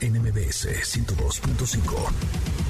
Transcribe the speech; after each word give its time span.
NMBS 0.00 0.66
102.5. 0.66 2.63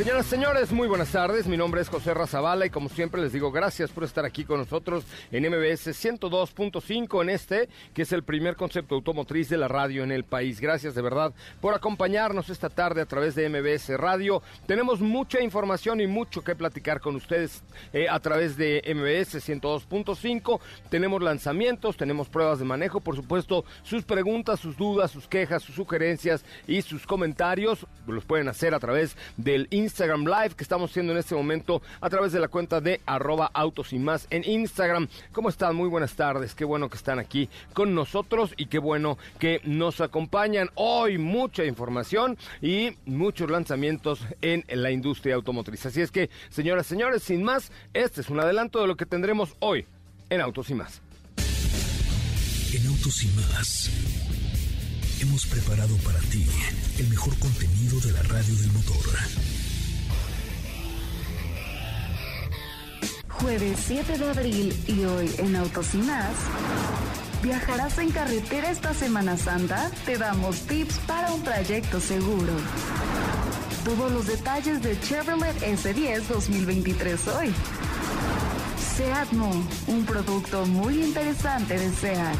Señoras 0.00 0.28
y 0.28 0.30
señores, 0.30 0.72
muy 0.72 0.88
buenas 0.88 1.12
tardes. 1.12 1.46
Mi 1.46 1.58
nombre 1.58 1.82
es 1.82 1.90
José 1.90 2.14
Razabala 2.14 2.64
y 2.64 2.70
como 2.70 2.88
siempre 2.88 3.20
les 3.20 3.34
digo 3.34 3.52
gracias 3.52 3.90
por 3.90 4.02
estar 4.02 4.24
aquí 4.24 4.46
con 4.46 4.56
nosotros 4.56 5.04
en 5.30 5.46
MBS 5.46 5.88
102.5 5.88 7.20
en 7.20 7.28
este, 7.28 7.68
que 7.92 8.00
es 8.00 8.12
el 8.12 8.22
primer 8.22 8.56
concepto 8.56 8.94
automotriz 8.94 9.50
de 9.50 9.58
la 9.58 9.68
radio 9.68 10.02
en 10.02 10.10
el 10.10 10.24
país. 10.24 10.58
Gracias 10.58 10.94
de 10.94 11.02
verdad 11.02 11.34
por 11.60 11.74
acompañarnos 11.74 12.48
esta 12.48 12.70
tarde 12.70 13.02
a 13.02 13.04
través 13.04 13.34
de 13.34 13.46
MBS 13.50 13.90
Radio. 13.98 14.42
Tenemos 14.66 15.00
mucha 15.00 15.42
información 15.42 16.00
y 16.00 16.06
mucho 16.06 16.42
que 16.42 16.56
platicar 16.56 17.02
con 17.02 17.16
ustedes 17.16 17.62
eh, 17.92 18.08
a 18.08 18.18
través 18.20 18.56
de 18.56 18.82
MBS 18.86 19.46
102.5. 19.46 20.60
Tenemos 20.88 21.22
lanzamientos, 21.22 21.98
tenemos 21.98 22.30
pruebas 22.30 22.58
de 22.58 22.64
manejo, 22.64 23.02
por 23.02 23.16
supuesto, 23.16 23.66
sus 23.82 24.04
preguntas, 24.04 24.60
sus 24.60 24.78
dudas, 24.78 25.10
sus 25.10 25.28
quejas, 25.28 25.62
sus 25.62 25.74
sugerencias 25.74 26.42
y 26.66 26.80
sus 26.80 27.06
comentarios 27.06 27.86
los 28.06 28.24
pueden 28.24 28.48
hacer 28.48 28.74
a 28.74 28.80
través 28.80 29.14
del 29.36 29.68
Instagram 29.70 29.89
Instagram 29.90 30.24
Live 30.24 30.54
que 30.56 30.62
estamos 30.62 30.90
haciendo 30.90 31.12
en 31.12 31.18
este 31.18 31.34
momento 31.34 31.82
a 32.00 32.08
través 32.08 32.30
de 32.30 32.38
la 32.38 32.46
cuenta 32.46 32.80
de 32.80 33.00
arroba 33.06 33.50
autos 33.52 33.92
y 33.92 33.98
más 33.98 34.28
en 34.30 34.48
Instagram. 34.48 35.08
¿Cómo 35.32 35.48
están? 35.48 35.74
Muy 35.74 35.88
buenas 35.88 36.14
tardes. 36.14 36.54
Qué 36.54 36.64
bueno 36.64 36.88
que 36.88 36.96
están 36.96 37.18
aquí 37.18 37.48
con 37.74 37.92
nosotros 37.92 38.54
y 38.56 38.66
qué 38.66 38.78
bueno 38.78 39.18
que 39.40 39.60
nos 39.64 40.00
acompañan. 40.00 40.70
Hoy 40.76 41.18
mucha 41.18 41.64
información 41.64 42.38
y 42.62 42.96
muchos 43.04 43.50
lanzamientos 43.50 44.20
en 44.42 44.64
la 44.68 44.92
industria 44.92 45.34
automotriz. 45.34 45.84
Así 45.86 46.00
es 46.00 46.12
que, 46.12 46.30
señoras 46.50 46.86
y 46.86 46.90
señores, 46.90 47.22
sin 47.24 47.42
más, 47.42 47.72
este 47.92 48.20
es 48.20 48.30
un 48.30 48.38
adelanto 48.38 48.80
de 48.80 48.86
lo 48.86 48.96
que 48.96 49.06
tendremos 49.06 49.56
hoy 49.58 49.86
en 50.28 50.40
Autos 50.40 50.70
y 50.70 50.74
más. 50.74 51.02
En 52.72 52.86
Autos 52.86 53.24
y 53.24 53.28
más 53.28 53.90
hemos 55.20 55.46
preparado 55.46 55.96
para 55.98 56.20
ti 56.20 56.46
el 56.98 57.08
mejor 57.08 57.36
contenido 57.40 57.98
de 58.00 58.12
la 58.12 58.22
radio 58.22 58.54
del 58.54 58.72
motor. 58.72 59.59
Jueves 63.40 63.78
7 63.86 64.18
de 64.18 64.30
abril 64.30 64.76
y 64.86 65.04
hoy 65.04 65.34
en 65.38 65.56
Autos. 65.56 65.88
¿Viajarás 67.42 67.96
en 67.98 68.10
carretera 68.10 68.70
esta 68.70 68.92
Semana 68.92 69.38
Santa? 69.38 69.90
Te 70.04 70.18
damos 70.18 70.60
tips 70.66 70.98
para 71.06 71.32
un 71.32 71.42
trayecto 71.42 72.00
seguro. 72.00 72.52
Todos 73.84 74.12
los 74.12 74.26
detalles 74.26 74.82
de 74.82 75.00
Chevrolet 75.00 75.56
S10 75.62 76.26
2023 76.28 77.28
hoy. 77.28 77.54
Seat 78.96 79.32
un 79.86 80.04
producto 80.04 80.66
muy 80.66 81.02
interesante 81.02 81.78
de 81.78 81.90
Seat. 81.92 82.36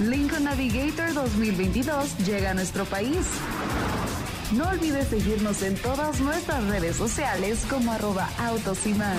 Lincoln 0.00 0.44
Navigator 0.44 1.14
2022 1.14 2.18
llega 2.26 2.50
a 2.50 2.54
nuestro 2.54 2.84
país. 2.86 3.26
No 4.52 4.68
olvides 4.68 5.06
seguirnos 5.08 5.62
en 5.62 5.76
todas 5.76 6.20
nuestras 6.20 6.64
redes 6.64 6.96
sociales 6.96 7.64
como 7.70 7.92
arroba 7.92 8.28
autos 8.38 8.84
y 8.84 8.94
más. 8.94 9.16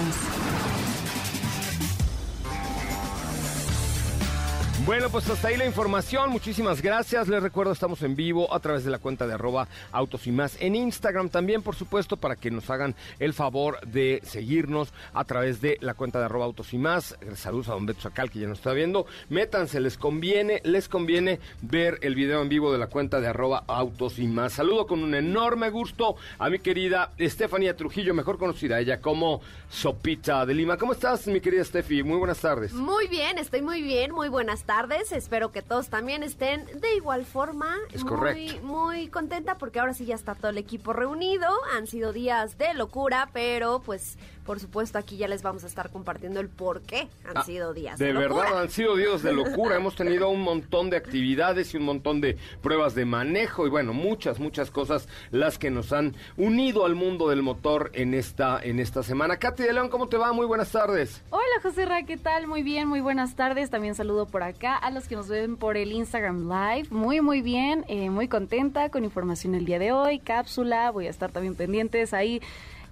Bueno, 4.84 5.12
pues 5.12 5.30
hasta 5.30 5.50
ahí 5.50 5.58
la 5.58 5.68
información. 5.68 6.32
Muchísimas 6.32 6.82
gracias. 6.82 7.28
Les 7.28 7.44
recuerdo, 7.44 7.72
estamos 7.72 8.02
en 8.02 8.16
vivo 8.16 8.52
a 8.52 8.60
través 8.60 8.84
de 8.84 8.90
la 8.90 8.98
cuenta 8.98 9.28
de 9.28 9.36
arroba 9.36 9.68
autos 9.92 10.26
y 10.26 10.32
más 10.32 10.58
en 10.60 10.74
Instagram 10.74 11.30
también, 11.30 11.62
por 11.62 11.76
supuesto, 11.76 12.18
para 12.18 12.36
que 12.36 12.50
nos 12.50 12.68
hagan 12.72 12.96
el 13.20 13.34
favor 13.34 13.80
de 13.86 14.22
seguirnos 14.24 14.92
a 15.14 15.24
través 15.24 15.62
de 15.62 15.78
la 15.82 15.94
cuenta 15.94 16.18
de 16.18 16.26
arroba 16.26 16.46
autos 16.46 16.74
y 16.74 16.80
más. 16.80 17.16
Saludos 17.36 17.70
a 17.70 17.74
don 17.74 17.86
Beto 17.86 18.02
Sacal, 18.02 18.32
que 18.32 18.40
ya 18.40 18.48
nos 18.48 18.58
está 18.58 18.74
viendo. 18.74 19.06
Métanse, 19.30 19.80
les 19.80 20.00
conviene, 20.00 20.62
les 20.64 20.90
conviene 20.90 21.40
ver 21.62 22.00
el 22.02 22.16
video 22.16 22.42
en 22.42 22.50
vivo 22.50 22.72
de 22.72 22.80
la 22.80 22.88
cuenta 22.88 23.22
de 23.22 23.28
arroba 23.28 23.64
autos 23.68 24.18
y 24.18 24.26
más. 24.26 24.54
Saludo 24.54 24.88
con 24.88 25.04
un 25.04 25.14
enorme 25.14 25.70
gusto 25.70 26.16
a 26.40 26.50
mi 26.50 26.58
querida 26.58 27.12
Estefanía 27.20 27.78
Trujillo, 27.78 28.16
mejor 28.16 28.40
conocida 28.40 28.80
ella 28.80 29.00
como 29.00 29.42
Sopita 29.70 30.44
de 30.48 30.56
Lima. 30.56 30.78
¿Cómo 30.78 30.94
estás, 30.94 31.28
mi 31.28 31.40
querida 31.40 31.64
Steffi? 31.64 32.02
Muy 32.02 32.18
buenas 32.18 32.40
tardes. 32.40 32.74
Muy 32.74 33.08
bien, 33.08 33.38
estoy 33.38 33.62
muy 33.62 33.84
bien. 33.84 34.12
Muy 34.12 34.28
buenas 34.28 34.64
tardes 34.64 34.71
tardes. 34.72 35.12
Espero 35.12 35.52
que 35.52 35.62
todos 35.62 35.90
también 35.90 36.24
estén 36.24 36.66
de 36.80 36.96
igual 36.96 37.26
forma. 37.26 37.76
Es 37.92 38.06
muy, 38.06 38.10
correcto. 38.10 38.66
Muy 38.66 39.10
contenta 39.10 39.58
porque 39.58 39.82
ahora 39.82 39.94
sí 39.94 40.06
ya 40.06 40.16
está 40.16 40.34
todo 40.34 40.50
el 40.50 40.58
equipo 40.58 40.94
reunido. 40.94 41.50
Han 41.76 41.88
sido 41.88 42.14
días 42.14 42.58
de 42.58 42.74
locura, 42.74 43.28
pero 43.34 43.82
pues 43.86 44.18
por 44.46 44.60
supuesto, 44.60 44.98
aquí 44.98 45.18
ya 45.18 45.28
les 45.28 45.44
vamos 45.44 45.64
a 45.64 45.68
estar 45.68 45.90
compartiendo 45.92 46.40
el 46.40 46.50
por 46.50 46.82
qué 46.82 47.08
han 47.28 47.38
Ah, 47.38 47.44
sido 47.44 47.74
días 47.74 47.98
De 48.00 48.08
de, 48.08 48.14
locura. 48.14 48.44
verdad, 48.46 48.62
han 48.62 48.70
sido 48.70 48.96
días 48.96 49.22
de 49.24 49.34
locura. 49.34 49.76
Hemos 49.78 49.96
tenido 49.96 50.30
un 50.30 50.42
montón 50.42 50.90
de 50.90 50.98
actividades 50.98 51.74
y 51.74 51.78
un 51.78 51.84
montón 51.84 52.22
de 52.22 52.38
pruebas 52.62 52.96
de 52.96 53.06
manejo 53.06 53.68
y 53.68 53.70
bueno, 53.70 53.94
muchas, 53.94 54.40
muchas 54.40 54.72
cosas 54.72 55.08
las 55.32 55.58
que 55.58 55.70
nos 55.70 55.94
han 55.94 56.16
unido 56.38 56.86
al 56.86 56.96
mundo 56.96 57.30
del 57.30 57.42
motor 57.44 57.92
en 57.94 58.14
esta, 58.14 58.60
en 58.62 58.80
esta 58.80 59.04
semana. 59.04 59.38
Katy 59.38 59.64
de 59.64 59.74
León, 59.74 59.90
¿cómo 59.90 60.08
te 60.08 60.18
va? 60.18 60.34
Muy 60.34 60.46
buenas 60.46 60.72
tardes. 60.72 61.22
Hola 61.30 61.44
José 61.62 61.86
Ra, 61.86 62.04
¿qué 62.04 62.18
tal? 62.18 62.48
Muy 62.48 62.64
bien, 62.64 62.88
muy 62.88 63.02
buenas 63.02 63.36
tardes. 63.36 63.70
También 63.70 63.96
saludo 63.96 64.26
por 64.28 64.44
acá 64.44 64.76
a 64.76 64.90
los 64.92 65.08
que 65.08 65.16
nos 65.16 65.28
ven 65.28 65.58
por 65.58 65.78
el 65.78 65.92
Instagram 65.92 66.50
Live. 66.50 66.88
Muy, 66.90 67.22
muy 67.22 67.42
bien, 67.42 67.86
eh, 67.88 68.10
muy 68.10 68.28
contenta 68.28 68.90
con 68.90 69.04
información 69.04 69.56
el 69.56 69.66
día 69.66 69.80
de 69.80 69.92
hoy, 69.92 70.20
cápsula. 70.20 70.92
Voy 70.92 71.08
a 71.08 71.10
estar 71.10 71.32
también 71.32 71.56
pendientes 71.56 72.14
ahí 72.14 72.42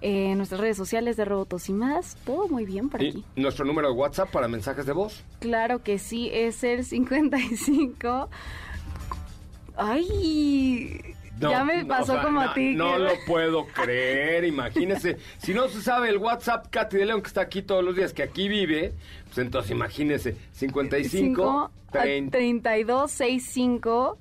eh, 0.02 0.34
nuestras 0.36 0.60
redes 0.60 0.76
sociales 0.76 1.16
de 1.16 1.24
Robotos 1.24 1.68
y 1.68 1.72
más. 1.72 2.16
Todo 2.24 2.48
muy 2.48 2.64
bien 2.64 2.88
por 2.88 3.00
aquí. 3.00 3.24
Y 3.36 3.40
nuestro 3.40 3.64
número 3.64 3.88
de 3.88 3.94
WhatsApp 3.94 4.30
para 4.30 4.48
mensajes 4.48 4.86
de 4.86 4.92
voz. 4.92 5.22
Claro 5.40 5.82
que 5.82 5.98
sí, 5.98 6.30
es 6.32 6.62
el 6.64 6.84
55. 6.84 8.28
ay, 9.76 11.00
No, 11.40 11.50
ya 11.50 11.64
me 11.64 11.82
no, 11.82 11.88
pasó 11.88 12.12
o 12.12 12.14
sea, 12.16 12.22
como 12.24 12.42
no, 12.42 12.50
a 12.50 12.54
ti. 12.54 12.74
No 12.74 12.92
que- 12.92 12.98
lo 12.98 13.10
puedo 13.26 13.66
creer, 13.74 14.44
imagínese. 14.44 15.16
Si 15.38 15.54
no 15.54 15.68
se 15.68 15.80
sabe 15.82 16.08
el 16.10 16.18
WhatsApp, 16.18 16.66
Katy 16.70 16.96
de 16.98 17.06
León, 17.06 17.22
que 17.22 17.28
está 17.28 17.42
aquí 17.42 17.62
todos 17.62 17.84
los 17.84 17.96
días, 17.96 18.12
que 18.12 18.22
aquí 18.22 18.48
vive, 18.48 18.92
pues 19.26 19.38
entonces 19.38 19.70
imagínese, 19.70 20.36
55, 20.52 21.70
30, 21.92 22.30
32 22.30 23.10
65 23.10 24.18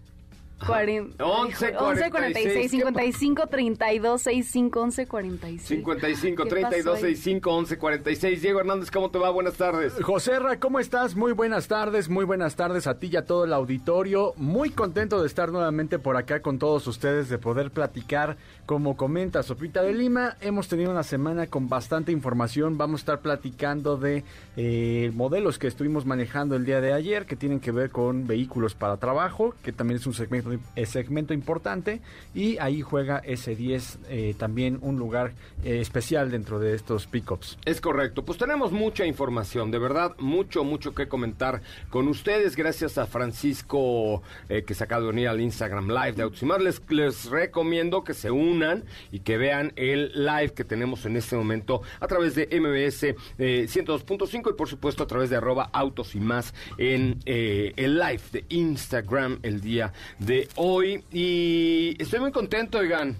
40, 0.65 1.23
11, 1.23 1.77
11 1.77 2.11
46 2.11 2.71
¿Qué 2.71 2.77
pa- 2.79 3.01
55 3.01 3.47
32 3.47 4.21
65 4.21 4.79
11 4.81 5.07
46 5.07 5.61
55 5.67 6.43
¿Qué 6.43 6.49
32 6.49 6.85
pasó 6.85 7.05
ahí? 7.05 7.15
65 7.15 7.51
11 7.51 7.77
46. 7.77 8.41
Diego 8.41 8.59
Hernández, 8.59 8.91
¿cómo 8.91 9.09
te 9.09 9.17
va? 9.19 9.29
Buenas 9.29 9.55
tardes. 9.55 9.93
José 10.01 10.39
Ra, 10.39 10.59
¿cómo 10.59 10.79
estás? 10.79 11.15
Muy 11.15 11.31
buenas 11.31 11.67
tardes, 11.67 12.09
muy 12.09 12.25
buenas 12.25 12.55
tardes 12.55 12.87
a 12.87 12.99
ti 12.99 13.09
y 13.11 13.15
a 13.15 13.25
todo 13.25 13.45
el 13.45 13.53
auditorio. 13.53 14.33
Muy 14.37 14.69
contento 14.69 15.21
de 15.21 15.27
estar 15.27 15.51
nuevamente 15.51 15.97
por 15.99 16.17
acá 16.17 16.41
con 16.41 16.59
todos 16.59 16.85
ustedes, 16.87 17.29
de 17.29 17.37
poder 17.37 17.71
platicar. 17.71 18.37
Como 18.65 18.97
comenta 18.97 19.41
Sopita 19.43 19.81
de 19.81 19.93
Lima, 19.93 20.35
hemos 20.41 20.67
tenido 20.67 20.91
una 20.91 21.03
semana 21.03 21.47
con 21.47 21.69
bastante 21.69 22.11
información. 22.11 22.77
Vamos 22.77 22.99
a 22.99 23.03
estar 23.03 23.19
platicando 23.21 23.97
de 23.97 24.23
eh, 24.57 25.11
modelos 25.15 25.57
que 25.57 25.67
estuvimos 25.67 26.05
manejando 26.05 26.55
el 26.55 26.65
día 26.65 26.81
de 26.81 26.93
ayer, 26.93 27.25
que 27.25 27.35
tienen 27.35 27.59
que 27.59 27.71
ver 27.71 27.89
con 27.89 28.27
vehículos 28.27 28.75
para 28.75 28.97
trabajo, 28.97 29.55
que 29.63 29.71
también 29.71 29.99
es 29.99 30.05
un 30.05 30.13
segmento 30.13 30.48
segmento, 30.49 30.69
eh, 30.75 30.85
segmento 30.85 31.33
importante 31.33 32.01
y 32.33 32.57
ahí 32.57 32.81
juega 32.81 33.21
S10 33.23 33.97
eh, 34.09 34.35
también 34.37 34.79
un 34.81 34.97
lugar 34.97 35.33
eh, 35.63 35.79
especial 35.79 36.31
dentro 36.31 36.59
de 36.59 36.73
estos 36.73 37.07
pickups. 37.07 37.57
Es 37.65 37.81
correcto, 37.81 38.23
pues 38.23 38.37
tenemos 38.37 38.71
mucha 38.71 39.05
información, 39.05 39.71
de 39.71 39.79
verdad, 39.79 40.15
mucho, 40.19 40.63
mucho 40.63 40.93
que 40.93 41.07
comentar 41.07 41.61
con 41.89 42.07
ustedes. 42.07 42.55
Gracias 42.55 42.97
a 42.97 43.05
Francisco 43.05 44.21
que 44.47 44.73
se 44.73 44.83
acaba 44.83 45.03
de 45.03 45.09
unir 45.09 45.27
al 45.27 45.41
Instagram 45.41 45.89
Live 45.89 46.13
de 46.13 46.45
Más. 46.45 46.61
Les, 46.61 46.81
les 46.89 47.25
recomiendo 47.25 48.03
que 48.03 48.13
se 48.13 48.31
unan 48.31 48.85
y 49.11 49.19
que 49.19 49.37
vean 49.37 49.73
el 49.75 50.11
live 50.13 50.53
que 50.53 50.63
tenemos 50.63 51.05
en 51.05 51.15
este 51.15 51.35
momento 51.35 51.81
a 51.99 52.07
través 52.07 52.35
de 52.35 52.47
MBS 52.47 53.03
eh, 53.37 53.67
102.5 53.67 54.51
y 54.51 54.53
por 54.53 54.67
supuesto 54.67 55.03
a 55.03 55.07
través 55.07 55.29
de 55.29 55.37
arroba 55.37 55.69
Autos 55.73 56.15
y 56.15 56.19
Más 56.19 56.53
en 56.77 57.19
el 57.25 57.99
live 57.99 58.21
de 58.31 58.45
Instagram 58.49 59.39
el 59.43 59.61
día 59.61 59.93
de 60.19 60.38
hoy. 60.55 61.03
Y 61.11 61.95
estoy 62.01 62.19
muy 62.19 62.31
contento, 62.31 62.77
oigan. 62.79 63.15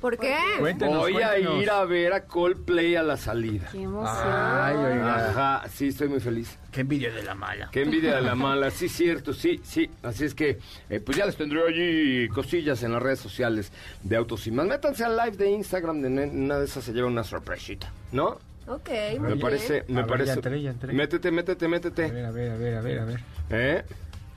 ¿Por 0.00 0.18
qué? 0.18 0.34
Cuéntenos, 0.58 0.96
Voy 0.98 1.12
cuéntenos. 1.12 1.58
a 1.58 1.62
ir 1.62 1.70
a 1.70 1.84
ver 1.84 2.12
a 2.12 2.24
Coldplay 2.24 2.96
a 2.96 3.04
la 3.04 3.16
salida. 3.16 3.68
Qué 3.70 3.82
emoción. 3.82 4.26
Ay, 4.26 4.74
oiga. 4.74 5.28
Ajá, 5.30 5.68
sí, 5.68 5.86
estoy 5.88 6.08
muy 6.08 6.18
feliz. 6.18 6.58
Qué 6.72 6.80
envidia 6.80 7.12
de 7.12 7.22
la 7.22 7.36
mala. 7.36 7.68
Qué 7.70 7.82
envidia 7.82 8.16
de 8.16 8.22
la 8.22 8.34
mala, 8.34 8.72
sí, 8.72 8.88
cierto, 8.88 9.32
sí, 9.32 9.60
sí. 9.62 9.88
Así 10.02 10.24
es 10.24 10.34
que, 10.34 10.58
eh, 10.90 10.98
pues 10.98 11.16
ya 11.16 11.24
les 11.24 11.36
tendré 11.36 11.62
allí 11.62 12.26
cosillas 12.30 12.82
en 12.82 12.90
las 12.94 13.00
redes 13.00 13.20
sociales 13.20 13.70
de 14.02 14.16
Autos 14.16 14.44
y 14.48 14.50
más. 14.50 14.66
Métanse 14.66 15.04
al 15.04 15.16
live 15.16 15.36
de 15.36 15.50
Instagram, 15.52 16.02
de 16.02 16.10
ne- 16.10 16.26
una 16.26 16.58
de 16.58 16.64
esas 16.64 16.82
se 16.82 16.92
lleva 16.92 17.06
una 17.06 17.22
sorpresita, 17.22 17.92
¿no? 18.10 18.38
Ok, 18.66 18.88
muy 19.12 19.18
Me 19.20 19.26
bien. 19.28 19.38
parece, 19.40 19.84
me 19.86 20.00
A 20.00 20.02
ver, 20.02 20.06
parece. 20.08 20.26
ya 20.26 20.34
entré, 20.34 20.62
ya 20.62 20.70
entré. 20.70 20.92
Métete, 20.94 21.30
métete, 21.30 21.64
A 21.64 21.68
métete. 21.68 22.10
ver, 22.10 22.24
a 22.26 22.30
ver, 22.32 22.50
a 22.50 22.56
ver, 22.56 22.74
a 22.76 22.80
ver, 22.80 22.98
a 22.98 23.04
ver. 23.04 23.20
¿Eh? 23.50 23.84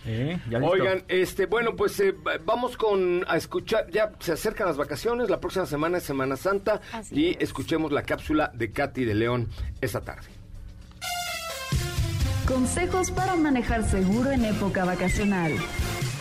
¿Eh? 0.08 0.40
¿Ya 0.50 0.60
listo? 0.60 0.74
Oigan, 0.74 1.04
este, 1.08 1.46
bueno, 1.48 1.76
pues 1.76 2.00
eh, 2.00 2.12
va- 2.12 2.38
vamos 2.46 2.78
con 2.78 3.26
a 3.28 3.38
escuchar, 3.38 3.90
ya 3.92 4.12
se 4.20 4.34
acercan 4.34 4.68
las 4.68 4.78
vacaciones, 4.78 5.30
la 5.30 5.40
próxima 5.40 5.66
semana 5.66 5.98
es 5.98 6.04
Semana 6.04 6.38
Santa 6.38 6.80
Así 6.92 7.16
y 7.16 7.30
es. 7.32 7.38
escuchemos 7.40 7.92
la 7.92 8.04
cápsula 8.04 8.52
de 8.54 8.72
Katy 8.72 9.04
de 9.06 9.16
León 9.16 9.50
esta 9.82 10.02
tarde. 10.02 10.28
Consejos 12.48 13.10
para 13.12 13.36
manejar 13.36 13.84
seguro 13.90 14.32
en 14.32 14.46
época 14.46 14.86
vacacional. 14.86 15.52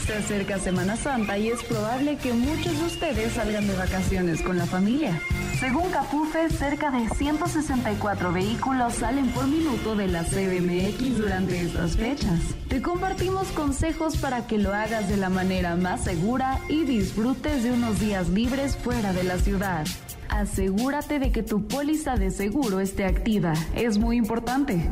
Se 0.06 0.14
acerca 0.14 0.58
Semana 0.58 0.96
Santa 0.96 1.36
y 1.38 1.48
es 1.48 1.62
probable 1.64 2.16
que 2.16 2.32
muchos 2.32 2.78
de 2.78 2.84
ustedes 2.86 3.32
salgan 3.32 3.66
de 3.66 3.76
vacaciones 3.76 4.40
con 4.42 4.56
la 4.58 4.66
familia. 4.66 5.20
Según 5.60 5.88
Capufe, 5.90 6.50
cerca 6.50 6.90
de 6.90 7.08
164 7.08 8.32
vehículos 8.32 8.94
salen 8.94 9.28
por 9.28 9.46
minuto 9.46 9.94
de 9.94 10.08
la 10.08 10.24
CBMX 10.24 11.18
durante 11.18 11.60
estas 11.60 11.96
fechas. 11.96 12.40
Te 12.68 12.82
compartimos 12.82 13.48
consejos 13.48 14.16
para 14.16 14.46
que 14.46 14.58
lo 14.58 14.74
hagas 14.74 15.08
de 15.08 15.16
la 15.16 15.30
manera 15.30 15.76
más 15.76 16.04
segura 16.04 16.58
y 16.68 16.84
disfrutes 16.84 17.62
de 17.62 17.72
unos 17.72 18.00
días 18.00 18.28
libres 18.30 18.76
fuera 18.76 19.12
de 19.12 19.22
la 19.22 19.38
ciudad. 19.38 19.86
Asegúrate 20.28 21.20
de 21.20 21.30
que 21.30 21.44
tu 21.44 21.68
póliza 21.68 22.16
de 22.16 22.30
seguro 22.30 22.80
esté 22.80 23.04
activa. 23.04 23.52
Es 23.76 23.98
muy 23.98 24.16
importante. 24.16 24.90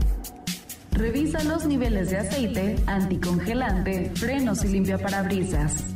Revisa 0.93 1.43
los 1.43 1.67
niveles 1.67 2.11
de 2.11 2.19
aceite, 2.19 2.77
anticongelante, 2.87 4.13
frenos 4.15 4.63
y 4.65 4.69
limpiaparabrisas. 4.69 5.92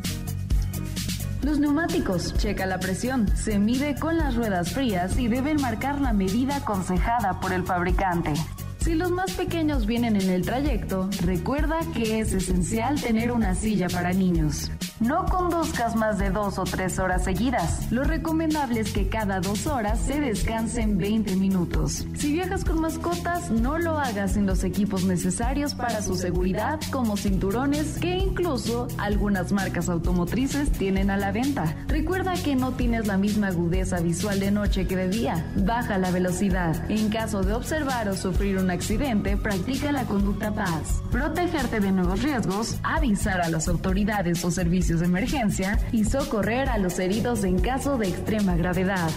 Los 1.47 1.61
neumáticos, 1.61 2.35
checa 2.39 2.67
la 2.67 2.81
presión, 2.81 3.29
se 3.37 3.61
mide 3.61 3.95
con 3.95 4.19
las 4.19 4.35
ruedas 4.35 4.73
frías 4.73 5.17
y 5.17 5.29
deben 5.29 5.63
marcar 5.63 6.01
la 6.01 6.13
medida 6.13 6.57
aconsejada 6.57 7.39
por 7.39 7.53
el 7.53 7.63
fabricante. 7.63 8.35
Si 8.81 8.97
los 8.97 9.13
más 9.13 9.31
pequeños 9.31 9.87
vienen 9.87 10.17
en 10.17 10.29
el 10.29 10.45
trayecto, 10.45 11.09
recuerda 11.25 11.79
que 11.95 12.19
es 12.19 12.33
esencial 12.33 13.01
tener 13.01 13.31
una 13.31 13.55
silla 13.55 13.87
para 13.89 14.13
niños. 14.13 14.73
No 15.01 15.27
conduzcas 15.27 15.95
más 15.95 16.19
de 16.19 16.31
dos 16.31 16.59
o 16.59 16.65
tres 16.65 16.99
horas 16.99 17.25
seguidas. 17.25 17.93
Lo 17.93 18.03
recomendable 18.03 18.81
es 18.81 18.93
que 18.93 19.09
cada 19.09 19.41
dos 19.41 19.67
horas 19.67 20.01
se 20.01 20.21
descansen 20.21 20.97
20 20.97 21.37
minutos. 21.37 22.07
Si 22.15 22.33
viajas 22.33 22.65
con 22.65 22.81
mascotas, 22.81 23.51
no 23.51 23.77
lo 23.77 23.99
hagas 23.99 24.33
sin 24.33 24.47
los 24.47 24.65
equipos 24.65 25.05
necesarios 25.05 25.75
para 25.75 26.01
su 26.01 26.15
seguridad, 26.15 26.81
como 26.91 27.19
cinturones 27.19 27.99
que 27.99 28.17
incluso 28.17 28.89
algunas 28.97 29.53
marcas 29.53 29.91
automotrices 29.91 30.73
tienen 30.73 31.11
a 31.11 31.19
la 31.19 31.31
venta. 31.31 31.77
Recuerda 31.89 32.33
que 32.33 32.57
no 32.57 32.73
tienes 32.73 33.07
la 33.07 33.19
misma 33.19 33.49
agudeza 33.49 34.01
visual 34.01 34.41
de 34.41 34.51
noche 34.51 34.87
que 34.87 34.97
de 34.97 35.11
día. 35.11 35.45
Baja 35.57 35.99
la 35.99 36.11
velocidad. 36.11 36.91
En 36.91 37.11
caso 37.11 37.43
de 37.43 37.53
observar 37.53 38.09
o 38.09 38.17
sufrir 38.17 38.57
un 38.57 38.71
accidente, 38.71 39.37
practica 39.37 39.93
la 39.93 40.05
conducta 40.05 40.53
paz. 40.53 41.03
Protegerte 41.11 41.81
de 41.81 41.93
nuevos 41.93 42.23
riesgos, 42.23 42.79
avisar 42.83 43.43
a 43.43 43.51
las 43.51 43.69
autoridades 43.69 44.43
o 44.43 44.51
servicios 44.51 44.86
de 44.95 45.05
emergencia 45.05 45.79
y 45.93 46.05
socorrer 46.05 46.69
a 46.69 46.79
los 46.79 46.99
heridos 46.99 47.45
en 47.45 47.59
caso 47.59 47.99
de 47.99 48.09
extrema 48.09 48.57
gravedad. 48.57 49.11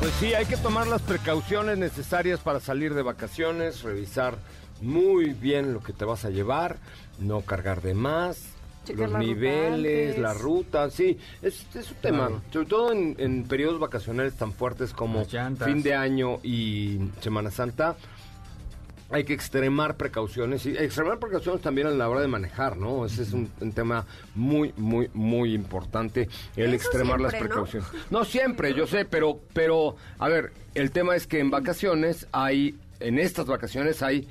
Pues 0.00 0.12
sí, 0.20 0.32
hay 0.34 0.46
que 0.46 0.56
tomar 0.56 0.86
las 0.86 1.02
precauciones 1.02 1.76
necesarias 1.76 2.40
para 2.40 2.60
salir 2.60 2.94
de 2.94 3.02
vacaciones, 3.02 3.82
revisar 3.82 4.36
muy 4.80 5.30
bien 5.32 5.72
lo 5.74 5.80
que 5.82 5.92
te 5.92 6.04
vas 6.04 6.24
a 6.24 6.30
llevar, 6.30 6.76
no 7.18 7.40
cargar 7.40 7.82
de 7.82 7.94
más, 7.94 8.38
Checar 8.86 9.10
los 9.10 9.12
la 9.12 9.18
ruta 9.18 9.26
niveles, 9.26 10.08
antes. 10.10 10.22
la 10.22 10.34
ruta, 10.34 10.90
sí, 10.90 11.18
es, 11.42 11.66
es 11.74 11.90
un 11.90 11.96
tema, 11.96 12.26
Claro. 12.28 12.42
sobre 12.52 12.66
todo 12.66 12.92
en, 12.92 13.16
en 13.18 13.44
periodos 13.44 13.80
vacacionales 13.80 14.34
tan 14.34 14.52
fuertes 14.52 14.92
como 14.92 15.24
fin 15.24 15.82
de 15.82 15.94
año 15.94 16.38
y 16.44 16.98
Semana 17.20 17.50
Santa. 17.50 17.96
Hay 19.10 19.24
que 19.24 19.32
extremar 19.32 19.96
precauciones 19.96 20.66
y 20.66 20.70
extremar 20.76 21.18
precauciones 21.18 21.62
también 21.62 21.86
a 21.86 21.90
la 21.90 22.08
hora 22.08 22.20
de 22.20 22.28
manejar, 22.28 22.76
¿no? 22.76 23.06
Ese 23.06 23.22
es 23.22 23.32
un, 23.32 23.50
un 23.60 23.72
tema 23.72 24.04
muy, 24.34 24.74
muy, 24.76 25.08
muy 25.14 25.54
importante, 25.54 26.28
el 26.56 26.74
Eso 26.74 26.74
extremar 26.74 27.20
las 27.20 27.34
precauciones. 27.34 27.88
No 28.10 28.24
siempre, 28.24 28.74
yo 28.74 28.86
sé, 28.86 29.06
pero, 29.06 29.40
pero, 29.54 29.96
a 30.18 30.28
ver, 30.28 30.52
el 30.74 30.90
tema 30.90 31.16
es 31.16 31.26
que 31.26 31.40
en 31.40 31.50
vacaciones 31.50 32.26
hay, 32.32 32.74
en 33.00 33.18
estas 33.18 33.46
vacaciones 33.46 34.02
hay 34.02 34.28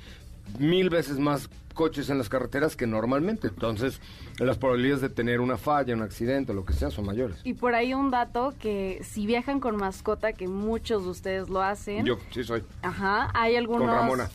mil 0.58 0.90
veces 0.90 1.18
más 1.18 1.50
coches 1.74 2.10
en 2.10 2.18
las 2.18 2.28
carreteras 2.28 2.74
que 2.74 2.86
normalmente. 2.86 3.48
Entonces, 3.48 4.00
las 4.38 4.58
probabilidades 4.58 5.00
de 5.00 5.08
tener 5.08 5.40
una 5.40 5.56
falla, 5.56 5.94
un 5.94 6.02
accidente, 6.02 6.52
lo 6.52 6.64
que 6.64 6.72
sea, 6.72 6.90
son 6.90 7.06
mayores. 7.06 7.38
Y 7.44 7.54
por 7.54 7.74
ahí 7.74 7.94
un 7.94 8.10
dato 8.10 8.52
que 8.60 9.00
si 9.04 9.26
viajan 9.26 9.60
con 9.60 9.76
mascota, 9.76 10.32
que 10.32 10.48
muchos 10.48 11.04
de 11.04 11.10
ustedes 11.10 11.48
lo 11.48 11.62
hacen. 11.62 12.04
Yo 12.04 12.18
sí 12.32 12.42
soy. 12.42 12.64
Ajá, 12.82 13.30
hay 13.32 13.56
algunos... 13.56 13.88
Ramona. 13.88 14.28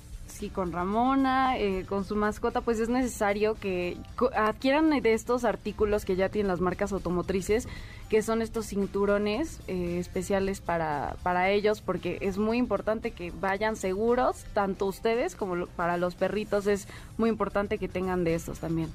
Con 0.49 0.71
Ramona, 0.71 1.57
eh, 1.57 1.85
con 1.87 2.05
su 2.05 2.15
mascota, 2.15 2.61
pues 2.61 2.79
es 2.79 2.89
necesario 2.89 3.55
que 3.55 3.97
adquieran 4.35 4.89
de 4.89 5.13
estos 5.13 5.43
artículos 5.45 6.05
que 6.05 6.15
ya 6.15 6.29
tienen 6.29 6.47
las 6.47 6.59
marcas 6.59 6.91
automotrices, 6.91 7.67
que 8.09 8.21
son 8.21 8.41
estos 8.41 8.67
cinturones 8.67 9.59
eh, 9.67 9.97
especiales 9.99 10.61
para, 10.61 11.15
para 11.23 11.49
ellos, 11.49 11.81
porque 11.81 12.17
es 12.21 12.37
muy 12.37 12.57
importante 12.57 13.11
que 13.11 13.31
vayan 13.31 13.75
seguros, 13.75 14.45
tanto 14.53 14.85
ustedes 14.85 15.35
como 15.35 15.67
para 15.67 15.97
los 15.97 16.15
perritos, 16.15 16.67
es 16.67 16.87
muy 17.17 17.29
importante 17.29 17.77
que 17.77 17.87
tengan 17.87 18.23
de 18.23 18.35
estos 18.35 18.59
también. 18.59 18.89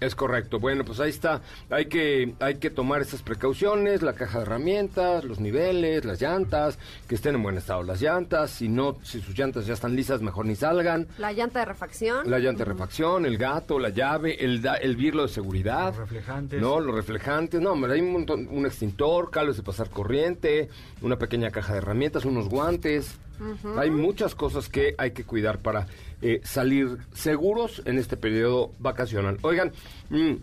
Es 0.00 0.14
correcto. 0.14 0.58
Bueno, 0.58 0.84
pues 0.84 0.98
ahí 1.00 1.10
está. 1.10 1.42
Hay 1.68 1.86
que, 1.86 2.34
hay 2.40 2.54
que 2.56 2.70
tomar 2.70 3.02
esas 3.02 3.20
precauciones, 3.22 4.00
la 4.02 4.14
caja 4.14 4.38
de 4.38 4.44
herramientas, 4.44 5.24
los 5.24 5.40
niveles, 5.40 6.04
las 6.04 6.20
llantas, 6.20 6.78
que 7.06 7.14
estén 7.14 7.34
en 7.34 7.42
buen 7.42 7.58
estado 7.58 7.82
las 7.82 8.00
llantas. 8.00 8.50
Si 8.50 8.68
no, 8.68 8.96
si 9.02 9.20
sus 9.20 9.38
llantas 9.38 9.66
ya 9.66 9.74
están 9.74 9.94
lisas, 9.94 10.22
mejor 10.22 10.46
ni 10.46 10.56
salgan. 10.56 11.06
La 11.18 11.32
llanta 11.32 11.58
de 11.60 11.64
refacción. 11.66 12.30
La 12.30 12.38
llanta 12.38 12.64
de 12.64 12.70
refacción, 12.72 13.26
el 13.26 13.36
gato, 13.36 13.78
la 13.78 13.90
llave, 13.90 14.42
el, 14.44 14.62
da- 14.62 14.76
el 14.76 14.96
birlo 14.96 15.22
de 15.22 15.28
seguridad. 15.28 15.88
Los 15.90 15.98
reflejantes. 15.98 16.60
No, 16.60 16.80
los 16.80 16.94
reflejantes. 16.94 17.60
No, 17.60 17.72
hombre, 17.72 17.92
hay 17.92 18.00
un 18.00 18.12
montón, 18.12 18.48
un 18.50 18.64
extintor, 18.66 19.30
cables 19.30 19.56
de 19.58 19.62
pasar 19.62 19.90
corriente, 19.90 20.68
una 21.02 21.16
pequeña 21.18 21.50
caja 21.50 21.72
de 21.74 21.78
herramientas, 21.78 22.24
unos 22.24 22.48
guantes. 22.48 23.18
Hay 23.78 23.90
muchas 23.90 24.34
cosas 24.34 24.68
que 24.68 24.94
hay 24.98 25.12
que 25.12 25.24
cuidar 25.24 25.60
para 25.60 25.86
eh, 26.22 26.40
salir 26.44 26.98
seguros 27.14 27.82
en 27.84 27.98
este 27.98 28.16
periodo 28.16 28.72
vacacional. 28.78 29.38
Oigan, 29.42 29.72
mm, 30.10 30.34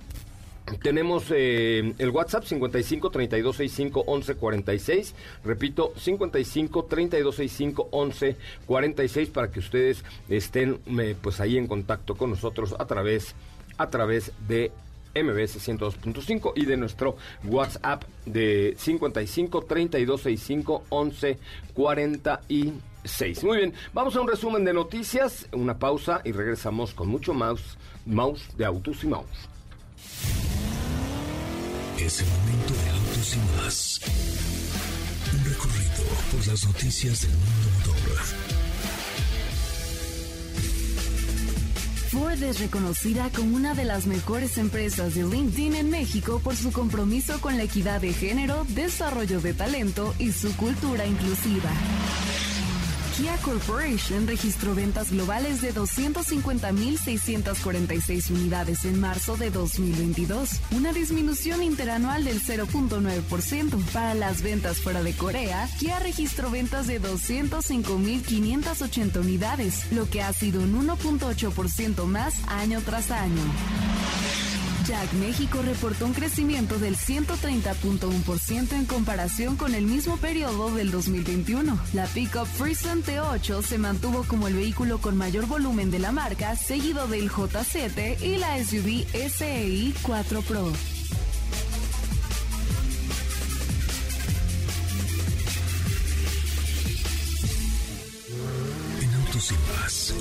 tenemos 0.81 1.25
eh, 1.31 1.93
el 1.97 2.09
WhatsApp 2.09 2.43
55 2.43 3.09
32 3.09 3.55
65 3.55 4.03
11 4.05 4.35
46. 4.35 5.15
Repito, 5.45 5.93
55 5.95 6.85
32 6.85 7.35
65 7.35 7.87
11 7.91 8.35
46 8.65 9.29
para 9.29 9.49
que 9.49 9.59
ustedes 9.59 10.03
estén 10.27 10.79
eh, 10.99 11.15
pues 11.21 11.39
ahí 11.39 11.57
en 11.57 11.67
contacto 11.67 12.15
con 12.15 12.31
nosotros 12.31 12.75
a 12.77 12.85
través 12.85 13.35
a 13.77 13.89
través 13.89 14.31
de 14.47 14.71
MBS 15.15 15.67
102.5 15.67 16.53
y 16.55 16.65
de 16.65 16.77
nuestro 16.77 17.15
WhatsApp 17.45 18.03
de 18.25 18.75
55 18.77 19.63
32 19.63 20.21
65 20.21 20.83
11 20.89 21.37
46. 21.73 22.73
Muy 23.43 23.57
bien, 23.57 23.73
vamos 23.93 24.15
a 24.15 24.21
un 24.21 24.27
resumen 24.27 24.65
de 24.65 24.73
noticias, 24.73 25.47
una 25.51 25.77
pausa 25.77 26.21
y 26.23 26.31
regresamos 26.31 26.93
con 26.93 27.07
mucho 27.07 27.33
mouse, 27.33 27.77
mouse 28.05 28.49
de 28.57 28.65
autos 28.65 29.03
y 29.03 29.07
mouse. 29.07 29.49
Es 31.97 32.21
el 32.21 32.27
momento 32.27 32.73
de 32.73 32.89
autos 32.89 33.35
y 33.35 33.39
más. 33.57 34.01
Un 35.33 35.45
recorrido 35.45 36.03
por 36.31 36.47
las 36.47 36.65
noticias 36.65 37.21
del 37.21 37.31
mundo 37.31 37.69
motor. 37.79 38.17
Ford 42.11 42.41
es 42.43 42.59
reconocida 42.59 43.29
como 43.35 43.55
una 43.55 43.73
de 43.73 43.83
las 43.83 44.07
mejores 44.07 44.57
empresas 44.57 45.15
de 45.15 45.23
LinkedIn 45.23 45.75
en 45.75 45.89
México 45.89 46.39
por 46.43 46.55
su 46.55 46.71
compromiso 46.71 47.41
con 47.41 47.57
la 47.57 47.63
equidad 47.63 47.99
de 47.99 48.13
género, 48.13 48.65
desarrollo 48.69 49.41
de 49.41 49.53
talento 49.53 50.13
y 50.17 50.31
su 50.31 50.55
cultura 50.55 51.05
inclusiva. 51.05 51.69
Kia 53.17 53.35
Corporation 53.37 54.27
registró 54.27 54.75
ventas 54.75 55.11
globales 55.11 55.63
de 55.63 55.73
250.646 55.73 58.29
unidades 58.29 58.85
en 58.85 58.99
marzo 58.99 59.35
de 59.37 59.49
2022, 59.49 60.51
una 60.69 60.93
disminución 60.93 61.63
interanual 61.63 62.25
del 62.25 62.39
0.9%. 62.39 63.83
Para 63.91 64.13
las 64.13 64.43
ventas 64.43 64.77
fuera 64.77 65.01
de 65.01 65.13
Corea, 65.13 65.67
Kia 65.79 65.97
registró 65.97 66.51
ventas 66.51 66.85
de 66.85 67.01
205.580 67.01 69.19
unidades, 69.19 69.91
lo 69.91 70.07
que 70.07 70.21
ha 70.21 70.31
sido 70.31 70.61
un 70.61 70.87
1.8% 70.87 72.05
más 72.05 72.35
año 72.47 72.83
tras 72.85 73.09
año. 73.09 73.41
Jack 74.87 75.11
México 75.15 75.61
reportó 75.61 76.05
un 76.05 76.13
crecimiento 76.13 76.79
del 76.79 76.95
130.1% 76.95 78.71
en 78.71 78.85
comparación 78.85 79.57
con 79.57 79.75
el 79.75 79.83
mismo 79.83 80.15
periodo 80.15 80.73
del 80.73 80.91
2021. 80.91 81.77
La 81.91 82.05
pickup 82.05 82.47
Freeson 82.47 83.03
T8 83.03 83.63
se 83.63 83.77
mantuvo 83.77 84.23
como 84.23 84.47
el 84.47 84.53
vehículo 84.53 84.99
con 84.99 85.17
mayor 85.17 85.45
volumen 85.45 85.91
de 85.91 85.99
la 85.99 86.13
marca, 86.13 86.55
seguido 86.55 87.05
del 87.07 87.29
J7 87.29 88.21
y 88.21 88.37
la 88.37 88.63
SUV 88.63 89.05
SEI 89.29 89.93
4 90.03 90.41
Pro. 90.43 90.71
En 99.01 99.13
Autos 99.15 99.51
y 99.51 99.55
Más. 99.81 100.13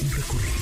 Un 0.00 0.10
recorrido 0.10 0.61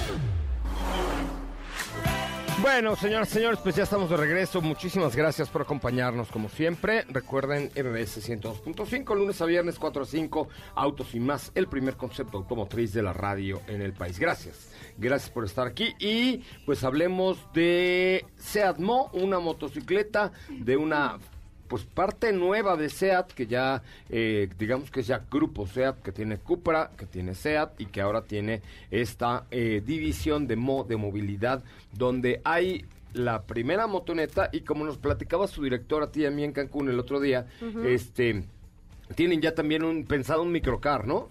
Bueno, 2.61 2.95
señoras 2.95 3.29
y 3.31 3.33
señores, 3.33 3.59
pues 3.63 3.75
ya 3.75 3.83
estamos 3.83 4.11
de 4.11 4.17
regreso. 4.17 4.61
Muchísimas 4.61 5.15
gracias 5.15 5.49
por 5.49 5.63
acompañarnos 5.63 6.29
como 6.29 6.47
siempre. 6.47 7.05
Recuerden 7.09 7.71
MBS 7.75 8.29
102.5, 8.29 9.15
lunes 9.15 9.41
a 9.41 9.45
viernes 9.45 9.79
4 9.79 10.03
a 10.03 10.05
5, 10.05 10.47
Autos 10.75 11.15
y 11.15 11.19
más, 11.19 11.51
el 11.55 11.67
primer 11.67 11.95
concepto 11.95 12.37
automotriz 12.37 12.93
de 12.93 13.01
la 13.01 13.13
radio 13.13 13.61
en 13.67 13.81
el 13.81 13.93
país. 13.93 14.19
Gracias. 14.19 14.71
Gracias 14.97 15.31
por 15.31 15.45
estar 15.45 15.65
aquí 15.65 15.95
y 15.97 16.43
pues 16.65 16.83
hablemos 16.83 17.39
de 17.53 18.27
Seat 18.37 18.77
Mo, 18.77 19.09
una 19.13 19.39
motocicleta 19.39 20.31
de 20.49 20.77
una 20.77 21.17
pues 21.71 21.85
parte 21.85 22.33
nueva 22.33 22.75
de 22.75 22.89
SEAT, 22.89 23.31
que 23.31 23.47
ya, 23.47 23.81
eh, 24.09 24.49
digamos 24.59 24.91
que 24.91 24.99
es 24.99 25.07
ya 25.07 25.23
grupo 25.31 25.65
SEAT, 25.65 26.01
que 26.01 26.11
tiene 26.11 26.37
Cupra, 26.37 26.91
que 26.97 27.05
tiene 27.05 27.33
SEAT 27.33 27.79
y 27.79 27.85
que 27.85 28.01
ahora 28.01 28.23
tiene 28.23 28.61
esta 28.91 29.45
eh, 29.51 29.81
división 29.85 30.47
de, 30.47 30.57
mo 30.57 30.83
de 30.83 30.97
movilidad, 30.97 31.63
donde 31.93 32.41
hay 32.43 32.83
la 33.13 33.43
primera 33.43 33.87
motoneta 33.87 34.49
y 34.51 34.61
como 34.61 34.83
nos 34.83 34.97
platicaba 34.97 35.47
su 35.47 35.63
director 35.63 36.03
a 36.03 36.11
ti 36.11 36.23
y 36.23 36.25
a 36.25 36.31
mí 36.31 36.43
en 36.43 36.51
Cancún 36.51 36.89
el 36.89 36.99
otro 36.99 37.21
día, 37.21 37.47
este, 37.85 38.43
tienen 39.15 39.39
ya 39.39 39.55
también 39.55 39.85
un 39.85 40.03
pensado 40.03 40.43
un 40.43 40.51
microcar, 40.51 41.07
¿no? 41.07 41.29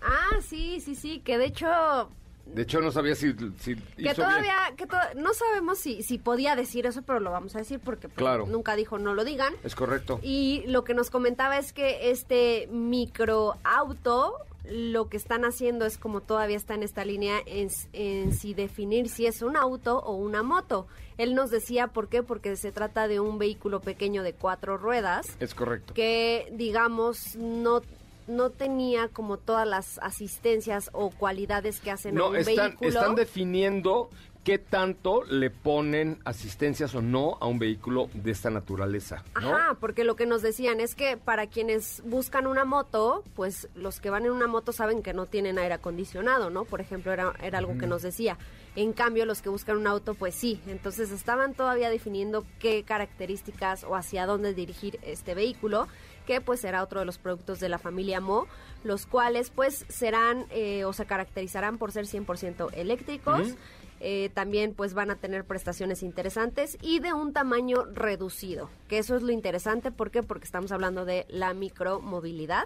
Ah, 0.00 0.40
sí, 0.40 0.80
sí, 0.80 0.94
sí, 0.94 1.20
que 1.22 1.36
de 1.36 1.44
hecho 1.44 2.08
De 2.46 2.62
hecho, 2.62 2.80
no 2.80 2.90
sabía 2.92 3.14
si, 3.14 3.32
si 3.58 3.74
que 3.74 3.80
hizo 3.80 3.82
bien. 3.96 4.14
todavía 4.14 4.56
que 4.76 4.86
to- 4.86 4.96
no 5.16 5.34
sabemos 5.34 5.78
si, 5.78 6.02
si 6.02 6.16
podía 6.18 6.54
decir 6.56 6.86
eso, 6.86 7.02
pero 7.02 7.20
lo 7.20 7.30
vamos 7.30 7.54
a 7.56 7.58
decir 7.58 7.80
porque 7.80 8.08
pues, 8.08 8.16
Claro. 8.18 8.46
nunca 8.46 8.76
dijo 8.76 8.98
no 8.98 9.14
lo 9.14 9.24
digan. 9.24 9.52
Es 9.64 9.74
correcto. 9.74 10.20
Y 10.22 10.62
lo 10.68 10.84
que 10.84 10.94
nos 10.94 11.10
comentaba 11.10 11.58
es 11.58 11.72
que 11.72 12.10
este 12.10 12.68
microauto 12.70 14.34
lo 14.68 15.08
que 15.08 15.16
están 15.16 15.44
haciendo 15.44 15.86
es 15.86 15.96
como 15.96 16.20
todavía 16.20 16.56
está 16.56 16.74
en 16.74 16.82
esta 16.82 17.04
línea 17.04 17.38
en, 17.46 17.68
en 17.92 18.32
si 18.32 18.52
definir 18.52 19.08
si 19.08 19.26
es 19.26 19.42
un 19.42 19.56
auto 19.56 19.98
o 20.00 20.14
una 20.16 20.42
moto. 20.42 20.88
Él 21.18 21.34
nos 21.36 21.50
decía 21.50 21.86
por 21.86 22.08
qué, 22.08 22.22
porque 22.24 22.56
se 22.56 22.72
trata 22.72 23.06
de 23.06 23.20
un 23.20 23.38
vehículo 23.38 23.80
pequeño 23.80 24.22
de 24.24 24.32
cuatro 24.32 24.76
ruedas 24.76 25.28
Es 25.40 25.54
correcto. 25.54 25.94
que 25.94 26.48
digamos 26.52 27.36
no 27.36 27.80
no 28.26 28.50
tenía 28.50 29.08
como 29.08 29.36
todas 29.36 29.66
las 29.66 29.98
asistencias 30.00 30.90
o 30.92 31.10
cualidades 31.10 31.80
que 31.80 31.90
hacen 31.90 32.16
a 32.16 32.18
No, 32.18 32.28
un 32.30 32.36
están, 32.36 32.68
vehículo. 32.70 32.88
están 32.90 33.14
definiendo 33.14 34.10
qué 34.44 34.58
tanto 34.58 35.24
le 35.24 35.50
ponen 35.50 36.20
asistencias 36.24 36.94
o 36.94 37.02
no 37.02 37.36
a 37.40 37.46
un 37.46 37.58
vehículo 37.58 38.08
de 38.14 38.30
esta 38.30 38.48
naturaleza, 38.48 39.24
¿no? 39.40 39.54
Ajá, 39.56 39.76
porque 39.80 40.04
lo 40.04 40.14
que 40.14 40.24
nos 40.24 40.40
decían 40.40 40.78
es 40.78 40.94
que 40.94 41.16
para 41.16 41.48
quienes 41.48 42.00
buscan 42.04 42.46
una 42.46 42.64
moto, 42.64 43.24
pues 43.34 43.68
los 43.74 43.98
que 43.98 44.08
van 44.08 44.24
en 44.24 44.30
una 44.30 44.46
moto 44.46 44.70
saben 44.70 45.02
que 45.02 45.12
no 45.14 45.26
tienen 45.26 45.58
aire 45.58 45.74
acondicionado, 45.74 46.48
¿no? 46.50 46.64
Por 46.64 46.80
ejemplo, 46.80 47.12
era, 47.12 47.32
era 47.42 47.58
algo 47.58 47.76
que 47.76 47.88
nos 47.88 48.02
decía. 48.02 48.38
En 48.76 48.92
cambio, 48.92 49.26
los 49.26 49.42
que 49.42 49.48
buscan 49.48 49.78
un 49.78 49.86
auto, 49.88 50.14
pues 50.14 50.36
sí. 50.36 50.60
Entonces 50.68 51.10
estaban 51.10 51.54
todavía 51.54 51.90
definiendo 51.90 52.44
qué 52.60 52.84
características 52.84 53.82
o 53.82 53.96
hacia 53.96 54.26
dónde 54.26 54.54
dirigir 54.54 55.00
este 55.02 55.34
vehículo, 55.34 55.88
que 56.26 56.40
pues 56.40 56.60
será 56.60 56.82
otro 56.82 57.00
de 57.00 57.06
los 57.06 57.18
productos 57.18 57.60
de 57.60 57.68
la 57.68 57.78
familia 57.78 58.20
Mo, 58.20 58.46
los 58.84 59.06
cuales 59.06 59.50
pues 59.50 59.86
serán 59.88 60.46
eh, 60.50 60.84
o 60.84 60.92
se 60.92 61.06
caracterizarán 61.06 61.78
por 61.78 61.92
ser 61.92 62.06
100% 62.06 62.70
eléctricos. 62.74 63.54
Eh, 64.00 64.30
también 64.34 64.74
pues 64.74 64.92
van 64.92 65.10
a 65.10 65.16
tener 65.16 65.44
prestaciones 65.44 66.02
interesantes 66.02 66.76
y 66.82 66.98
de 67.00 67.14
un 67.14 67.32
tamaño 67.32 67.84
reducido, 67.86 68.68
que 68.88 68.98
eso 68.98 69.16
es 69.16 69.22
lo 69.22 69.32
interesante, 69.32 69.90
¿por 69.90 70.10
qué? 70.10 70.22
Porque 70.22 70.44
estamos 70.44 70.70
hablando 70.70 71.04
de 71.06 71.24
la 71.28 71.54
micromovilidad. 71.54 72.64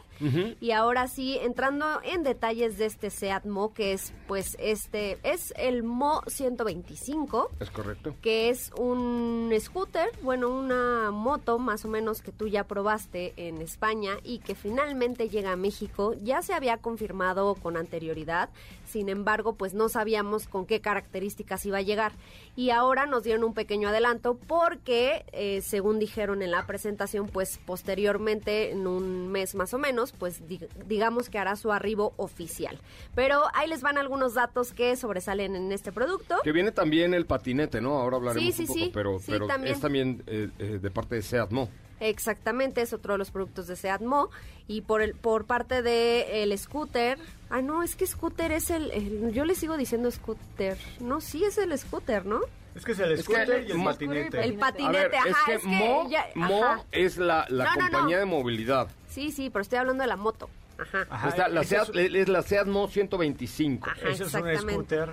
Y 0.60 0.72
ahora 0.72 1.06
sí, 1.08 1.38
entrando 1.40 1.86
en 2.02 2.22
detalles 2.24 2.78
de 2.78 2.86
este 2.86 3.10
Seat 3.10 3.44
Mo, 3.46 3.72
que 3.72 3.92
es 3.92 4.12
pues 4.26 4.56
este, 4.60 5.18
es 5.22 5.54
el 5.56 5.82
Mo 5.82 6.22
125 6.26 7.50
Es 7.60 7.70
correcto. 7.70 8.14
que 8.20 8.50
es 8.50 8.72
un 8.76 9.52
scooter, 9.60 10.08
bueno, 10.22 10.48
una 10.50 11.10
moto 11.10 11.58
más 11.58 11.84
o 11.84 11.88
menos 11.88 12.22
que 12.22 12.32
tú 12.32 12.48
ya 12.48 12.64
probaste 12.64 13.32
en 13.36 13.60
España 13.62 14.16
y 14.24 14.38
que 14.40 14.54
finalmente 14.54 15.28
llega 15.28 15.52
a 15.52 15.56
México. 15.56 16.14
Ya 16.22 16.42
se 16.42 16.54
había 16.54 16.78
confirmado 16.78 17.54
con 17.54 17.76
anterioridad, 17.76 18.50
sin 18.86 19.08
embargo, 19.08 19.54
pues 19.54 19.74
no 19.74 19.88
sabíamos 19.88 20.46
con 20.48 20.66
qué 20.66 20.80
características 20.80 21.19
iba 21.64 21.78
a 21.78 21.82
llegar. 21.82 22.12
Y 22.56 22.70
ahora 22.70 23.06
nos 23.06 23.22
dieron 23.22 23.44
un 23.44 23.54
pequeño 23.54 23.88
adelanto 23.88 24.34
porque, 24.46 25.24
eh, 25.32 25.60
según 25.62 25.98
dijeron 25.98 26.42
en 26.42 26.50
la 26.50 26.66
presentación, 26.66 27.26
pues 27.28 27.58
posteriormente, 27.66 28.70
en 28.72 28.86
un 28.86 29.28
mes 29.28 29.54
más 29.54 29.72
o 29.74 29.78
menos, 29.78 30.12
pues 30.12 30.46
di- 30.48 30.60
digamos 30.86 31.28
que 31.30 31.38
hará 31.38 31.56
su 31.56 31.72
arribo 31.72 32.12
oficial. 32.16 32.78
Pero 33.14 33.42
ahí 33.54 33.68
les 33.68 33.82
van 33.82 33.98
algunos 33.98 34.34
datos 34.34 34.72
que 34.72 34.96
sobresalen 34.96 35.56
en 35.56 35.72
este 35.72 35.92
producto. 35.92 36.36
Que 36.42 36.52
viene 36.52 36.72
también 36.72 37.14
el 37.14 37.26
patinete, 37.26 37.80
¿no? 37.80 37.98
Ahora 37.98 38.16
hablaremos 38.16 38.44
Sí, 38.44 38.52
sí, 38.52 38.62
un 38.62 38.68
poco, 38.68 38.78
sí. 38.80 38.90
pero, 38.92 39.18
pero 39.26 39.46
también. 39.46 39.74
es 39.74 39.80
también 39.80 40.22
eh, 40.26 40.48
eh, 40.58 40.78
de 40.82 40.90
parte 40.90 41.14
de 41.16 41.22
Seat 41.22 41.50
Mo. 41.50 41.68
Exactamente, 42.00 42.82
es 42.82 42.92
otro 42.92 43.14
de 43.14 43.18
los 43.18 43.30
productos 43.30 43.66
de 43.66 43.76
Seat 43.76 44.00
Mo. 44.00 44.30
Y 44.66 44.82
por 44.82 45.02
el, 45.02 45.14
por 45.14 45.44
parte 45.46 45.82
de 45.82 46.42
el 46.42 46.56
scooter, 46.58 47.18
ah 47.50 47.60
no, 47.62 47.82
es 47.82 47.96
que 47.96 48.06
scooter 48.06 48.52
es 48.52 48.70
el, 48.70 48.90
el- 48.92 49.32
yo 49.32 49.44
le 49.44 49.54
sigo 49.54 49.76
diciendo 49.76 50.10
scooter, 50.10 50.76
no, 51.00 51.20
sí 51.20 51.44
es 51.44 51.58
el 51.58 51.76
scooter, 51.78 52.24
¿no? 52.24 52.40
Es 52.74 52.84
que 52.84 52.92
es 52.92 53.00
el 53.00 53.12
Es 53.12 53.26
que- 53.26 53.34
scooter 53.34 53.64
y 53.68 53.72
el 53.72 53.82
patinete. 53.84 54.44
El 54.44 54.56
A 54.56 54.58
patinete, 54.60 55.16
es 55.16 55.34
ajá, 55.34 55.46
que, 55.46 55.54
es 55.54 55.62
que 55.62 55.66
Mo, 55.68 56.08
ya- 56.08 56.26
Mo 56.36 56.64
ajá. 56.64 56.84
es 56.92 57.16
la, 57.18 57.46
la 57.48 57.64
No, 57.64 57.70
no, 57.70 57.76
no. 57.76 57.90
compañía 57.90 58.18
de 58.20 58.24
movilidad. 58.26 58.88
Sí, 59.08 59.32
sí, 59.32 59.50
pero 59.50 59.62
estoy 59.62 59.78
hablando 59.78 60.02
de 60.02 60.08
la 60.08 60.16
moto. 60.16 60.48
Ajá. 60.78 61.04
Ajá, 61.10 61.28
Está 61.30 61.48
la 61.48 61.64
Seat, 61.64 61.94
es- 61.96 62.14
es 62.14 62.28
la 62.28 62.42
Seat 62.42 62.66
Mo 62.68 62.86
125. 62.86 63.90
Ajá, 63.90 64.08
Ese 64.08 64.22
es 64.24 64.34
un 64.34 64.56
scooter, 64.56 65.10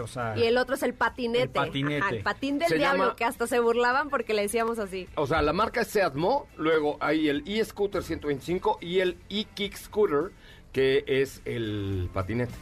o 0.00 0.06
sea... 0.06 0.36
Y 0.36 0.44
el 0.44 0.58
otro 0.58 0.74
es 0.74 0.82
el 0.82 0.94
patinete. 0.94 1.42
El 1.44 1.50
patinete. 1.50 2.00
Ajá, 2.02 2.10
el 2.16 2.22
patín 2.22 2.58
del 2.58 2.68
Se 2.68 2.76
diablo, 2.76 3.04
llama- 3.04 3.16
que 3.16 3.24
hasta 3.24 3.46
se 3.46 3.58
burlaban 3.60 4.08
porque 4.10 4.34
le 4.34 4.42
decíamos 4.42 4.78
así. 4.78 5.08
O 5.16 5.26
sea, 5.26 5.42
la 5.42 5.52
marca 5.52 5.80
es 5.82 5.88
Seat 5.88 6.14
Mo, 6.14 6.46
luego 6.56 6.96
hay 7.00 7.28
el 7.28 7.42
e-scooter 7.46 8.02
125 8.02 8.78
y 8.80 9.00
el 9.00 9.18
e-kick 9.28 9.74
scooter, 9.76 10.30
que 10.72 11.04
es 11.06 11.40
el 11.44 12.08
patinete. 12.12 12.52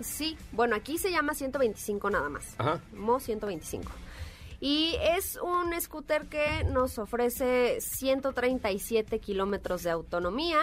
Sí, 0.00 0.36
bueno, 0.52 0.74
aquí 0.74 0.98
se 0.98 1.10
llama 1.10 1.34
125 1.34 2.10
nada 2.10 2.28
más. 2.28 2.54
Ajá. 2.58 2.80
Mo 2.94 3.20
125. 3.20 3.90
Y 4.60 4.96
es 5.16 5.38
un 5.42 5.78
scooter 5.80 6.26
que 6.26 6.64
nos 6.64 6.98
ofrece 6.98 7.80
137 7.80 9.18
kilómetros 9.20 9.82
de 9.82 9.90
autonomía. 9.90 10.58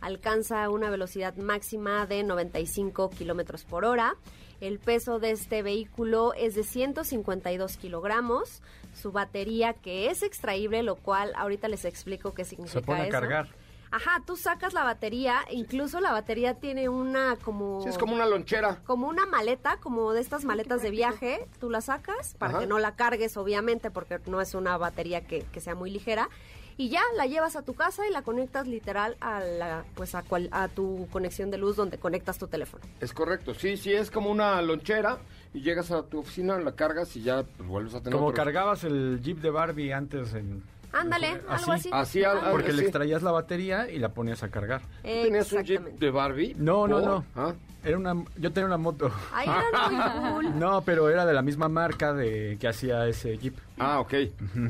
alcanza 0.00 0.68
una 0.68 0.90
velocidad 0.90 1.36
máxima 1.36 2.06
de 2.06 2.24
95 2.24 3.10
kilómetros 3.10 3.62
por 3.64 3.84
hora. 3.84 4.16
El 4.62 4.78
peso 4.78 5.18
de 5.18 5.32
este 5.32 5.60
vehículo 5.64 6.34
es 6.34 6.54
de 6.54 6.62
152 6.62 7.76
kilogramos. 7.78 8.62
Su 8.94 9.10
batería, 9.10 9.72
que 9.72 10.08
es 10.08 10.22
extraíble, 10.22 10.84
lo 10.84 10.94
cual 10.94 11.32
ahorita 11.36 11.66
les 11.66 11.84
explico 11.84 12.32
qué 12.32 12.44
significa 12.44 12.78
Se 12.78 12.86
pone 12.86 13.00
a 13.00 13.02
eso. 13.06 13.10
cargar. 13.10 13.48
Ajá, 13.90 14.22
tú 14.24 14.36
sacas 14.36 14.72
la 14.72 14.84
batería, 14.84 15.40
incluso 15.50 16.00
la 16.00 16.12
batería 16.12 16.54
tiene 16.54 16.88
una 16.88 17.36
como... 17.42 17.82
Sí, 17.82 17.88
es 17.88 17.98
como 17.98 18.14
una 18.14 18.24
lonchera. 18.24 18.80
como 18.86 19.08
una 19.08 19.26
maleta, 19.26 19.78
como 19.78 20.12
de 20.12 20.20
estas 20.20 20.44
maletas 20.44 20.80
de 20.80 20.90
viaje, 20.90 21.46
tú 21.58 21.68
la 21.68 21.80
sacas 21.80 22.34
para 22.38 22.52
Ajá. 22.52 22.60
que 22.60 22.66
no 22.68 22.78
la 22.78 22.94
cargues, 22.94 23.36
obviamente, 23.36 23.90
porque 23.90 24.20
no 24.26 24.40
es 24.40 24.54
una 24.54 24.78
batería 24.78 25.26
que, 25.26 25.40
que 25.52 25.60
sea 25.60 25.74
muy 25.74 25.90
ligera. 25.90 26.30
Y 26.76 26.88
ya 26.88 27.00
la 27.16 27.26
llevas 27.26 27.56
a 27.56 27.62
tu 27.62 27.74
casa 27.74 28.06
y 28.08 28.10
la 28.12 28.22
conectas 28.22 28.66
literal 28.66 29.16
a 29.20 29.40
la, 29.40 29.84
pues 29.94 30.14
a, 30.14 30.22
cual- 30.22 30.48
a 30.52 30.68
tu 30.68 31.06
conexión 31.12 31.50
de 31.50 31.58
luz 31.58 31.76
donde 31.76 31.98
conectas 31.98 32.38
tu 32.38 32.46
teléfono. 32.48 32.84
Es 33.00 33.12
correcto, 33.12 33.54
sí, 33.54 33.76
sí, 33.76 33.92
es 33.92 34.10
como 34.10 34.30
una 34.30 34.60
lonchera 34.62 35.18
y 35.54 35.60
llegas 35.60 35.90
a 35.90 36.02
tu 36.02 36.20
oficina, 36.20 36.58
la 36.58 36.72
cargas 36.72 37.14
y 37.16 37.22
ya 37.22 37.42
pues, 37.42 37.68
vuelves 37.68 37.94
a 37.94 37.98
tener 38.00 38.12
Como 38.14 38.28
otro. 38.28 38.42
cargabas 38.44 38.84
el 38.84 39.20
Jeep 39.22 39.38
de 39.40 39.50
Barbie 39.50 39.92
antes 39.92 40.32
en... 40.34 40.62
Ándale, 40.94 41.40
algo 41.48 41.72
así. 41.72 41.88
Así, 41.92 42.22
al- 42.22 42.38
al- 42.38 42.50
Porque 42.50 42.72
le 42.72 42.82
extraías 42.82 43.22
la 43.22 43.30
batería 43.32 43.88
y 43.90 43.98
la 43.98 44.10
ponías 44.10 44.42
a 44.42 44.50
cargar. 44.50 44.82
Eh, 45.04 45.22
¿Tenías 45.24 45.50
un 45.52 45.62
Jeep 45.64 45.80
de 45.98 46.10
Barbie? 46.10 46.54
No, 46.58 46.86
no, 46.86 47.00
no. 47.00 47.24
¿Ah? 47.34 47.54
Era 47.84 47.96
una, 47.96 48.14
yo 48.36 48.52
tenía 48.52 48.66
una 48.66 48.76
moto. 48.76 49.10
Ay, 49.32 49.48
era 49.48 49.88
muy 49.88 50.46
cool. 50.50 50.58
No, 50.58 50.82
pero 50.82 51.08
era 51.08 51.24
de 51.24 51.32
la 51.32 51.40
misma 51.42 51.68
marca 51.68 52.12
de 52.12 52.58
que 52.60 52.68
hacía 52.68 53.06
ese 53.08 53.38
Jeep. 53.38 53.56
Ah, 53.78 54.00
ok, 54.00 54.14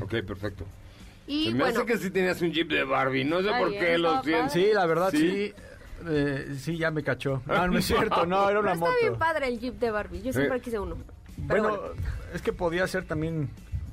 ok, 0.01 0.11
perfecto. 0.25 0.63
Y 1.27 1.45
Se 1.45 1.51
me 1.53 1.59
bueno, 1.63 1.79
hace 1.79 1.85
que 1.85 1.97
sí 1.97 2.09
tenías 2.11 2.41
un 2.41 2.51
Jeep 2.51 2.69
de 2.69 2.83
Barbie, 2.83 3.23
no 3.23 3.41
sé 3.41 3.49
por 3.57 3.69
bien, 3.69 3.81
qué 3.81 3.97
lo 3.97 4.07
estaba 4.09 4.23
siento. 4.23 4.47
padre. 4.47 4.61
Sí, 4.67 4.73
la 4.73 4.85
verdad, 4.85 5.11
¿Sí? 5.11 5.17
sí. 5.19 5.53
eh, 6.07 6.55
sí, 6.59 6.77
ya 6.77 6.91
me 6.91 7.03
cachó. 7.03 7.41
Ah, 7.47 7.67
no 7.67 7.77
es 7.77 7.85
cierto, 7.85 8.25
no, 8.25 8.49
era 8.49 8.59
una 8.59 8.71
pero 8.73 8.73
está 8.73 8.85
moto. 8.85 8.97
bien 9.01 9.15
padre 9.17 9.47
el 9.47 9.59
Jeep 9.59 9.75
de 9.79 9.91
Barbie. 9.91 10.21
Yo 10.21 10.33
siempre 10.33 10.57
Eh. 10.57 10.61
quise 10.61 10.79
uno. 10.79 10.97
Pero 11.47 11.63
Bueno, 11.63 11.77
bueno. 11.77 11.93
es 12.33 12.41
que 12.41 12.51
podía 12.53 12.85
ser 12.87 13.05
también 13.05 13.49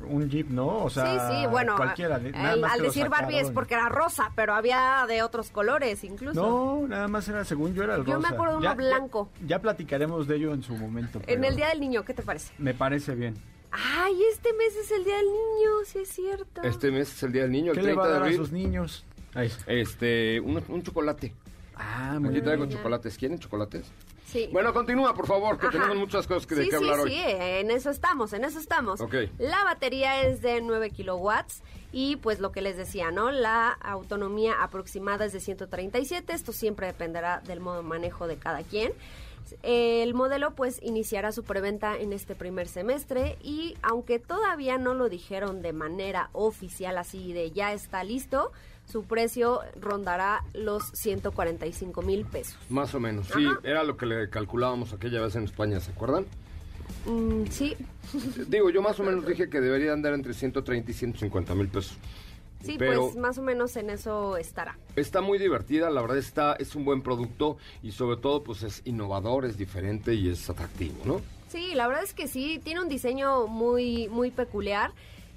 un 0.08 0.28
Jeep, 0.30 0.48
¿no? 0.48 0.66
O 0.84 0.90
sea, 0.90 1.30
sí, 1.30 1.36
sí, 1.42 1.46
bueno, 1.46 1.76
cualquiera. 1.76 2.16
al, 2.16 2.32
nada 2.32 2.56
más 2.56 2.72
al 2.72 2.82
decir 2.82 3.08
Barbie 3.08 3.38
es 3.38 3.50
porque 3.50 3.74
era 3.74 3.88
rosa, 3.90 4.32
pero 4.34 4.54
había 4.54 5.04
de 5.06 5.22
otros 5.22 5.50
colores 5.50 6.02
incluso. 6.04 6.40
No, 6.40 6.88
nada 6.88 7.06
más 7.06 7.28
era, 7.28 7.44
según 7.44 7.74
yo, 7.74 7.82
era 7.84 7.96
el 7.96 8.04
Yo 8.04 8.14
me 8.18 8.22
rosa. 8.22 8.34
acuerdo 8.34 8.52
de 8.54 8.58
uno 8.60 8.68
Ya- 8.70 8.74
blanco. 8.74 9.30
Ya, 9.42 9.46
ya 9.46 9.58
platicaremos 9.60 10.26
de 10.26 10.36
ello 10.36 10.52
en 10.54 10.62
su 10.62 10.74
momento. 10.74 11.20
En 11.26 11.44
el 11.44 11.54
Día 11.54 11.68
del 11.68 11.80
Niño, 11.80 12.02
¿qué 12.04 12.14
te 12.14 12.22
parece? 12.22 12.52
Me 12.58 12.72
parece 12.74 13.14
bien. 13.14 13.34
Ay, 13.72 14.20
este 14.32 14.52
mes 14.54 14.74
es 14.76 14.90
el 14.90 15.04
Día 15.04 15.16
del 15.16 15.26
Niño, 15.26 15.70
sí 15.86 15.98
es 16.00 16.08
cierto. 16.08 16.62
Este 16.62 16.90
mes 16.90 17.12
es 17.12 17.22
el 17.22 17.32
Día 17.32 17.42
del 17.42 17.52
Niño, 17.52 17.72
el 17.72 17.76
¿Qué 17.78 17.82
le 17.82 17.94
30 17.94 18.00
va 18.00 18.04
a 18.04 18.08
de 18.08 18.12
dar 18.14 18.22
a 18.22 18.24
abril. 18.26 18.38
sus 18.38 18.52
niños? 18.52 19.04
Ahí. 19.34 19.50
Este, 19.66 20.40
un, 20.40 20.62
un 20.68 20.82
chocolate. 20.82 21.32
Ah, 21.76 22.14
muy 22.18 22.24
Aquí 22.28 22.32
bien. 22.34 22.44
traigo 22.44 22.66
chocolates. 22.66 23.16
¿Quieren 23.16 23.38
chocolates? 23.38 23.86
Sí. 24.26 24.48
Bueno, 24.52 24.72
continúa, 24.72 25.14
por 25.14 25.26
favor, 25.26 25.58
que 25.58 25.66
Ajá. 25.66 25.72
tenemos 25.78 25.96
muchas 25.96 26.26
cosas 26.26 26.46
que 26.46 26.54
de 26.54 26.64
sí, 26.64 26.70
sí, 26.70 26.76
hablar 26.76 26.98
sí, 26.98 27.02
hoy. 27.02 27.14
en 27.16 27.70
eso 27.70 27.90
estamos, 27.90 28.32
en 28.32 28.44
eso 28.44 28.58
estamos. 28.60 29.00
Ok. 29.00 29.14
La 29.38 29.64
batería 29.64 30.22
es 30.22 30.40
de 30.40 30.60
9 30.60 30.90
kilowatts 30.90 31.62
y 31.92 32.14
pues 32.16 32.38
lo 32.38 32.52
que 32.52 32.60
les 32.62 32.76
decía, 32.76 33.10
¿no? 33.10 33.32
La 33.32 33.70
autonomía 33.70 34.62
aproximada 34.62 35.24
es 35.24 35.32
de 35.32 35.40
137, 35.40 36.32
esto 36.32 36.52
siempre 36.52 36.86
dependerá 36.86 37.40
del 37.40 37.58
modo 37.58 37.78
de 37.78 37.82
manejo 37.88 38.28
de 38.28 38.36
cada 38.36 38.62
quien. 38.62 38.92
El 39.62 40.14
modelo 40.14 40.54
pues 40.54 40.80
iniciará 40.82 41.32
su 41.32 41.42
preventa 41.44 41.96
en 41.96 42.12
este 42.12 42.34
primer 42.34 42.68
semestre 42.68 43.36
y 43.42 43.76
aunque 43.82 44.18
todavía 44.18 44.78
no 44.78 44.94
lo 44.94 45.08
dijeron 45.08 45.62
de 45.62 45.72
manera 45.72 46.30
oficial 46.32 46.98
así 46.98 47.32
de 47.32 47.50
ya 47.50 47.72
está 47.72 48.04
listo, 48.04 48.52
su 48.86 49.04
precio 49.04 49.60
rondará 49.80 50.42
los 50.54 50.84
145 50.94 52.02
mil 52.02 52.24
pesos. 52.24 52.58
Más 52.68 52.94
o 52.94 53.00
menos, 53.00 53.28
sí, 53.28 53.44
Ajá. 53.46 53.60
era 53.62 53.84
lo 53.84 53.96
que 53.96 54.06
le 54.06 54.30
calculábamos 54.30 54.92
aquella 54.92 55.20
vez 55.20 55.36
en 55.36 55.44
España, 55.44 55.80
¿se 55.80 55.92
acuerdan? 55.92 56.26
Mm, 57.06 57.46
sí, 57.50 57.76
Digo, 58.48 58.70
yo 58.70 58.82
más 58.82 58.98
o 59.00 59.04
menos 59.04 59.26
dije 59.26 59.48
que 59.48 59.60
debería 59.60 59.92
andar 59.92 60.12
entre 60.14 60.34
130 60.34 60.90
y 60.90 60.94
150 60.94 61.54
mil 61.54 61.68
pesos. 61.68 61.96
Sí, 62.62 62.76
Pero 62.78 63.02
pues 63.06 63.16
más 63.16 63.38
o 63.38 63.42
menos 63.42 63.76
en 63.76 63.90
eso 63.90 64.36
estará. 64.36 64.76
está 64.96 65.20
muy 65.20 65.38
divertida, 65.38 65.90
la 65.90 66.00
verdad 66.00 66.18
está, 66.18 66.54
es 66.54 66.74
un 66.74 66.84
buen 66.84 67.02
producto 67.02 67.56
y 67.82 67.92
sobre 67.92 68.16
todo 68.16 68.42
pues 68.42 68.62
es 68.62 68.82
innovador, 68.84 69.44
es 69.44 69.56
diferente 69.56 70.14
y 70.14 70.28
es 70.28 70.48
atractivo, 70.50 70.96
¿no? 71.04 71.20
Sí, 71.48 71.74
la 71.74 71.88
verdad 71.88 72.04
es 72.04 72.14
que 72.14 72.28
sí, 72.28 72.60
tiene 72.62 72.80
un 72.80 72.88
diseño 72.88 73.46
muy, 73.48 74.08
muy 74.08 74.30
peculiar. 74.30 74.92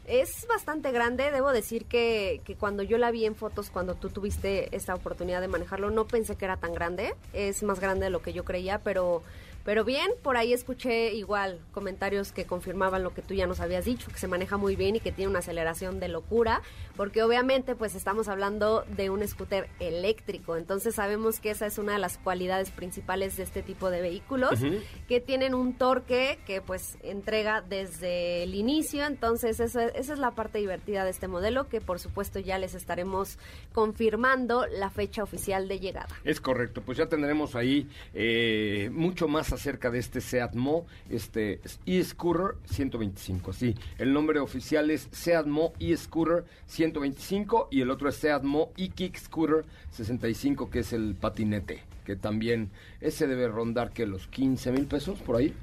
Es 0.06 0.46
bastante 0.50 0.92
grande, 0.92 1.32
debo 1.32 1.52
decir 1.54 1.86
que, 1.86 2.42
que 2.44 2.56
cuando 2.56 2.84
yo 2.84 2.98
la 2.98 3.10
vi 3.10 3.26
en 3.26 3.36
fotos, 3.36 3.70
cuando 3.70 3.96
tú 3.96 4.10
tuviste 4.10 4.76
esta 4.76 4.94
oportunidad 4.94 5.40
de 5.40 5.48
manejarlo, 5.48 5.92
no 5.92 6.06
pensé 6.06 6.36
que 6.36 6.44
era 6.46 6.58
tan 6.58 6.74
grande. 6.74 7.16
Es 7.32 7.64
más 7.64 7.80
grande 7.80 8.06
de 8.06 8.10
lo 8.10 8.22
que 8.22 8.34
yo 8.34 8.44
creía, 8.44 8.80
pero, 8.80 9.24
pero 9.64 9.86
bien, 9.86 10.12
por 10.22 10.38
ahí 10.38 10.54
escuché 10.54 11.14
igual 11.14 11.60
comentarios 11.72 12.32
que 12.32 12.46
confirmaban 12.46 13.04
lo 13.04 13.14
que 13.14 13.22
tú 13.22 13.34
ya 13.34 13.48
nos 13.48 13.60
habías 13.60 13.86
dicho, 13.86 14.10
que 14.12 14.18
se 14.18 14.28
maneja 14.28 14.58
muy 14.58 14.76
bien 14.76 14.96
y 14.96 15.00
que 15.00 15.12
tiene 15.12 15.30
una 15.30 15.40
aceleración 15.40 16.00
de 16.00 16.10
locura, 16.10 16.62
porque 16.98 17.24
obviamente 17.24 17.76
pues 17.76 17.96
estamos 17.96 18.28
hablando 18.28 18.84
de 18.96 19.10
un 19.10 19.26
scooter 19.28 19.70
eléctrico, 19.80 20.58
entonces 20.58 20.96
sabemos 20.96 21.40
que 21.40 21.52
esa 21.52 21.66
es 21.66 21.78
una 21.78 21.94
de 21.94 22.00
las 22.00 22.18
cualidades 22.18 22.72
principales 22.72 23.38
de 23.38 23.44
este 23.44 23.64
tipo 23.64 23.90
de 23.90 24.02
vehículos 24.02 24.60
que 25.08 25.22
tienen 25.22 25.54
un 25.54 25.74
torque 25.74 26.40
que 26.46 26.62
pues 26.62 26.98
entrega 27.02 27.62
desde 27.62 28.44
el 28.44 28.56
inicio, 28.56 29.06
entonces 29.06 29.60
esa, 29.60 29.86
esa 29.86 30.14
es 30.14 30.20
la 30.20 30.32
parte 30.32 30.60
divertida 30.60 31.06
de 31.06 31.12
este 31.12 31.28
modelo 31.28 31.70
que 31.70 31.80
por 31.80 32.00
supuesto 32.00 32.40
ya 32.40 32.58
les 32.58 32.76
estaremos 32.76 33.38
confirmando 33.72 34.66
la 34.68 34.90
fecha 34.90 35.24
oficial 35.24 35.68
de 35.68 35.80
llegada. 35.80 36.10
Es 36.24 36.42
correcto, 36.42 36.82
pues 36.82 36.98
ya 36.98 37.08
tendremos 37.08 37.56
ahí 37.56 37.88
eh, 38.14 38.90
mucho 38.92 39.28
más 39.28 39.53
acerca 39.54 39.90
de 39.92 40.00
este 40.00 40.22
Seat 40.22 40.56
Mo, 40.56 40.86
este 41.10 41.60
e-Scooter 41.86 42.56
125, 42.66 43.54
sí, 43.54 43.76
el 43.98 44.14
nombre 44.14 44.40
oficial 44.40 44.90
es 44.92 45.08
Seat 45.12 45.46
Mo 45.46 45.74
e-Scooter 45.80 46.46
125 46.68 47.68
y 47.72 47.82
el 47.82 47.90
otro 47.92 48.10
es 48.10 48.16
Seat 48.16 48.44
Mo 48.44 48.72
e-Kick 48.78 49.18
Scooter 49.18 49.66
65, 49.92 50.70
que 50.70 50.80
es 50.80 50.94
el 50.94 51.16
patinete, 51.16 51.84
que 52.06 52.16
también 52.16 52.70
ese 53.02 53.28
debe 53.28 53.48
rondar 53.48 53.92
que 53.92 54.06
los 54.06 54.28
15 54.28 54.72
mil 54.72 54.86
pesos 54.86 55.20
por 55.20 55.36
ahí. 55.38 55.54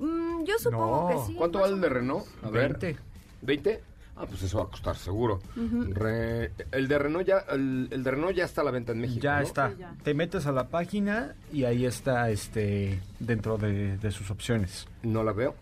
Mm, 0.00 0.44
yo 0.44 0.58
supongo 0.58 1.08
No. 1.12 1.20
que 1.26 1.26
sí. 1.32 1.34
¿Cuánto 1.36 1.60
vale 1.60 1.74
el 1.74 1.80
de. 1.80 1.88
Renault? 1.88 2.26
A 2.42 2.50
ver. 2.50 2.96
20. 3.42 3.80
¿20? 4.16 4.22
Ah, 4.22 4.26
pues 4.28 4.42
eso 4.42 4.58
va 4.58 4.64
a 4.64 4.68
costar 4.68 4.96
seguro. 4.96 5.40
Re- 5.56 6.52
el 6.72 6.88
de 6.88 6.98
Renault 6.98 7.26
ya, 7.26 7.38
el, 7.50 7.88
el 7.90 8.02
de 8.04 8.10
Renault 8.10 8.36
ya 8.36 8.44
está 8.44 8.60
a 8.60 8.64
la 8.64 8.70
venta 8.70 8.92
en 8.92 9.00
México. 9.00 9.20
Ya 9.20 9.36
¿no? 9.38 9.42
está. 9.46 9.70
Sí, 9.70 9.76
ya. 9.78 9.94
Te 10.02 10.14
metes 10.14 10.46
a 10.46 10.52
la 10.52 10.68
página 10.68 11.34
y 11.52 11.64
ahí 11.64 11.84
está 11.86 12.30
este 12.30 13.00
dentro 13.20 13.58
de, 13.58 13.96
de 13.98 14.10
sus 14.10 14.30
opciones. 14.30 14.86
No 15.02 15.22
la 15.24 15.32
veo. 15.32 15.54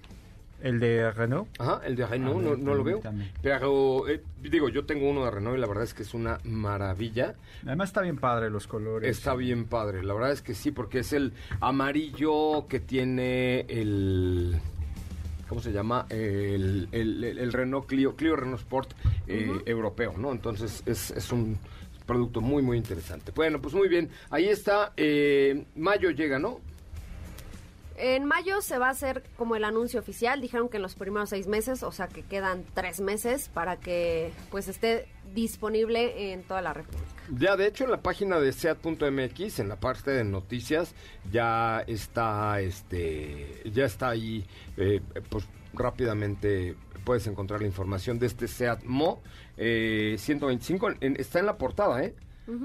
El 0.60 0.78
de 0.78 1.10
Renault. 1.10 1.48
Ajá, 1.60 1.80
el 1.84 1.96
de 1.96 2.06
Renault 2.06 2.40
no, 2.60 2.74
lo 2.76 2.84
veo. 2.84 3.00
Pero, 3.42 4.06
eh, 4.08 4.22
digo, 4.42 4.68
yo 4.68 4.84
tengo 4.86 5.10
uno 5.10 5.24
de 5.24 5.32
Renault 5.32 5.58
y 5.58 5.60
la 5.60 5.66
verdad 5.66 5.82
es 5.82 5.92
que 5.92 6.04
es 6.04 6.14
una 6.14 6.38
maravilla. 6.44 7.34
Además 7.66 7.88
está 7.88 8.00
bien 8.00 8.16
padre 8.16 8.48
los 8.48 8.68
colores. 8.68 9.10
Está 9.10 9.34
bien 9.34 9.64
padre, 9.64 10.04
la 10.04 10.14
verdad 10.14 10.30
es 10.30 10.40
que 10.40 10.54
sí, 10.54 10.70
porque 10.70 11.00
es 11.00 11.12
el 11.12 11.32
amarillo 11.60 12.68
que 12.68 12.78
tiene 12.78 13.62
el... 13.62 14.60
¿Cómo 15.52 15.60
se 15.60 15.70
llama? 15.70 16.06
El, 16.08 16.88
el- 16.92 17.52
Renault 17.52 17.84
Clio, 17.86 18.16
Clio 18.16 18.36
Renault 18.36 18.60
Sport 18.62 18.94
eh, 19.28 19.50
europeo, 19.66 20.14
¿no? 20.16 20.32
Entonces 20.32 20.82
es, 20.86 21.10
es 21.10 21.30
un 21.30 21.58
producto 22.06 22.40
muy, 22.40 22.62
muy 22.62 22.78
interesante. 22.78 23.32
Bueno, 23.34 23.60
pues 23.60 23.74
muy 23.74 23.86
bien, 23.86 24.08
ahí 24.30 24.48
está. 24.48 24.94
eh, 24.96 25.66
mayo 25.76 26.08
llega, 26.10 26.38
¿no? 26.38 26.60
En 28.04 28.24
mayo 28.24 28.60
se 28.62 28.78
va 28.78 28.88
a 28.88 28.90
hacer 28.90 29.22
como 29.36 29.54
el 29.54 29.62
anuncio 29.62 30.00
oficial. 30.00 30.40
Dijeron 30.40 30.68
que 30.68 30.78
en 30.78 30.82
los 30.82 30.96
primeros 30.96 31.28
seis 31.30 31.46
meses, 31.46 31.84
o 31.84 31.92
sea 31.92 32.08
que 32.08 32.22
quedan 32.24 32.64
tres 32.74 33.00
meses 33.00 33.48
para 33.48 33.76
que 33.78 34.32
pues 34.50 34.66
esté 34.66 35.06
disponible 35.32 36.32
en 36.32 36.42
toda 36.42 36.62
la 36.62 36.72
República. 36.72 37.06
Ya, 37.30 37.56
de 37.56 37.68
hecho, 37.68 37.84
en 37.84 37.92
la 37.92 38.02
página 38.02 38.40
de 38.40 38.52
SEAT.mx, 38.52 39.60
en 39.60 39.68
la 39.68 39.76
parte 39.76 40.10
de 40.10 40.24
noticias, 40.24 40.96
ya 41.30 41.84
está, 41.86 42.60
este, 42.60 43.62
ya 43.72 43.84
está 43.84 44.08
ahí, 44.08 44.44
eh, 44.76 45.00
pues 45.30 45.44
rápidamente 45.72 46.74
puedes 47.04 47.28
encontrar 47.28 47.60
la 47.60 47.68
información 47.68 48.18
de 48.18 48.26
este 48.26 48.48
SEAT 48.48 48.82
Mo 48.82 49.22
eh, 49.56 50.16
125, 50.18 50.90
en- 51.00 51.20
está 51.20 51.38
en 51.38 51.46
la 51.46 51.56
portada, 51.56 52.02
¿eh? 52.02 52.14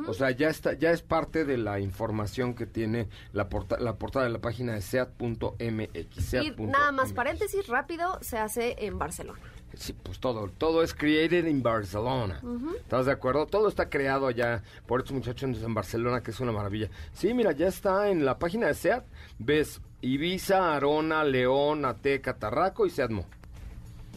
O 0.08 0.14
sea, 0.14 0.32
ya 0.32 0.50
está, 0.50 0.74
ya 0.74 0.92
es 0.92 1.02
parte 1.02 1.46
de 1.46 1.58
la 1.58 1.80
información 1.80 2.56
que 2.56 2.66
tiene 2.66 3.08
la, 3.34 3.48
porta- 3.50 3.80
la 3.80 3.96
portada 3.96 4.26
de 4.26 4.32
la 4.32 4.40
página 4.40 4.74
de 4.74 4.82
SEAT.mx. 4.82 6.18
Y 6.18 6.22
SEAT.mx. 6.22 6.60
nada 6.72 6.92
más, 6.92 7.14
paréntesis 7.14 7.68
rápido, 7.68 8.18
se 8.22 8.38
hace 8.38 8.76
en 8.86 8.98
Barcelona. 8.98 9.40
Sí, 9.76 9.94
pues 9.94 10.20
todo, 10.20 10.50
todo 10.58 10.82
es 10.82 10.94
created 10.96 11.46
in 11.46 11.62
Barcelona. 11.62 12.42
¿Estás 12.78 13.06
de 13.06 13.12
acuerdo? 13.12 13.46
Todo 13.46 13.68
está 13.68 13.90
creado 13.90 14.26
allá 14.28 14.64
por 14.88 15.02
estos 15.02 15.14
muchachos 15.14 15.62
en 15.62 15.74
Barcelona, 15.74 16.24
que 16.24 16.32
es 16.32 16.40
una 16.40 16.52
maravilla. 16.52 16.90
Sí, 17.14 17.34
mira, 17.34 17.52
ya 17.52 17.68
está 17.68 18.10
en 18.10 18.26
la 18.26 18.40
página 18.40 18.68
de 18.68 18.74
SEAT. 18.74 19.06
Ves 19.38 19.82
Ibiza, 20.02 20.76
Arona, 20.76 21.24
León, 21.24 21.86
Ateca, 21.86 22.38
Tarraco 22.40 22.86
y 22.86 22.90
Seatmo. 22.90 23.26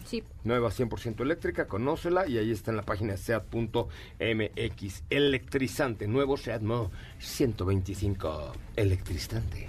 Sí. 0.04 0.22
Nueva 0.44 0.70
100% 0.70 1.20
eléctrica, 1.20 1.66
conócela 1.66 2.26
y 2.26 2.38
ahí 2.38 2.50
está 2.50 2.70
en 2.70 2.76
la 2.76 2.82
página 2.82 3.16
seat.mx. 3.16 5.04
Electrizante, 5.10 6.06
nuevo 6.08 6.36
Seat 6.36 6.62
Mo 6.62 6.90
125 7.18 8.52
electrizante. 8.76 9.68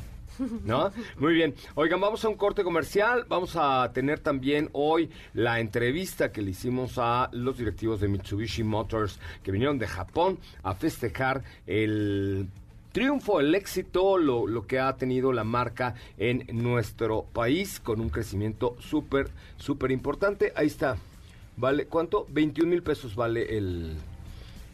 ¿No? 0.63 0.91
Muy 1.19 1.33
bien. 1.33 1.53
Oigan, 1.75 2.01
vamos 2.01 2.23
a 2.25 2.29
un 2.29 2.35
corte 2.35 2.63
comercial. 2.63 3.25
Vamos 3.27 3.55
a 3.55 3.91
tener 3.93 4.19
también 4.19 4.69
hoy 4.73 5.09
la 5.33 5.59
entrevista 5.59 6.31
que 6.31 6.41
le 6.41 6.51
hicimos 6.51 6.93
a 6.97 7.29
los 7.31 7.57
directivos 7.57 8.01
de 8.01 8.07
Mitsubishi 8.07 8.63
Motors 8.63 9.19
que 9.43 9.51
vinieron 9.51 9.77
de 9.77 9.87
Japón 9.87 10.39
a 10.63 10.73
festejar 10.73 11.43
el 11.67 12.47
triunfo, 12.91 13.39
el 13.39 13.53
éxito, 13.55 14.17
lo, 14.17 14.47
lo 14.47 14.67
que 14.67 14.79
ha 14.79 14.95
tenido 14.95 15.31
la 15.33 15.43
marca 15.43 15.95
en 16.17 16.45
nuestro 16.51 17.23
país 17.23 17.79
con 17.79 18.01
un 18.01 18.09
crecimiento 18.09 18.75
súper, 18.79 19.29
súper 19.57 19.91
importante. 19.91 20.51
Ahí 20.55 20.67
está. 20.67 20.97
¿Vale? 21.57 21.85
¿Cuánto? 21.85 22.25
21 22.29 22.69
mil 22.69 22.81
pesos 22.81 23.15
vale 23.15 23.57
el, 23.57 23.95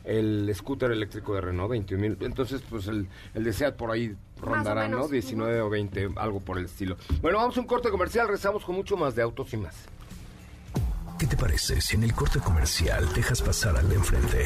el 0.06 0.52
scooter 0.56 0.92
eléctrico 0.92 1.34
de 1.36 1.42
Renault, 1.42 1.72
21 1.72 2.02
mil. 2.02 2.18
Entonces, 2.22 2.62
pues 2.70 2.88
el, 2.88 3.08
el 3.34 3.44
de 3.44 3.54
Seat 3.54 3.76
por 3.76 3.92
ahí 3.92 4.16
rondará, 4.40 4.88
¿no? 4.88 5.02
ujú. 5.02 5.10
19 5.10 5.62
o 5.62 5.70
20, 5.70 6.10
algo 6.16 6.40
por 6.40 6.58
el 6.58 6.66
estilo. 6.66 6.98
Bueno, 7.22 7.40
vamos 7.40 7.58
a 7.58 7.62
un 7.62 7.68
corte 7.68 7.90
comercial, 7.90 8.28
rezamos 8.28 8.64
con 8.64 8.76
mucho 8.76 8.96
más 8.96 9.16
de 9.16 9.22
autos 9.24 9.54
y 9.54 9.58
más. 9.58 9.76
¿Qué 11.20 11.26
te 11.26 11.36
parece 11.36 11.82
si 11.82 11.96
en 11.96 12.04
el 12.04 12.14
corte 12.14 12.40
comercial 12.40 13.12
dejas 13.16 13.42
pasar 13.42 13.76
al 13.76 13.90
de 13.90 13.96
enfrente? 13.96 14.46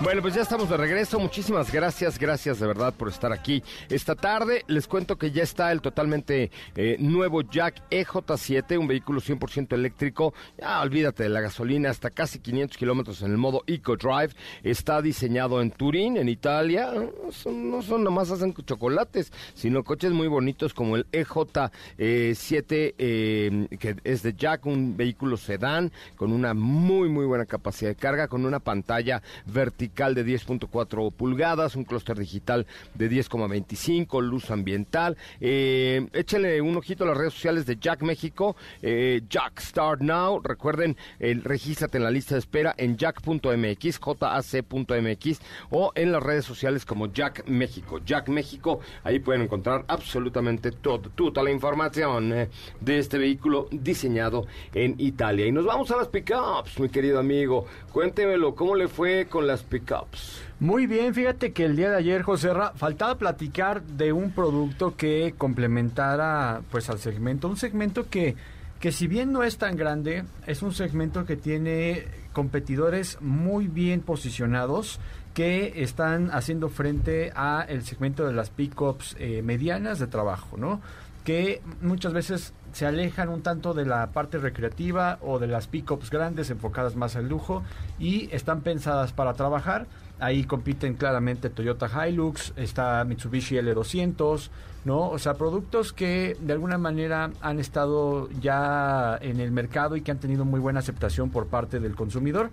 Bueno, 0.00 0.22
pues 0.22 0.34
ya 0.34 0.42
estamos 0.42 0.70
de 0.70 0.76
regreso. 0.76 1.18
Muchísimas 1.18 1.72
gracias, 1.72 2.20
gracias 2.20 2.60
de 2.60 2.68
verdad 2.68 2.94
por 2.94 3.08
estar 3.08 3.32
aquí 3.32 3.64
esta 3.88 4.14
tarde. 4.14 4.62
Les 4.68 4.86
cuento 4.86 5.18
que 5.18 5.32
ya 5.32 5.42
está 5.42 5.72
el 5.72 5.80
totalmente 5.80 6.52
eh, 6.76 6.96
nuevo 7.00 7.42
Jack 7.42 7.82
EJ7, 7.90 8.78
un 8.78 8.86
vehículo 8.86 9.20
100% 9.20 9.72
eléctrico. 9.72 10.34
Ya 10.56 10.80
olvídate 10.82 11.24
de 11.24 11.30
la 11.30 11.40
gasolina, 11.40 11.90
hasta 11.90 12.10
casi 12.10 12.38
500 12.38 12.78
kilómetros 12.78 13.22
en 13.22 13.32
el 13.32 13.38
modo 13.38 13.64
Eco 13.66 13.96
Drive. 13.96 14.34
Está 14.62 15.02
diseñado 15.02 15.60
en 15.60 15.72
Turín, 15.72 16.16
en 16.16 16.28
Italia. 16.28 16.92
No 16.92 17.32
son, 17.32 17.68
no 17.68 17.82
son 17.82 18.04
nomás 18.04 18.30
hacen 18.30 18.54
chocolates, 18.54 19.32
sino 19.54 19.82
coches 19.82 20.12
muy 20.12 20.28
bonitos 20.28 20.74
como 20.74 20.94
el 20.94 21.10
EJ7, 21.10 22.94
eh, 22.98 23.66
que 23.80 23.96
es 24.04 24.22
de 24.22 24.34
Jack, 24.34 24.64
un 24.64 24.96
vehículo 24.96 25.36
sedán 25.36 25.90
con 26.14 26.32
una 26.32 26.54
muy, 26.54 27.08
muy 27.08 27.26
buena 27.26 27.46
capacidad 27.46 27.90
de 27.90 27.96
carga, 27.96 28.28
con 28.28 28.46
una 28.46 28.60
pantalla 28.60 29.22
vertical 29.44 29.87
de 29.94 30.24
10.4 30.24 31.12
pulgadas, 31.12 31.76
un 31.76 31.84
clúster 31.84 32.18
digital 32.18 32.66
de 32.94 33.10
10,25, 33.10 34.22
luz 34.22 34.50
ambiental. 34.50 35.16
Eh, 35.40 36.08
échenle 36.12 36.60
un 36.60 36.76
ojito 36.76 37.04
a 37.04 37.08
las 37.08 37.16
redes 37.16 37.34
sociales 37.34 37.66
de 37.66 37.76
Jack 37.76 38.02
México, 38.02 38.56
eh, 38.82 39.22
Jack 39.28 39.60
Start 39.60 40.00
Now. 40.00 40.40
Recuerden, 40.40 40.96
eh, 41.18 41.38
regístrate 41.42 41.98
en 41.98 42.04
la 42.04 42.10
lista 42.10 42.34
de 42.34 42.40
espera 42.40 42.74
en 42.76 42.96
jack.mx, 42.96 43.98
jac.mx 43.98 45.40
o 45.70 45.92
en 45.94 46.12
las 46.12 46.22
redes 46.22 46.44
sociales 46.44 46.84
como 46.84 47.12
Jack 47.12 47.46
México. 47.46 48.00
Jack 48.04 48.28
México, 48.28 48.80
ahí 49.04 49.18
pueden 49.18 49.42
encontrar 49.42 49.84
absolutamente 49.88 50.72
todo, 50.72 51.10
toda 51.10 51.42
la 51.42 51.50
información 51.50 52.32
eh, 52.32 52.48
de 52.80 52.98
este 52.98 53.18
vehículo 53.18 53.68
diseñado 53.70 54.46
en 54.74 54.94
Italia. 54.98 55.46
Y 55.46 55.52
nos 55.52 55.64
vamos 55.64 55.90
a 55.90 55.96
las 55.96 56.08
pickups, 56.08 56.78
mi 56.80 56.88
querido 56.88 57.18
amigo. 57.18 57.66
Cuéntemelo, 57.92 58.54
¿cómo 58.54 58.74
le 58.74 58.88
fue 58.88 59.26
con 59.26 59.46
las 59.46 59.62
pickups? 59.80 60.42
Muy 60.60 60.86
bien, 60.86 61.14
fíjate 61.14 61.52
que 61.52 61.64
el 61.64 61.76
día 61.76 61.90
de 61.90 61.96
ayer, 61.96 62.22
José 62.22 62.52
Ra, 62.52 62.72
faltaba 62.74 63.16
platicar 63.16 63.82
de 63.82 64.12
un 64.12 64.32
producto 64.32 64.96
que 64.96 65.34
complementara 65.36 66.62
pues 66.70 66.90
al 66.90 66.98
segmento, 66.98 67.48
un 67.48 67.56
segmento 67.56 68.08
que 68.08 68.36
que 68.80 68.92
si 68.92 69.08
bien 69.08 69.32
no 69.32 69.42
es 69.42 69.58
tan 69.58 69.76
grande, 69.76 70.24
es 70.46 70.62
un 70.62 70.72
segmento 70.72 71.24
que 71.24 71.36
tiene 71.36 72.06
competidores 72.32 73.18
muy 73.20 73.66
bien 73.66 74.00
posicionados 74.00 75.00
que 75.34 75.82
están 75.82 76.30
haciendo 76.30 76.68
frente 76.68 77.32
a 77.34 77.64
el 77.68 77.84
segmento 77.84 78.26
de 78.26 78.32
las 78.32 78.50
pickups 78.50 79.16
eh, 79.18 79.42
medianas 79.42 79.98
de 79.98 80.06
trabajo, 80.06 80.56
¿no? 80.56 80.80
Que 81.24 81.60
muchas 81.80 82.12
veces 82.12 82.52
se 82.72 82.86
alejan 82.86 83.28
un 83.28 83.42
tanto 83.42 83.74
de 83.74 83.86
la 83.86 84.08
parte 84.12 84.38
recreativa 84.38 85.18
o 85.22 85.38
de 85.38 85.46
las 85.46 85.66
pickups 85.66 86.10
grandes 86.10 86.50
enfocadas 86.50 86.96
más 86.96 87.16
al 87.16 87.28
lujo 87.28 87.62
y 87.98 88.28
están 88.34 88.60
pensadas 88.60 89.12
para 89.12 89.34
trabajar. 89.34 89.86
Ahí 90.20 90.44
compiten 90.44 90.94
claramente 90.94 91.48
Toyota 91.48 91.88
Hilux, 92.08 92.52
está 92.56 93.04
Mitsubishi 93.04 93.56
L200, 93.56 94.50
¿no? 94.84 95.10
O 95.10 95.18
sea, 95.18 95.34
productos 95.34 95.92
que 95.92 96.36
de 96.40 96.52
alguna 96.52 96.76
manera 96.76 97.30
han 97.40 97.60
estado 97.60 98.28
ya 98.40 99.16
en 99.20 99.38
el 99.38 99.52
mercado 99.52 99.94
y 99.94 100.02
que 100.02 100.10
han 100.10 100.18
tenido 100.18 100.44
muy 100.44 100.58
buena 100.58 100.80
aceptación 100.80 101.30
por 101.30 101.46
parte 101.46 101.78
del 101.78 101.94
consumidor. 101.94 102.50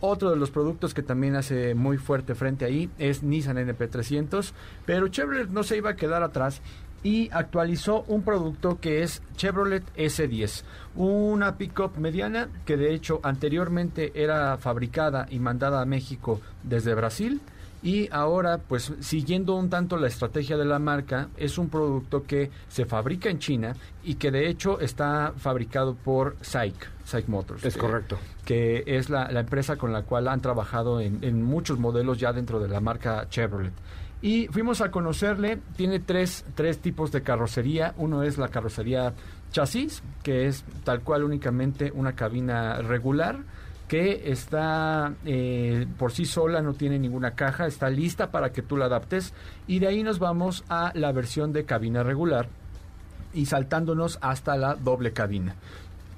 Otro 0.00 0.30
de 0.30 0.36
los 0.36 0.52
productos 0.52 0.94
que 0.94 1.02
también 1.02 1.34
hace 1.34 1.74
muy 1.74 1.98
fuerte 1.98 2.36
frente 2.36 2.64
ahí 2.64 2.88
es 2.98 3.24
Nissan 3.24 3.56
NP300, 3.56 4.52
pero 4.86 5.08
Chevrolet 5.08 5.48
no 5.48 5.64
se 5.64 5.76
iba 5.76 5.90
a 5.90 5.96
quedar 5.96 6.22
atrás 6.22 6.62
y 7.02 7.28
actualizó 7.32 8.02
un 8.08 8.22
producto 8.22 8.78
que 8.80 9.02
es 9.02 9.22
Chevrolet 9.36 9.84
S10, 9.96 10.62
una 10.96 11.56
pickup 11.56 11.96
mediana 11.96 12.48
que 12.64 12.76
de 12.76 12.92
hecho 12.94 13.20
anteriormente 13.22 14.12
era 14.14 14.56
fabricada 14.58 15.26
y 15.30 15.38
mandada 15.38 15.80
a 15.80 15.84
México 15.86 16.40
desde 16.64 16.94
Brasil 16.94 17.40
y 17.80 18.08
ahora 18.10 18.58
pues 18.58 18.92
siguiendo 18.98 19.54
un 19.54 19.70
tanto 19.70 19.96
la 19.96 20.08
estrategia 20.08 20.56
de 20.56 20.64
la 20.64 20.80
marca 20.80 21.28
es 21.36 21.58
un 21.58 21.68
producto 21.68 22.24
que 22.24 22.50
se 22.68 22.84
fabrica 22.86 23.30
en 23.30 23.38
China 23.38 23.76
y 24.02 24.16
que 24.16 24.32
de 24.32 24.48
hecho 24.48 24.80
está 24.80 25.32
fabricado 25.36 25.94
por 25.94 26.36
SAIC, 26.40 26.74
SAIC 27.04 27.28
Motors. 27.28 27.64
Es 27.64 27.74
que- 27.74 27.80
correcto. 27.80 28.18
que 28.44 28.82
es 28.84 29.08
la, 29.10 29.30
la 29.30 29.40
empresa 29.40 29.76
con 29.76 29.92
la 29.92 30.02
cual 30.02 30.26
han 30.26 30.40
trabajado 30.40 31.00
en, 31.00 31.22
en 31.22 31.40
muchos 31.44 31.78
modelos 31.78 32.18
ya 32.18 32.32
dentro 32.32 32.58
de 32.58 32.66
la 32.68 32.80
marca 32.80 33.28
Chevrolet. 33.30 33.72
Y 34.20 34.48
fuimos 34.48 34.80
a 34.80 34.90
conocerle, 34.90 35.60
tiene 35.76 36.00
tres, 36.00 36.44
tres 36.54 36.80
tipos 36.80 37.12
de 37.12 37.22
carrocería. 37.22 37.94
Uno 37.96 38.24
es 38.24 38.36
la 38.36 38.48
carrocería 38.48 39.14
chasis, 39.52 40.02
que 40.22 40.46
es 40.46 40.64
tal 40.84 41.02
cual 41.02 41.22
únicamente 41.22 41.92
una 41.94 42.14
cabina 42.14 42.82
regular, 42.82 43.38
que 43.86 44.30
está 44.30 45.14
eh, 45.24 45.86
por 45.98 46.12
sí 46.12 46.24
sola, 46.24 46.60
no 46.60 46.74
tiene 46.74 46.98
ninguna 46.98 47.36
caja, 47.36 47.66
está 47.66 47.88
lista 47.88 48.30
para 48.30 48.50
que 48.52 48.62
tú 48.62 48.76
la 48.76 48.86
adaptes. 48.86 49.32
Y 49.66 49.78
de 49.78 49.86
ahí 49.86 50.02
nos 50.02 50.18
vamos 50.18 50.64
a 50.68 50.90
la 50.94 51.12
versión 51.12 51.52
de 51.52 51.64
cabina 51.64 52.02
regular 52.02 52.48
y 53.32 53.46
saltándonos 53.46 54.18
hasta 54.20 54.56
la 54.56 54.74
doble 54.74 55.12
cabina. 55.12 55.54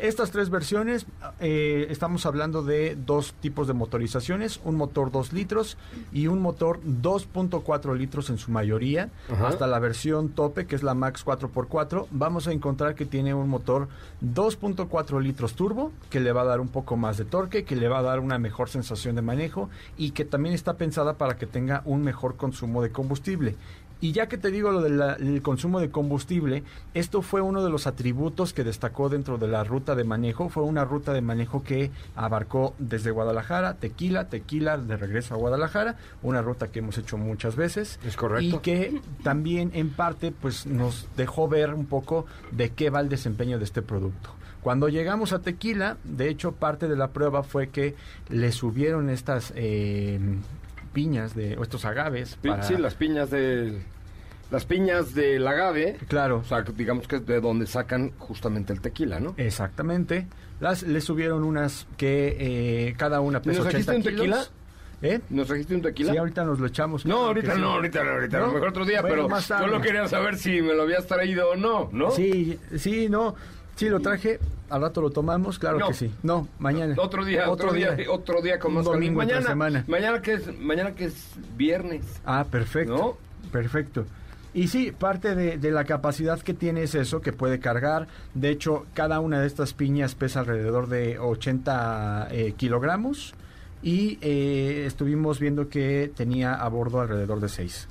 Estas 0.00 0.30
tres 0.30 0.48
versiones, 0.48 1.04
eh, 1.40 1.86
estamos 1.90 2.24
hablando 2.24 2.62
de 2.62 2.96
dos 2.96 3.34
tipos 3.34 3.66
de 3.66 3.74
motorizaciones, 3.74 4.58
un 4.64 4.76
motor 4.76 5.10
2 5.12 5.34
litros 5.34 5.76
y 6.10 6.26
un 6.26 6.40
motor 6.40 6.80
2.4 6.82 7.94
litros 7.98 8.30
en 8.30 8.38
su 8.38 8.50
mayoría, 8.50 9.10
Ajá. 9.30 9.48
hasta 9.48 9.66
la 9.66 9.78
versión 9.78 10.30
tope, 10.30 10.66
que 10.66 10.74
es 10.74 10.82
la 10.82 10.94
Max 10.94 11.22
4x4, 11.26 12.06
vamos 12.12 12.48
a 12.48 12.52
encontrar 12.52 12.94
que 12.94 13.04
tiene 13.04 13.34
un 13.34 13.50
motor 13.50 13.88
2.4 14.24 15.20
litros 15.20 15.52
turbo, 15.52 15.92
que 16.08 16.20
le 16.20 16.32
va 16.32 16.42
a 16.42 16.46
dar 16.46 16.60
un 16.60 16.68
poco 16.68 16.96
más 16.96 17.18
de 17.18 17.26
torque, 17.26 17.64
que 17.64 17.76
le 17.76 17.88
va 17.88 17.98
a 17.98 18.02
dar 18.02 18.20
una 18.20 18.38
mejor 18.38 18.70
sensación 18.70 19.16
de 19.16 19.22
manejo 19.22 19.68
y 19.98 20.12
que 20.12 20.24
también 20.24 20.54
está 20.54 20.78
pensada 20.78 21.18
para 21.18 21.36
que 21.36 21.44
tenga 21.44 21.82
un 21.84 22.00
mejor 22.02 22.36
consumo 22.36 22.80
de 22.82 22.90
combustible. 22.90 23.54
Y 24.00 24.12
ya 24.12 24.28
que 24.28 24.38
te 24.38 24.50
digo 24.50 24.70
lo 24.70 24.80
del 24.80 25.42
consumo 25.42 25.78
de 25.78 25.90
combustible, 25.90 26.62
esto 26.94 27.20
fue 27.20 27.42
uno 27.42 27.62
de 27.62 27.70
los 27.70 27.86
atributos 27.86 28.54
que 28.54 28.64
destacó 28.64 29.08
dentro 29.08 29.36
de 29.36 29.48
la 29.48 29.62
ruta 29.62 29.94
de 29.94 30.04
manejo. 30.04 30.48
Fue 30.48 30.62
una 30.62 30.84
ruta 30.84 31.12
de 31.12 31.20
manejo 31.20 31.62
que 31.62 31.90
abarcó 32.16 32.74
desde 32.78 33.10
Guadalajara, 33.10 33.74
Tequila, 33.74 34.28
Tequila, 34.28 34.78
de 34.78 34.96
regreso 34.96 35.34
a 35.34 35.36
Guadalajara, 35.36 35.96
una 36.22 36.40
ruta 36.40 36.68
que 36.68 36.78
hemos 36.78 36.96
hecho 36.96 37.18
muchas 37.18 37.56
veces. 37.56 38.00
Es 38.04 38.16
correcto. 38.16 38.56
Y 38.56 38.58
que 38.60 39.00
también 39.22 39.70
en 39.74 39.90
parte 39.90 40.32
pues 40.32 40.66
nos 40.66 41.06
dejó 41.16 41.48
ver 41.48 41.74
un 41.74 41.86
poco 41.86 42.24
de 42.52 42.70
qué 42.70 42.88
va 42.88 43.00
el 43.00 43.08
desempeño 43.10 43.58
de 43.58 43.64
este 43.64 43.82
producto. 43.82 44.30
Cuando 44.62 44.88
llegamos 44.88 45.32
a 45.32 45.38
Tequila, 45.38 45.96
de 46.04 46.28
hecho 46.28 46.52
parte 46.52 46.86
de 46.86 46.96
la 46.96 47.08
prueba 47.08 47.42
fue 47.42 47.68
que 47.68 47.94
le 48.28 48.52
subieron 48.52 49.08
estas 49.08 49.52
eh, 49.56 50.20
piñas 50.92 51.34
de 51.34 51.56
o 51.56 51.62
estos 51.62 51.84
agaves. 51.84 52.36
Para- 52.42 52.62
Sí, 52.62 52.76
las 52.76 52.94
piñas 52.94 53.30
de 53.30 53.80
las 54.50 54.64
piñas 54.64 55.14
del 55.14 55.46
agave. 55.46 55.96
Claro. 56.08 56.38
O 56.38 56.44
sea, 56.44 56.62
digamos 56.62 57.06
que 57.06 57.16
es 57.16 57.26
de 57.26 57.40
donde 57.40 57.66
sacan 57.66 58.10
justamente 58.18 58.72
el 58.72 58.80
tequila, 58.80 59.20
¿no? 59.20 59.34
Exactamente. 59.36 60.26
Las 60.60 60.82
le 60.82 61.00
subieron 61.00 61.44
unas 61.44 61.86
que 61.96 62.36
eh, 62.88 62.94
cada 62.98 63.20
una 63.20 63.38
¿Y 63.38 63.42
pesa 63.42 63.58
nos 63.60 63.66
80 63.68 63.84
trajiste 63.92 64.10
un 64.10 64.16
kilos. 64.16 64.38
tequila? 64.38 64.56
¿Eh? 65.02 65.20
¿Nos 65.30 65.46
trajiste 65.46 65.74
un 65.74 65.82
tequila? 65.82 66.12
Sí, 66.12 66.18
ahorita 66.18 66.44
nos 66.44 66.58
lo 66.58 66.66
echamos. 66.66 67.06
No, 67.06 67.26
ahorita 67.26 67.54
sí. 67.54 67.60
no, 67.60 67.72
ahorita 67.72 68.04
no, 68.04 68.10
ahorita 68.10 68.38
no, 68.40 68.52
mejor 68.52 68.68
otro 68.68 68.84
día, 68.84 69.00
Bueno, 69.00 69.28
pero 69.28 69.40
tarde. 69.40 69.64
solo 69.64 69.80
quería 69.80 70.08
saber 70.08 70.36
si 70.36 70.60
me 70.60 70.74
lo 70.74 70.82
habías 70.82 71.06
traído 71.06 71.50
o 71.52 71.56
no, 71.56 71.88
¿no? 71.92 72.10
Sí, 72.10 72.58
sí, 72.76 73.08
no. 73.08 73.34
Sí, 73.76 73.88
lo 73.88 74.00
traje. 74.00 74.38
Al 74.68 74.82
rato 74.82 75.00
lo 75.00 75.10
tomamos, 75.10 75.58
claro 75.58 75.78
No. 75.78 75.88
que 75.88 75.94
sí. 75.94 76.10
No, 76.22 76.46
mañana. 76.58 76.94
Otro 76.98 77.24
día, 77.24 77.50
otro, 77.50 77.72
día, 77.72 77.96
otro 78.08 78.40
día 78.40 78.58
con 78.58 78.74
más 78.74 78.84
domingo 78.84 79.18
mañana, 79.18 79.48
semana. 79.48 79.84
mañana 79.88 80.22
que 80.22 80.34
es, 80.34 80.58
mañana 80.60 80.94
que 80.94 81.06
es 81.06 81.32
viernes. 81.56 82.04
Ah, 82.24 82.44
perfecto. 82.48 82.96
¿No? 82.96 83.50
Perfecto. 83.50 84.04
Y 84.52 84.68
sí, 84.68 84.92
parte 84.92 85.34
de, 85.34 85.58
de 85.58 85.70
la 85.70 85.84
capacidad 85.84 86.38
que 86.40 86.54
tiene 86.54 86.82
es 86.82 86.94
eso, 86.94 87.20
que 87.20 87.32
puede 87.32 87.58
cargar. 87.58 88.06
De 88.34 88.50
hecho, 88.50 88.86
cada 88.94 89.20
una 89.20 89.40
de 89.40 89.46
estas 89.46 89.74
piñas 89.74 90.14
pesa 90.14 90.40
alrededor 90.40 90.88
de 90.88 91.18
80 91.18 92.28
eh, 92.30 92.54
kilogramos. 92.56 93.34
Y 93.82 94.18
eh, 94.20 94.84
estuvimos 94.86 95.40
viendo 95.40 95.68
que 95.68 96.12
tenía 96.14 96.52
a 96.54 96.68
bordo 96.68 97.00
alrededor 97.00 97.40
de 97.40 97.48
6. 97.48 97.88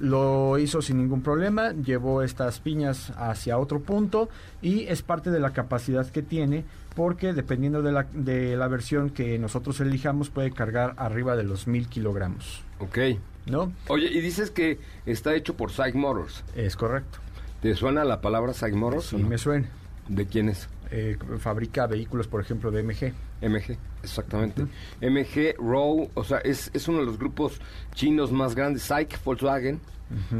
Lo 0.00 0.58
hizo 0.58 0.80
sin 0.82 0.98
ningún 0.98 1.22
problema, 1.22 1.72
llevó 1.72 2.22
estas 2.22 2.60
piñas 2.60 3.12
hacia 3.16 3.58
otro 3.58 3.80
punto 3.80 4.28
y 4.62 4.84
es 4.84 5.02
parte 5.02 5.30
de 5.30 5.40
la 5.40 5.52
capacidad 5.52 6.06
que 6.08 6.22
tiene 6.22 6.64
porque 6.94 7.32
dependiendo 7.32 7.82
de 7.82 7.92
la, 7.92 8.06
de 8.12 8.56
la 8.56 8.68
versión 8.68 9.10
que 9.10 9.38
nosotros 9.38 9.80
elijamos 9.80 10.30
puede 10.30 10.50
cargar 10.50 10.94
arriba 10.96 11.36
de 11.36 11.44
los 11.44 11.66
1000 11.66 11.88
kilogramos, 11.88 12.62
Ok. 12.80 12.98
¿no? 13.46 13.72
Oye, 13.88 14.06
y 14.06 14.20
dices 14.20 14.50
que 14.50 14.78
está 15.06 15.34
hecho 15.34 15.54
por 15.56 15.70
Psych 15.70 15.94
Motors. 15.94 16.44
Es 16.54 16.76
correcto. 16.76 17.18
¿Te 17.62 17.74
suena 17.74 18.04
la 18.04 18.20
palabra 18.20 18.52
Psych 18.52 18.74
Motors? 18.74 19.06
Sí, 19.06 19.16
no? 19.16 19.28
me 19.28 19.38
suena. 19.38 19.68
¿De 20.08 20.26
quién 20.26 20.48
es? 20.48 20.68
Eh, 20.90 21.18
fabrica 21.38 21.86
vehículos, 21.86 22.26
por 22.28 22.40
ejemplo, 22.40 22.70
de 22.70 22.82
MG. 22.82 23.12
MG, 23.42 23.76
exactamente. 24.02 24.62
MG 25.02 25.54
Row, 25.58 26.10
o 26.14 26.24
sea, 26.24 26.38
es, 26.38 26.70
es 26.72 26.88
uno 26.88 27.00
de 27.00 27.04
los 27.04 27.18
grupos 27.18 27.60
chinos 27.94 28.32
más 28.32 28.54
grandes. 28.54 28.82
Psych, 28.84 29.22
Volkswagen, 29.22 29.80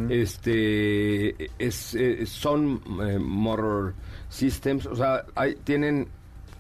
este, 0.09 1.51
es, 1.59 1.95
eh, 1.95 2.25
son 2.25 2.81
eh, 3.03 3.19
Motor 3.19 3.95
Systems, 4.31 4.87
o 4.87 4.97
sea, 4.97 5.27
hay, 5.35 5.57
tienen 5.57 6.09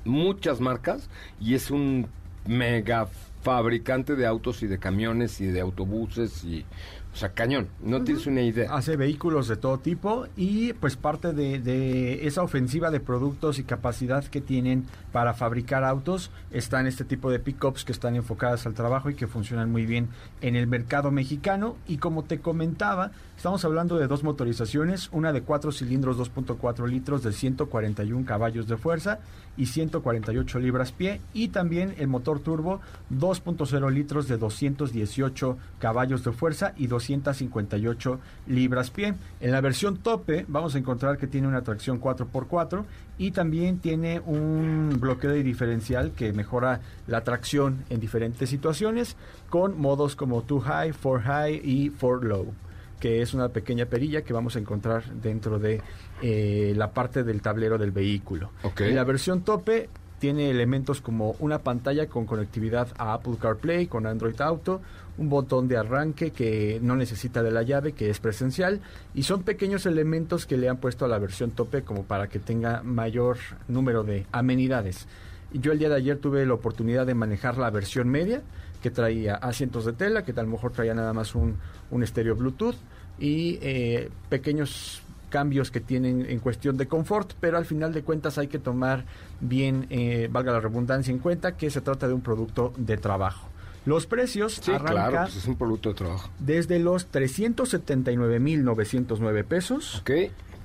muchas 0.04 0.60
marcas 0.60 1.08
y 1.40 1.54
es 1.54 1.70
un 1.70 2.06
mega 2.46 3.08
fabricante 3.42 4.16
de 4.16 4.26
autos 4.26 4.62
y 4.62 4.66
de 4.66 4.78
camiones 4.78 5.40
y 5.40 5.46
de 5.46 5.60
autobuses 5.60 6.44
y, 6.44 6.66
o 7.12 7.16
sea, 7.16 7.30
cañón. 7.30 7.68
No 7.82 8.02
tienes 8.02 8.26
una 8.26 8.42
idea. 8.42 8.72
Hace 8.74 8.96
vehículos 8.96 9.48
de 9.48 9.56
todo 9.56 9.78
tipo 9.78 10.26
y 10.36 10.72
pues 10.74 10.96
parte 10.96 11.32
de, 11.32 11.58
de 11.58 12.26
esa 12.26 12.42
ofensiva 12.42 12.90
de 12.90 13.00
productos 13.00 13.58
y 13.58 13.64
capacidad 13.64 14.24
que 14.24 14.40
tienen 14.40 14.86
para 15.12 15.34
fabricar 15.34 15.84
autos 15.84 16.30
está 16.50 16.80
en 16.80 16.86
este 16.86 17.04
tipo 17.04 17.30
de 17.30 17.38
pickups 17.38 17.84
que 17.84 17.92
están 17.92 18.14
enfocadas 18.16 18.66
al 18.66 18.74
trabajo 18.74 19.10
y 19.10 19.14
que 19.14 19.26
funcionan 19.26 19.70
muy 19.70 19.86
bien 19.86 20.08
en 20.40 20.54
el 20.54 20.66
mercado 20.66 21.10
mexicano 21.10 21.76
y 21.86 21.96
como 21.98 22.24
te 22.24 22.40
comentaba 22.40 23.10
estamos 23.36 23.64
hablando 23.64 23.98
de 23.98 24.06
dos 24.06 24.22
motorizaciones 24.22 25.08
una 25.12 25.32
de 25.32 25.42
cuatro 25.42 25.72
cilindros 25.72 26.18
2.4 26.18 26.86
litros 26.88 27.22
de 27.22 27.32
141 27.32 28.26
caballos 28.26 28.68
de 28.68 28.76
fuerza 28.76 29.20
y 29.56 29.66
148 29.66 30.58
libras 30.58 30.92
pie 30.92 31.20
y 31.32 31.48
también 31.48 31.94
el 31.98 32.08
motor 32.08 32.40
turbo 32.40 32.80
2.0 33.12 33.90
litros 33.90 34.28
de 34.28 34.36
218 34.36 35.58
caballos 35.78 36.22
de 36.22 36.32
fuerza 36.32 36.74
y 36.76 36.86
258 37.16 38.20
libras 38.46 38.90
pie. 38.90 39.14
En 39.40 39.52
la 39.52 39.60
versión 39.60 39.98
tope 39.98 40.44
vamos 40.48 40.74
a 40.74 40.78
encontrar 40.78 41.18
que 41.18 41.26
tiene 41.26 41.48
una 41.48 41.62
tracción 41.62 42.00
4x4 42.00 42.84
y 43.18 43.30
también 43.30 43.78
tiene 43.78 44.20
un 44.20 44.96
bloqueo 45.00 45.30
de 45.30 45.42
diferencial 45.42 46.12
que 46.12 46.32
mejora 46.32 46.80
la 47.06 47.24
tracción 47.24 47.84
en 47.90 48.00
diferentes 48.00 48.50
situaciones 48.50 49.16
con 49.48 49.80
modos 49.80 50.16
como 50.16 50.42
2 50.42 50.64
high, 50.64 50.92
4 50.92 51.22
high 51.24 51.60
y 51.64 51.90
4 51.90 52.22
low 52.22 52.54
que 52.98 53.22
es 53.22 53.32
una 53.32 53.48
pequeña 53.50 53.86
perilla 53.86 54.22
que 54.22 54.32
vamos 54.32 54.56
a 54.56 54.58
encontrar 54.58 55.04
dentro 55.04 55.60
de 55.60 55.80
eh, 56.20 56.72
la 56.76 56.90
parte 56.90 57.22
del 57.22 57.40
tablero 57.40 57.78
del 57.78 57.92
vehículo. 57.92 58.50
En 58.78 58.96
la 58.96 59.04
versión 59.04 59.42
tope 59.42 59.88
tiene 60.18 60.50
elementos 60.50 61.00
como 61.00 61.36
una 61.38 61.60
pantalla 61.60 62.06
con 62.08 62.26
conectividad 62.26 62.88
a 62.98 63.14
Apple 63.14 63.36
CarPlay, 63.40 63.86
con 63.86 64.06
Android 64.06 64.40
Auto, 64.40 64.80
un 65.16 65.28
botón 65.28 65.68
de 65.68 65.76
arranque 65.76 66.30
que 66.30 66.78
no 66.82 66.96
necesita 66.96 67.42
de 67.42 67.50
la 67.50 67.62
llave, 67.62 67.92
que 67.92 68.10
es 68.10 68.20
presencial, 68.20 68.80
y 69.14 69.24
son 69.24 69.42
pequeños 69.42 69.86
elementos 69.86 70.46
que 70.46 70.56
le 70.56 70.68
han 70.68 70.78
puesto 70.78 71.04
a 71.04 71.08
la 71.08 71.18
versión 71.18 71.50
tope 71.50 71.82
como 71.82 72.04
para 72.04 72.28
que 72.28 72.38
tenga 72.38 72.82
mayor 72.82 73.38
número 73.68 74.04
de 74.04 74.26
amenidades. 74.32 75.06
Yo 75.52 75.72
el 75.72 75.78
día 75.78 75.88
de 75.88 75.96
ayer 75.96 76.18
tuve 76.18 76.44
la 76.44 76.54
oportunidad 76.54 77.06
de 77.06 77.14
manejar 77.14 77.56
la 77.58 77.70
versión 77.70 78.08
media, 78.08 78.42
que 78.82 78.90
traía 78.90 79.34
asientos 79.34 79.84
de 79.84 79.92
tela, 79.92 80.24
que 80.24 80.32
a 80.32 80.42
lo 80.42 80.48
mejor 80.48 80.72
traía 80.72 80.94
nada 80.94 81.12
más 81.12 81.34
un, 81.34 81.56
un 81.90 82.02
estéreo 82.02 82.36
Bluetooth 82.36 82.76
y 83.18 83.58
eh, 83.60 84.10
pequeños 84.28 85.02
cambios 85.28 85.70
que 85.70 85.80
tienen 85.80 86.26
en 86.28 86.38
cuestión 86.40 86.76
de 86.76 86.86
confort, 86.88 87.32
pero 87.40 87.56
al 87.58 87.64
final 87.66 87.92
de 87.92 88.02
cuentas 88.02 88.38
hay 88.38 88.48
que 88.48 88.58
tomar 88.58 89.04
bien, 89.40 89.86
eh, 89.90 90.28
valga 90.30 90.52
la 90.52 90.60
redundancia, 90.60 91.12
en 91.12 91.18
cuenta 91.18 91.56
que 91.56 91.70
se 91.70 91.80
trata 91.80 92.06
de 92.08 92.14
un 92.14 92.20
producto 92.20 92.72
de 92.76 92.96
trabajo. 92.96 93.48
Los 93.86 94.06
precios 94.06 94.60
Sí, 94.62 94.72
arrancan 94.72 94.92
claro, 94.94 95.16
pues 95.22 95.36
es 95.36 95.46
un 95.46 95.56
producto 95.56 95.88
de 95.90 95.94
trabajo. 95.94 96.28
desde 96.40 96.78
los 96.78 97.10
379.909 97.10 99.44
pesos 99.44 100.02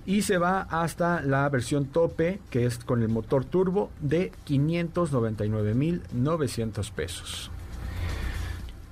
y 0.05 0.23
se 0.23 0.37
va 0.37 0.61
hasta 0.63 1.21
la 1.21 1.47
versión 1.47 1.85
tope, 1.85 2.41
que 2.49 2.65
es 2.65 2.79
con 2.79 3.01
el 3.01 3.07
motor 3.09 3.45
turbo, 3.45 3.89
de 4.01 4.33
599.900 4.45 6.91
pesos. 6.91 7.49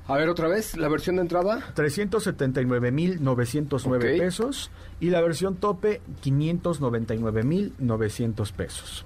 A 0.08 0.16
ver, 0.18 0.30
otra 0.30 0.48
vez, 0.48 0.78
la 0.78 0.88
versión 0.90 1.16
de 1.18 1.22
entrada. 1.24 1.60
379.909 1.76 3.96
Ok. 3.96 4.02
pesos 4.20 4.70
y 5.00 5.10
la 5.10 5.22
versión 5.22 5.56
tope 5.56 6.02
599.900 6.24 8.52
pesos. 8.52 9.06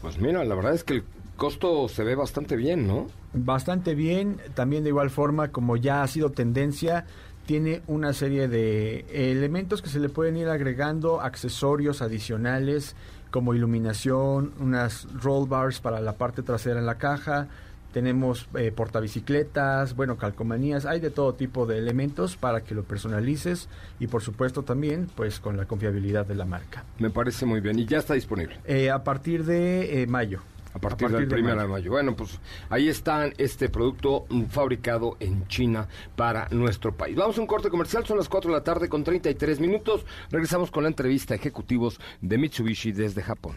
Pues 0.00 0.18
mira, 0.20 0.44
la 0.44 0.54
verdad 0.54 0.74
es 0.74 0.84
que 0.84 0.94
el 0.94 1.04
costo 1.36 1.88
se 1.88 2.04
ve 2.04 2.14
bastante 2.14 2.56
bien, 2.56 2.86
¿no? 2.86 3.06
Bastante 3.34 3.94
bien, 3.94 4.40
también 4.54 4.84
de 4.84 4.90
igual 4.90 5.10
forma 5.10 5.48
como 5.48 5.76
ya 5.76 6.02
ha 6.02 6.06
sido 6.06 6.30
tendencia, 6.30 7.04
tiene 7.44 7.82
una 7.86 8.12
serie 8.12 8.48
de 8.48 9.04
elementos 9.10 9.82
que 9.82 9.88
se 9.90 10.00
le 10.00 10.08
pueden 10.08 10.36
ir 10.36 10.48
agregando, 10.48 11.20
accesorios 11.20 12.02
adicionales 12.02 12.96
como 13.30 13.54
iluminación, 13.54 14.52
unas 14.60 15.06
roll 15.22 15.48
bars 15.48 15.80
para 15.80 16.00
la 16.00 16.14
parte 16.14 16.42
trasera 16.42 16.80
en 16.80 16.86
la 16.86 16.98
caja, 16.98 17.48
tenemos 17.96 18.46
eh, 18.58 18.72
portabicicletas, 18.72 19.96
bueno, 19.96 20.18
calcomanías, 20.18 20.84
hay 20.84 21.00
de 21.00 21.08
todo 21.08 21.32
tipo 21.32 21.64
de 21.64 21.78
elementos 21.78 22.36
para 22.36 22.62
que 22.62 22.74
lo 22.74 22.84
personalices 22.84 23.70
y 23.98 24.06
por 24.06 24.20
supuesto 24.20 24.64
también 24.64 25.08
pues 25.14 25.40
con 25.40 25.56
la 25.56 25.64
confiabilidad 25.64 26.26
de 26.26 26.34
la 26.34 26.44
marca. 26.44 26.84
Me 26.98 27.08
parece 27.08 27.46
muy 27.46 27.62
bien 27.62 27.78
y 27.78 27.86
ya 27.86 27.96
está 27.96 28.12
disponible. 28.12 28.58
Eh, 28.66 28.90
a 28.90 29.02
partir 29.02 29.46
de 29.46 30.02
eh, 30.02 30.06
mayo. 30.06 30.42
A 30.74 30.78
partir, 30.78 31.08
del 31.08 31.26
primero 31.26 31.58
de 31.58 31.68
mayo. 31.68 31.90
Bueno, 31.90 32.14
pues 32.14 32.38
ahí 32.68 32.86
está 32.86 33.28
este 33.38 33.70
producto 33.70 34.26
fabricado 34.50 35.16
en 35.18 35.48
China 35.48 35.88
para 36.16 36.48
nuestro 36.50 36.94
país. 36.94 37.16
Vamos 37.16 37.38
a 37.38 37.40
un 37.40 37.46
corte 37.46 37.70
comercial, 37.70 38.04
son 38.04 38.18
las 38.18 38.28
4 38.28 38.50
de 38.50 38.58
la 38.58 38.62
tarde 38.62 38.90
con 38.90 39.04
33 39.04 39.58
minutos. 39.58 40.04
Regresamos 40.30 40.70
con 40.70 40.82
la 40.82 40.90
entrevista 40.90 41.32
a 41.32 41.38
ejecutivos 41.38 41.98
de 42.20 42.36
Mitsubishi 42.36 42.92
desde 42.92 43.22
Japón. 43.22 43.56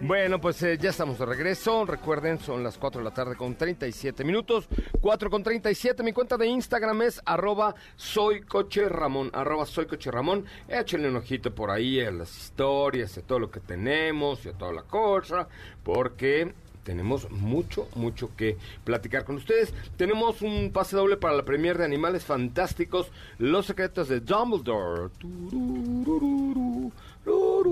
Bueno, 0.00 0.40
pues 0.40 0.62
eh, 0.62 0.76
ya 0.76 0.90
estamos 0.90 1.18
de 1.18 1.24
regreso. 1.24 1.86
Recuerden, 1.86 2.38
son 2.38 2.62
las 2.62 2.76
4 2.76 3.00
de 3.00 3.04
la 3.04 3.14
tarde 3.14 3.36
con 3.36 3.54
37 3.54 4.22
minutos. 4.24 4.68
4 5.00 5.30
con 5.30 5.42
37. 5.42 6.02
Mi 6.02 6.12
cuenta 6.12 6.36
de 6.36 6.46
Instagram 6.46 7.02
es 7.02 7.22
arroba 7.24 7.74
soy 7.96 8.42
coche 8.42 8.88
Ramón. 8.88 9.30
Arroba 9.32 9.64
soy 9.64 9.86
coche 9.86 10.10
Ramón. 10.10 10.44
Échenle 10.68 11.08
un 11.08 11.16
ojito 11.16 11.54
por 11.54 11.70
ahí 11.70 12.00
a 12.00 12.10
las 12.10 12.36
historias, 12.36 13.16
a 13.16 13.22
todo 13.22 13.38
lo 13.38 13.50
que 13.50 13.60
tenemos 13.60 14.44
y 14.44 14.50
a 14.50 14.52
toda 14.52 14.72
la 14.72 14.82
cosa. 14.82 15.48
Porque 15.82 16.52
tenemos 16.84 17.30
mucho, 17.30 17.88
mucho 17.96 18.30
que 18.36 18.56
platicar 18.84 19.24
con 19.24 19.36
ustedes. 19.36 19.74
Tenemos 19.96 20.42
un 20.42 20.70
pase 20.72 20.96
doble 20.96 21.16
para 21.16 21.34
la 21.34 21.44
premier 21.44 21.78
de 21.78 21.84
Animales 21.84 22.24
Fantásticos, 22.24 23.10
Los 23.38 23.66
Secretos 23.66 24.08
de 24.08 24.20
Dumbledore. 24.20 25.10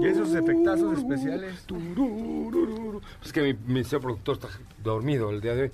Y 0.01 0.07
esos 0.07 0.35
efectazos 0.35 0.99
especiales. 0.99 1.67
Es 3.23 3.33
que 3.33 3.43
mi, 3.43 3.75
mi 3.75 3.85
señor 3.85 4.03
productor 4.03 4.37
está 4.37 4.49
dormido 4.83 5.31
el 5.31 5.41
día 5.41 5.55
de 5.55 5.63
hoy. 5.63 5.71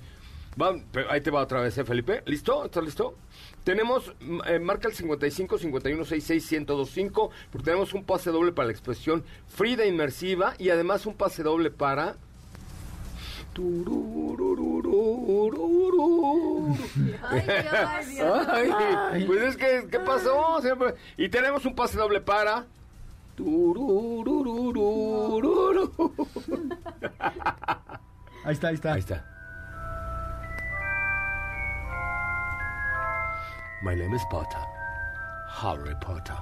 Va, 0.61 0.75
ahí 1.09 1.21
te 1.21 1.31
va 1.31 1.41
otra 1.41 1.61
vez, 1.61 1.77
¿eh, 1.77 1.85
Felipe? 1.85 2.21
¿Listo? 2.25 2.65
¿Estás 2.65 2.83
listo? 2.83 3.15
Tenemos, 3.63 4.13
eh, 4.47 4.59
marca 4.59 4.89
el 4.89 4.93
55 4.93 5.57
51 5.57 6.03
66 6.03 6.51
1025, 6.51 7.29
porque 7.51 7.65
tenemos 7.65 7.93
un 7.93 8.03
pase 8.03 8.31
doble 8.31 8.51
para 8.51 8.67
la 8.67 8.71
expresión 8.73 9.23
Frida 9.47 9.85
Inmersiva 9.85 10.55
y 10.57 10.69
además 10.69 11.05
un 11.05 11.15
pase 11.15 11.43
doble 11.43 11.71
para... 11.71 12.17
Ay, 17.29 18.05
Dios. 18.05 18.47
Ay, 18.49 19.25
pues 19.25 19.41
es 19.41 19.57
que, 19.57 19.87
¿qué 19.89 19.99
pasó? 19.99 20.61
Siempre- 20.61 20.95
Y 21.17 21.29
tenemos 21.29 21.65
un 21.65 21.75
pase 21.75 21.97
doble 21.97 22.21
para... 22.21 22.65
Ahí 28.43 28.53
está, 28.53 28.67
ahí 28.69 28.75
está. 28.75 28.93
Ahí 28.93 28.99
está. 28.99 29.25
My 33.81 33.95
name 33.95 34.15
is 34.15 34.23
Potter. 34.29 34.59
Harry 35.61 35.95
Potter. 36.05 36.35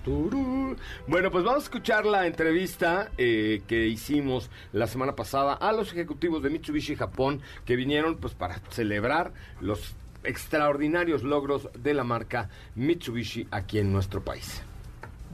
Bueno, 1.07 1.31
pues 1.31 1.45
vamos 1.45 1.63
a 1.63 1.65
escuchar 1.65 2.07
la 2.07 2.27
entrevista 2.27 3.11
eh, 3.19 3.63
que 3.67 3.87
hicimos 3.87 4.51
la 4.73 4.87
semana 4.87 5.15
pasada 5.15 5.55
a 5.55 5.73
los 5.73 5.93
ejecutivos 5.93 6.43
de 6.43 6.51
Mitsubishi 6.51 6.97
Japón 6.97 7.41
que 7.65 7.77
vinieron 7.77 8.17
pues 8.17 8.35
para 8.35 8.61
celebrar 8.71 9.33
los 9.61 9.95
extraordinarios 10.25 11.23
logros 11.23 11.69
de 11.79 11.95
la 11.95 12.05
marca 12.05 12.49
Mitsubishi 12.75 13.49
aquí 13.51 13.79
en 13.79 13.93
nuestro 13.93 14.23
país. 14.23 14.63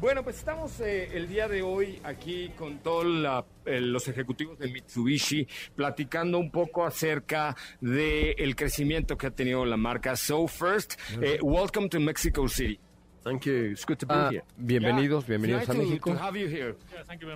Bueno, 0.00 0.22
pues 0.22 0.36
estamos 0.36 0.78
eh, 0.78 1.10
el 1.12 1.26
día 1.26 1.48
de 1.48 1.60
hoy 1.60 1.98
aquí 2.04 2.52
con 2.56 2.78
todos 2.78 3.04
los 3.66 4.06
ejecutivos 4.06 4.56
de 4.56 4.68
Mitsubishi 4.68 5.48
platicando 5.74 6.38
un 6.38 6.52
poco 6.52 6.86
acerca 6.86 7.56
del 7.80 8.54
crecimiento 8.54 9.18
que 9.18 9.26
ha 9.26 9.30
tenido 9.32 9.64
la 9.64 9.76
marca 9.76 10.14
So 10.14 10.46
First. 10.46 10.94
Eh, 11.20 11.40
welcome 11.42 11.88
to 11.88 11.98
Mexico 11.98 12.46
City. 12.46 12.78
Thank 13.24 13.44
you. 13.46 13.72
It's 13.72 13.84
good 13.84 13.98
to 13.98 14.06
be 14.06 14.14
Ah, 14.14 14.30
here. 14.30 14.44
bienvenidos, 14.56 15.26
bienvenidos 15.26 15.68
a 15.68 15.74
México. 15.74 16.16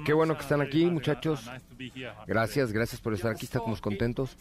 Qué 0.04 0.12
bueno 0.12 0.34
que 0.36 0.42
están 0.42 0.60
aquí, 0.60 0.86
muchachos. 0.86 1.50
Gracias, 2.26 2.72
gracias 2.72 3.00
por 3.00 3.14
estar 3.14 3.32
aquí, 3.32 3.44
estamos 3.46 3.80
contentos. 3.80 4.36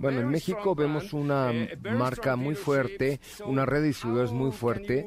Bueno, 0.00 0.20
en 0.20 0.28
México 0.30 0.74
vemos 0.74 1.12
una 1.12 1.52
eh, 1.52 1.76
marca 1.96 2.36
muy 2.36 2.54
fuerte, 2.54 3.20
So, 3.36 3.46
una 3.46 3.66
red 3.66 3.82
de 3.82 3.88
distribuidores 3.88 4.32
muy 4.32 4.50
fuerte. 4.50 5.06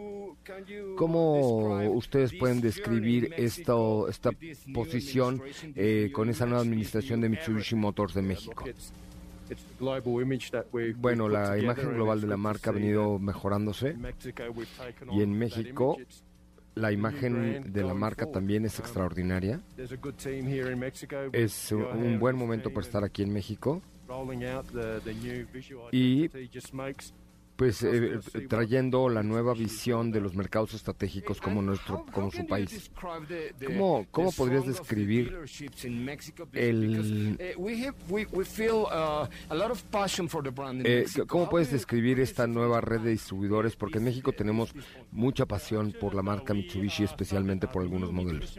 ¿Cómo 0.95 1.79
ustedes 1.89 2.33
pueden 2.33 2.61
describir 2.61 3.33
esto, 3.35 4.07
esta 4.07 4.29
posición 4.73 5.41
eh, 5.75 6.11
con 6.13 6.29
esa 6.29 6.45
nueva 6.45 6.61
administración 6.61 7.19
de 7.21 7.29
Mitsubishi? 7.29 7.75
Motors 7.75 8.13
de 8.13 8.21
México? 8.21 8.63
Bueno, 10.97 11.29
la 11.29 11.57
imagen 11.57 11.93
global 11.93 12.21
de 12.21 12.27
la 12.27 12.37
marca 12.37 12.69
ha 12.69 12.73
venido 12.73 13.19
mejorándose. 13.19 13.95
Y 15.11 15.21
en 15.21 15.37
México, 15.37 15.97
La 16.75 16.91
imagen 16.91 17.71
de 17.71 17.83
la 17.83 17.93
marca 17.93 18.29
también 18.29 18.65
es 18.65 18.79
extraordinaria. 18.79 19.61
there's 19.77 19.93
a 19.93 19.95
good 19.95 20.15
team 20.15 20.45
here 20.45 20.69
in 20.69 20.77
Mexico. 20.77 21.15
Es 21.31 21.71
un 21.71 22.19
buen 22.19 22.35
momento 22.35 22.69
para 22.69 22.85
estar 22.85 23.03
aquí 23.03 23.23
en 23.23 23.31
México. 23.31 23.81
Y, 25.91 26.29
Pues 27.55 27.81
eh, 27.83 28.19
eh, 28.33 28.47
trayendo 28.49 29.07
la 29.07 29.23
nueva 29.23 29.53
visión 29.53 30.11
de 30.11 30.19
los 30.19 30.35
mercados 30.35 30.73
estratégicos 30.73 31.39
como 31.39 31.61
nuestro 31.61 32.05
como 32.11 32.29
su 32.29 32.45
país. 32.47 32.69
¿Cómo- 33.67 34.05
cómo 34.11 34.29
podrías 34.37 34.63
describir 34.79 35.27
el- 36.53 37.37
Eh, 40.85 41.05
¿Cómo 41.27 41.49
puedes 41.49 41.71
describir 41.71 42.19
esta 42.19 42.45
nueva 42.45 42.81
red 42.81 42.99
de 42.99 43.11
distribuidores? 43.11 43.77
Porque 43.77 43.99
en 43.99 44.03
México 44.03 44.33
tenemos 44.33 44.73
mucha 45.11 45.45
pasión 45.45 45.93
por 45.97 46.13
la 46.13 46.21
marca 46.23 46.53
Mitsubishi, 46.53 47.03
especialmente 47.05 47.67
por 47.67 47.83
algunos 47.83 48.09
modelos. 48.11 48.57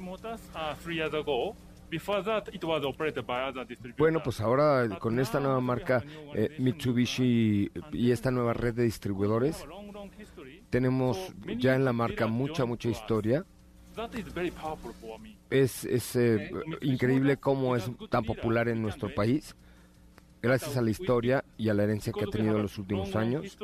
Bueno, 3.97 4.23
pues 4.23 4.41
ahora 4.41 4.89
con 4.99 5.19
esta 5.19 5.41
nueva 5.41 5.61
marca 5.61 6.05
eh, 6.35 6.57
Mitsubishi 6.59 7.71
y 7.93 8.11
esta 8.11 8.31
nueva 8.31 8.53
red 8.53 8.75
de 8.75 8.85
distribuidores, 8.85 9.65
tenemos 10.71 11.33
ya 11.59 11.75
en 11.75 11.85
la 11.85 11.93
marca 11.93 12.27
mucha, 12.27 12.65
mucha 12.65 12.89
historia. 12.89 13.45
Es, 15.49 15.85
es 15.85 16.17
eh, 16.17 16.51
increíble 16.83 17.39
cómo 17.39 17.77
es 17.77 17.91
tan 18.11 18.25
popular 18.25 18.69
en 18.69 18.83
nuestro 18.83 19.15
país, 19.15 19.57
gracias 20.43 20.77
a 20.77 20.83
la 20.83 20.91
historia 20.91 21.45
y 21.57 21.69
a 21.69 21.75
la 21.75 21.85
herencia 21.85 22.13
que 22.13 22.25
ha 22.25 22.29
tenido 22.29 22.57
en 22.57 22.63
los 22.63 22.79
últimos 22.79 23.15
años. 23.17 23.57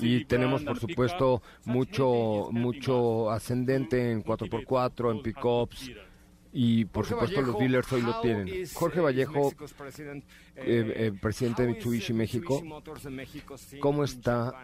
Y 0.00 0.24
tenemos, 0.24 0.62
por 0.62 0.78
supuesto, 0.78 1.42
mucho, 1.64 2.48
mucho 2.50 3.30
ascendente 3.30 4.10
en 4.10 4.24
4x4, 4.24 5.12
en 5.12 5.22
pickups. 5.22 5.90
Y 6.52 6.86
por 6.86 7.04
supuesto 7.04 7.42
los 7.42 7.58
dealers 7.58 7.92
hoy 7.92 8.02
lo 8.02 8.20
tienen. 8.20 8.48
Jorge 8.72 9.00
Vallejo, 9.00 9.52
eh, 10.56 10.92
eh, 10.96 11.12
presidente 11.20 11.62
de 11.62 11.68
Mitsubishi 11.68 12.14
México, 12.14 12.62
¿cómo 13.80 14.02
está, 14.02 14.54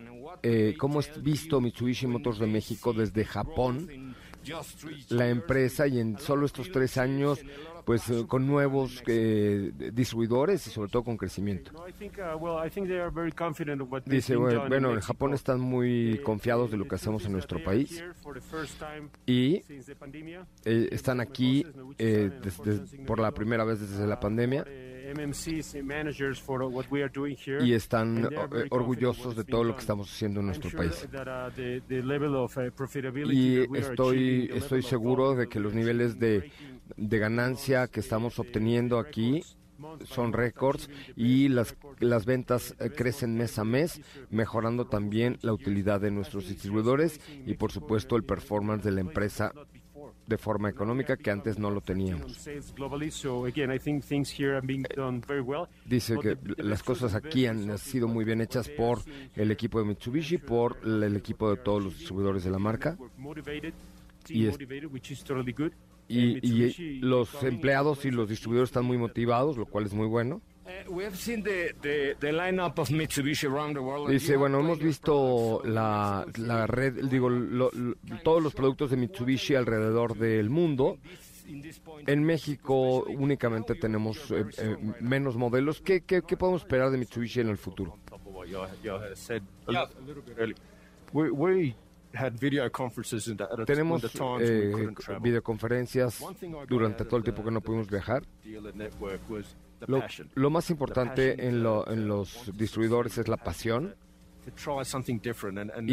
eh, 0.42 0.74
cómo 0.78 1.00
es 1.00 1.22
visto 1.22 1.60
Mitsubishi 1.60 2.06
Motors 2.06 2.38
de 2.38 2.46
México 2.46 2.94
desde 2.94 3.24
Japón, 3.24 4.16
la 5.10 5.28
empresa 5.28 5.86
y 5.86 5.98
en 6.00 6.18
solo 6.18 6.46
estos 6.46 6.70
tres 6.70 6.96
años, 6.98 7.40
pues 7.84 8.08
eh, 8.08 8.24
con 8.26 8.46
nuevos 8.46 9.02
eh, 9.06 9.70
distribuidores 9.92 10.66
y 10.66 10.70
sobre 10.70 10.90
todo 10.90 11.04
con 11.04 11.16
crecimiento? 11.16 11.70
Dice, 14.16 14.36
bueno, 14.36 14.60
bueno, 14.68 14.88
en 14.94 15.00
Japón 15.00 15.34
están 15.34 15.60
muy 15.60 16.20
confiados 16.24 16.70
de 16.70 16.76
lo 16.78 16.88
que 16.88 16.94
hacemos 16.94 17.24
en 17.26 17.32
nuestro 17.32 17.62
país 17.62 18.02
y 19.26 19.62
eh, 20.64 20.88
están 20.92 21.20
aquí 21.20 21.66
eh, 21.98 22.30
desde- 22.42 23.04
por 23.06 23.18
la 23.20 23.32
primera 23.32 23.64
vez 23.64 23.80
desde 23.80 24.06
la 24.06 24.18
pandemia 24.20 24.64
y 27.60 27.72
están 27.72 28.24
eh, 28.24 28.66
orgullosos 28.70 29.36
de 29.36 29.44
todo 29.44 29.64
lo 29.64 29.74
que 29.74 29.80
estamos 29.80 30.12
haciendo 30.12 30.40
en 30.40 30.46
nuestro 30.46 30.70
país. 30.70 31.06
Y 33.30 33.76
estoy, 33.76 34.50
estoy 34.52 34.82
seguro 34.82 35.34
de 35.34 35.48
que 35.48 35.60
los 35.60 35.74
niveles 35.74 36.18
de, 36.18 36.50
de 36.96 37.18
ganancia 37.18 37.88
que 37.88 38.00
estamos 38.00 38.38
obteniendo 38.38 38.98
aquí 38.98 39.42
son 40.04 40.32
récords 40.32 40.88
y 41.16 41.48
las, 41.48 41.76
las 42.00 42.24
ventas 42.26 42.74
crecen 42.96 43.36
mes 43.36 43.58
a 43.58 43.64
mes, 43.64 44.00
mejorando 44.30 44.86
también 44.86 45.38
la 45.42 45.52
utilidad 45.52 46.00
de 46.00 46.10
nuestros 46.10 46.48
distribuidores 46.48 47.20
y 47.46 47.54
por 47.54 47.72
supuesto 47.72 48.16
el 48.16 48.24
performance 48.24 48.84
de 48.84 48.92
la 48.92 49.00
empresa 49.00 49.52
de 50.26 50.38
forma 50.38 50.70
económica 50.70 51.16
que 51.16 51.30
antes 51.30 51.58
no 51.58 51.70
lo 51.70 51.80
teníamos. 51.80 52.32
Dice 55.84 56.16
que 56.22 56.36
las 56.62 56.82
cosas 56.82 57.14
aquí 57.14 57.46
han 57.46 57.76
sido 57.78 58.08
muy 58.08 58.24
bien 58.24 58.40
hechas 58.40 58.68
por 58.70 59.00
el 59.34 59.50
equipo 59.50 59.78
de 59.80 59.84
Mitsubishi, 59.86 60.38
por 60.38 60.78
el 60.84 61.16
equipo 61.16 61.50
de 61.50 61.56
todos 61.58 61.84
los 61.84 61.98
distribuidores 61.98 62.44
de 62.44 62.50
la 62.50 62.58
marca 62.58 62.96
y, 64.28 64.46
es- 64.46 64.54
y, 66.08 66.38
y 66.46 66.98
los 67.00 67.42
empleados 67.44 68.04
y 68.04 68.10
los 68.10 68.28
distribuidores 68.28 68.70
están 68.70 68.84
muy 68.84 68.96
motivados, 68.98 69.56
lo 69.56 69.66
cual 69.66 69.84
es 69.86 69.92
muy 69.94 70.06
bueno. 70.06 70.40
Dice, 74.10 74.36
bueno, 74.36 74.60
hemos 74.60 74.78
visto 74.78 75.62
la, 75.64 76.26
la 76.38 76.66
red, 76.66 77.04
digo, 77.08 77.28
lo- 77.30 77.70
lo- 77.72 77.94
todos 78.22 78.42
los 78.42 78.54
productos 78.54 78.90
de 78.90 78.96
Mitsubishi 78.96 79.54
alrededor 79.54 80.16
del 80.16 80.50
mundo 80.50 80.98
En 82.06 82.24
México 82.24 83.04
únicamente 83.04 83.74
tenemos 83.74 84.30
eh, 84.30 84.46
eh, 84.58 84.76
menos 85.00 85.36
modelos. 85.36 85.80
¿Qué, 85.82 86.00
qué, 86.00 86.22
qué 86.22 86.36
podemos 86.38 86.62
esperar 86.62 86.90
de 86.90 86.96
Mitsubishi 86.98 87.40
en 87.40 87.48
el 87.50 87.58
futuro? 87.58 87.98
Tenemos 93.66 94.02
eh, 94.40 94.70
videoconferencias 95.20 96.20
durante 96.68 97.04
todo 97.04 97.16
el 97.18 97.24
tiempo 97.24 97.44
que 97.44 97.50
no 97.50 97.60
pudimos 97.60 97.88
viajar. 97.90 98.22
Lo, 99.88 99.98
lo 100.34 100.50
más 100.50 100.70
importante 100.70 101.46
en, 101.48 101.62
lo- 101.62 101.86
en 101.90 102.06
los 102.08 102.50
distribuidores 102.56 103.18
es 103.18 103.28
la 103.28 103.36
pasión 103.36 103.94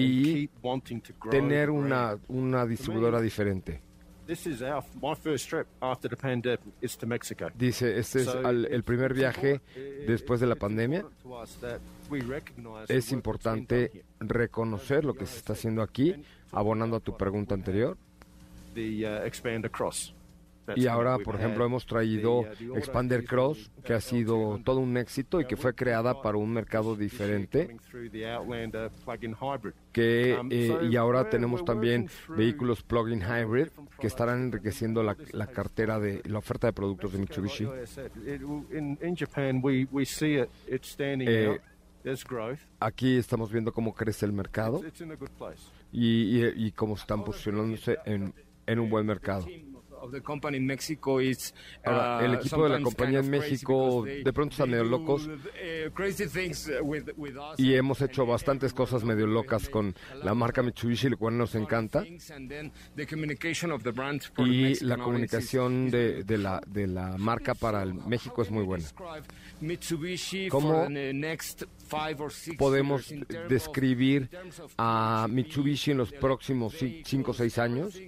y 0.02 0.48
tener 1.32 1.70
una, 1.70 2.18
una 2.28 2.66
distribuidora 2.66 3.20
diferente. 3.22 3.82
Dice, 7.58 7.98
este 7.98 8.20
es 8.22 8.28
al- 8.46 8.66
el 8.66 8.84
primer 8.84 9.14
viaje 9.14 9.62
después 10.08 10.40
de 10.40 10.48
la 10.48 10.56
pandemia. 10.56 11.06
Es 12.90 13.12
importante 13.12 14.04
reconocer 14.20 15.04
lo 15.06 15.14
que 15.16 15.26
se 15.26 15.38
está 15.38 15.54
haciendo 15.54 15.82
aquí, 15.82 16.12
abonando 16.52 16.98
a 16.98 17.00
tu 17.00 17.18
pregunta 17.18 17.56
anterior. 17.56 17.98
Y 20.76 20.88
ahora, 20.88 21.18
por 21.20 21.36
ejemplo, 21.36 21.66
hemos 21.66 21.86
traído 21.86 22.40
uh, 22.40 22.46
Expander 22.78 23.26
Cross, 23.26 23.72
que 23.84 23.94
ha 23.94 24.02
sido 24.02 24.60
todo 24.64 24.80
un 24.80 24.96
éxito 24.98 25.40
y 25.42 25.46
que 25.46 25.56
fue 25.58 25.74
creada 25.74 26.22
para 26.22 26.38
un 26.38 26.52
mercado 26.52 26.96
diferente. 26.96 27.76
Que 29.92 30.38
Um, 30.40 30.48
eh, 30.52 30.78
y 30.90 30.96
ahora 30.96 31.30
tenemos 31.30 31.64
también 31.66 32.08
vehículos 32.30 32.82
plug-in 32.84 33.22
hybrid 33.22 33.68
que 34.00 34.08
estarán 34.08 34.38
products. 34.38 34.54
enriqueciendo 34.56 35.04
la, 35.04 35.16
la 35.34 35.48
cartera 35.48 36.00
de 36.00 36.22
la 36.26 36.38
oferta 36.40 36.68
de 36.68 36.74
productos 36.74 37.12
de 37.14 37.20
Mitsubishi. 37.20 37.68
Eh. 41.28 41.60
Aquí 42.80 43.18
estamos 43.18 43.52
viendo 43.52 43.72
cómo 43.74 43.94
crece 43.94 44.26
el 44.26 44.32
mercado 44.34 44.82
y, 45.92 46.40
y- 46.40 46.54
y 46.68 46.72
cómo 46.72 46.96
están 46.96 47.24
posicionándose 47.24 47.98
en, 48.06 48.34
en 48.66 48.80
un 48.80 48.90
buen 48.90 49.06
mercado. 49.06 49.46
Ahora, 51.84 52.18
uh, 52.18 52.26
el 52.26 52.34
equipo 52.36 52.64
de 52.64 52.70
la 52.70 52.82
compañía 52.82 53.20
en 53.20 53.30
México 53.30 54.04
de 54.04 54.34
pronto 54.34 54.58
they 54.58 54.68
medio 54.68 54.84
locos 54.84 55.28
uh, 55.28 55.32
uh, 55.32 55.92
y 57.58 57.76
hemos 57.76 58.02
hecho 58.02 58.26
bastantes 58.26 58.74
cosas 58.74 59.04
medio 59.04 59.28
locas 59.28 59.70
con 59.70 59.94
la 60.24 60.34
marca 60.34 60.64
Mitsubishi, 60.64 61.10
lo 61.10 61.18
cual 61.18 61.38
nos 61.38 61.54
encanta. 61.56 62.04
Y 62.06 62.18
la 64.84 64.98
comunicación 64.98 65.92
de, 65.92 66.24
de 66.24 66.38
la, 66.38 66.62
de 66.68 66.88
la 66.88 67.18
marca 67.18 67.54
para 67.54 67.84
el 67.84 67.94
México 67.94 68.42
es 68.42 68.52
muy 68.52 68.64
buena. 68.64 68.86
¿Cómo 70.50 70.88
Podemos 72.58 73.14
describir 73.50 74.30
a 74.78 75.28
Mitsubishi 75.30 75.92
en 75.92 75.98
los 75.98 76.12
próximos 76.12 76.74
electric 76.74 77.04
5 77.06 77.32
o 77.32 77.34
6 77.34 77.58
años. 77.58 78.00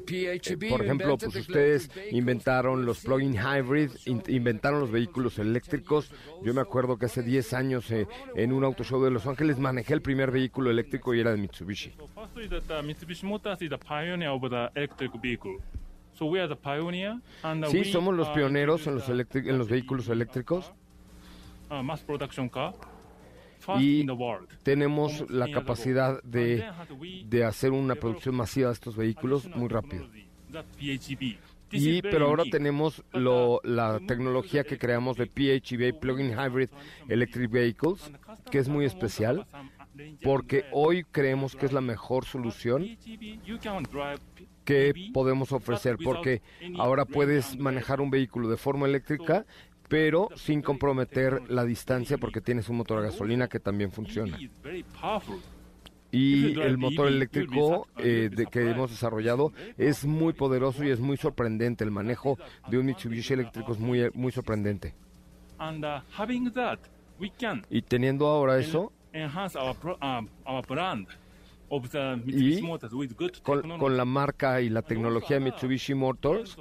PHEV, 0.00 0.68
Por 0.70 0.82
ejemplo, 0.84 1.18
pues 1.18 1.36
ustedes 1.36 1.90
inventaron 2.10 2.84
los 2.86 3.00
plug-in 3.00 3.34
hybrid, 3.34 3.90
in- 4.06 4.22
inventaron 4.28 4.80
los 4.80 4.90
vehículos 4.90 5.38
eléctricos. 5.38 6.10
Yo 6.42 6.54
me 6.54 6.60
acuerdo 6.60 6.96
que 6.96 7.06
hace 7.06 7.22
10 7.22 7.52
años 7.52 7.90
eh, 7.90 8.06
en 8.34 8.52
un 8.52 8.64
auto 8.64 8.82
show 8.84 9.02
de 9.04 9.10
Los 9.10 9.26
Ángeles 9.26 9.58
manejé 9.58 9.92
el 9.94 10.02
primer 10.02 10.30
vehículo 10.30 10.70
eléctrico 10.70 11.14
y 11.14 11.20
era 11.20 11.30
de 11.32 11.36
Mitsubishi. 11.36 11.92
Sí, 17.70 17.78
somos 17.92 18.14
los 18.14 18.28
pioneros 18.30 18.86
en 18.86 18.94
los, 18.96 19.08
uh, 19.08 19.12
en 19.34 19.58
los 19.58 19.68
vehículos 19.68 20.08
eléctricos. 20.08 20.72
Uh, 21.70 21.82
mass 21.82 22.00
production 22.02 22.48
car. 22.48 22.74
Y. 23.78 24.06
Tenemos 24.62 25.12
la 25.12 25.16
10 25.20 25.30
years 25.30 25.42
ago. 25.42 25.52
capacidad 25.60 26.22
de, 26.22 26.64
de 27.26 27.44
hacer 27.44 27.72
una 27.72 27.94
producción 27.94 28.34
masiva 28.34 28.68
de 28.68 28.74
estos 28.74 28.96
vehículos 28.96 29.48
muy 29.54 29.68
rápido. 29.68 30.06
Y 31.72 32.02
pero 32.02 32.26
ahora 32.26 32.44
tenemos 32.50 33.04
lo- 33.12 33.60
la 33.62 34.00
tecnología 34.06 34.64
que 34.64 34.76
creamos 34.78 35.16
de 35.16 35.26
PHEV, 35.26 36.00
Plug-in 36.00 36.30
Hybrid 36.32 36.68
Electric 37.08 37.50
Vehicles, 37.50 38.10
que 38.50 38.58
es 38.58 38.68
muy 38.68 38.86
especial 38.86 39.46
porque 40.22 40.64
hoy 40.72 41.04
creemos 41.04 41.54
que 41.54 41.66
es 41.66 41.72
la 41.72 41.80
mejor 41.82 42.24
solución 42.24 42.96
que 44.64 44.92
podemos 45.12 45.52
ofrecer 45.52 45.96
porque 46.02 46.42
ahora 46.78 47.04
puedes 47.04 47.58
manejar 47.58 48.00
un 48.00 48.10
vehículo 48.10 48.48
de 48.48 48.56
forma 48.56 48.86
eléctrica 48.86 49.44
pero 49.90 50.28
sin 50.36 50.62
comprometer 50.62 51.42
la 51.50 51.64
distancia 51.64 52.16
porque 52.16 52.40
tienes 52.40 52.68
un 52.68 52.76
motor 52.76 53.00
a 53.00 53.02
gasolina 53.02 53.48
que 53.48 53.58
también 53.58 53.90
funciona. 53.90 54.38
Y 56.12 56.58
el 56.60 56.78
motor 56.78 57.08
eléctrico 57.08 57.88
eh, 57.98 58.30
de 58.32 58.46
que 58.46 58.70
hemos 58.70 58.90
desarrollado 58.90 59.52
es 59.76 60.04
muy 60.04 60.32
poderoso 60.32 60.84
y 60.84 60.90
es 60.90 61.00
muy 61.00 61.16
sorprendente. 61.16 61.84
El 61.84 61.90
manejo 61.90 62.38
de 62.68 62.78
un 62.78 62.86
Mitsubishi 62.86 63.34
eléctrico 63.34 63.72
es 63.72 63.78
muy, 63.78 64.10
muy 64.14 64.32
sorprendente. 64.32 64.94
Uh, 65.58 66.00
having 66.16 66.50
that, 66.52 66.78
we 67.18 67.30
can 67.38 67.62
Y 67.68 67.82
teniendo 67.82 68.26
ahora 68.26 68.58
eso, 68.58 68.92
enhance 69.12 69.58
our 69.58 69.76
pro, 69.76 69.98
our 70.46 70.66
brand 70.66 71.06
of 71.68 71.90
the 71.90 72.16
Mitsubishi 72.16 72.58
Y 72.58 72.62
Motors 72.62 72.92
with 72.92 73.12
good 73.16 73.32
con, 73.42 73.78
con 73.78 73.96
la 73.96 74.04
marca 74.04 74.60
y 74.60 74.68
la 74.70 74.82
tecnología 74.82 75.38
de 75.38 75.44
Mitsubishi 75.44 75.94
Motors, 75.94 76.56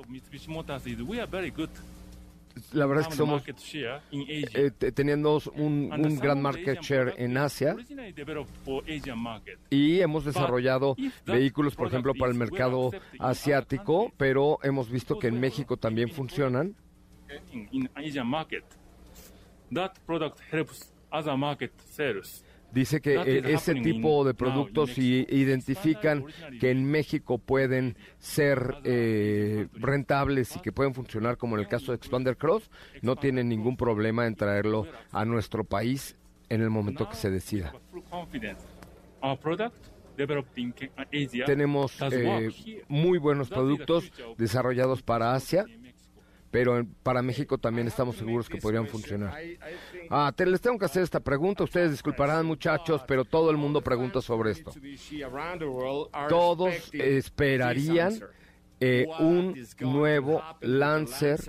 la 2.73 2.85
verdad 2.85 3.03
es 3.03 3.07
que 3.09 3.15
somos 3.15 3.43
eh, 4.11 4.71
teniendo 4.93 5.41
un, 5.55 6.19
gran 6.21 6.41
market 6.41 6.79
share 6.81 7.13
products 7.15 7.15
en 7.17 7.37
Asia. 7.37 7.75
y 9.69 9.99
hemos 9.99 10.25
desarrollado 10.25 10.95
vehículos, 11.25 11.75
por 11.75 11.87
ejemplo, 11.87 12.13
para 12.13 12.31
el 12.31 12.37
mercado 12.37 12.91
asiático, 13.19 14.11
pero 14.17 14.59
hemos 14.63 14.89
visto 14.89 15.19
que 15.19 15.27
en 15.27 15.39
México 15.39 15.77
también 15.77 16.09
funcionan. 16.09 16.75
that 19.71 19.99
product 20.05 20.39
helps 20.51 20.91
other 21.11 21.37
market 21.37 21.71
sales. 21.91 22.43
Dice 22.71 23.01
que 23.01 23.13
is 23.13 23.45
ese 23.45 23.75
tipo 23.75 24.23
de 24.23 24.33
productos 24.33 24.97
identifican 24.97 26.25
que 26.59 26.71
en 26.71 26.85
México 26.85 27.37
pueden 27.39 27.97
ser 28.19 28.75
eh, 28.83 29.67
rentables 29.73 30.55
y 30.55 30.59
que 30.59 30.71
pueden 30.71 30.93
funcionar 30.93 31.37
como 31.37 31.55
en 31.55 31.61
el 31.61 31.67
caso 31.67 31.91
de 31.91 31.95
Expander 31.95 32.37
Cross, 32.37 32.69
no 33.01 33.15
tienen 33.15 33.49
ningún 33.49 33.75
problema 33.75 34.27
en 34.27 34.35
traerlo 34.35 34.85
a 35.11 35.25
nuestro 35.25 35.63
país 35.63 36.15
en 36.49 36.61
el 36.61 36.69
momento 36.69 37.09
que 37.09 37.15
se 37.15 37.29
decida. 37.29 37.73
Tenemos 41.45 42.01
eh, 42.11 42.49
muy 42.87 43.17
buenos 43.17 43.49
productos 43.49 44.11
desarrollados 44.37 45.01
para 45.01 45.33
Asia. 45.33 45.65
Pero 46.51 46.85
para 47.03 47.21
México 47.21 47.57
también 47.57 47.87
estamos 47.87 48.15
seguros 48.15 48.49
que 48.49 48.57
podrían 48.57 48.87
funcionar. 48.87 49.37
Ah, 50.09 50.31
te, 50.35 50.45
les 50.45 50.61
tengo 50.61 50.77
que 50.77 50.85
hacer 50.85 51.03
esta 51.03 51.19
pregunta. 51.19 51.63
Ustedes 51.63 51.91
disculparán, 51.91 52.45
muchachos, 52.45 53.03
pero 53.07 53.25
todo 53.25 53.51
el 53.51 53.57
mundo 53.57 53.81
pregunta 53.81 54.21
sobre 54.21 54.51
esto. 54.51 54.71
Todos 56.27 56.73
esperarían 56.93 58.19
eh, 58.81 59.05
un 59.19 59.55
nuevo 59.81 60.41
Lancer, 60.61 61.39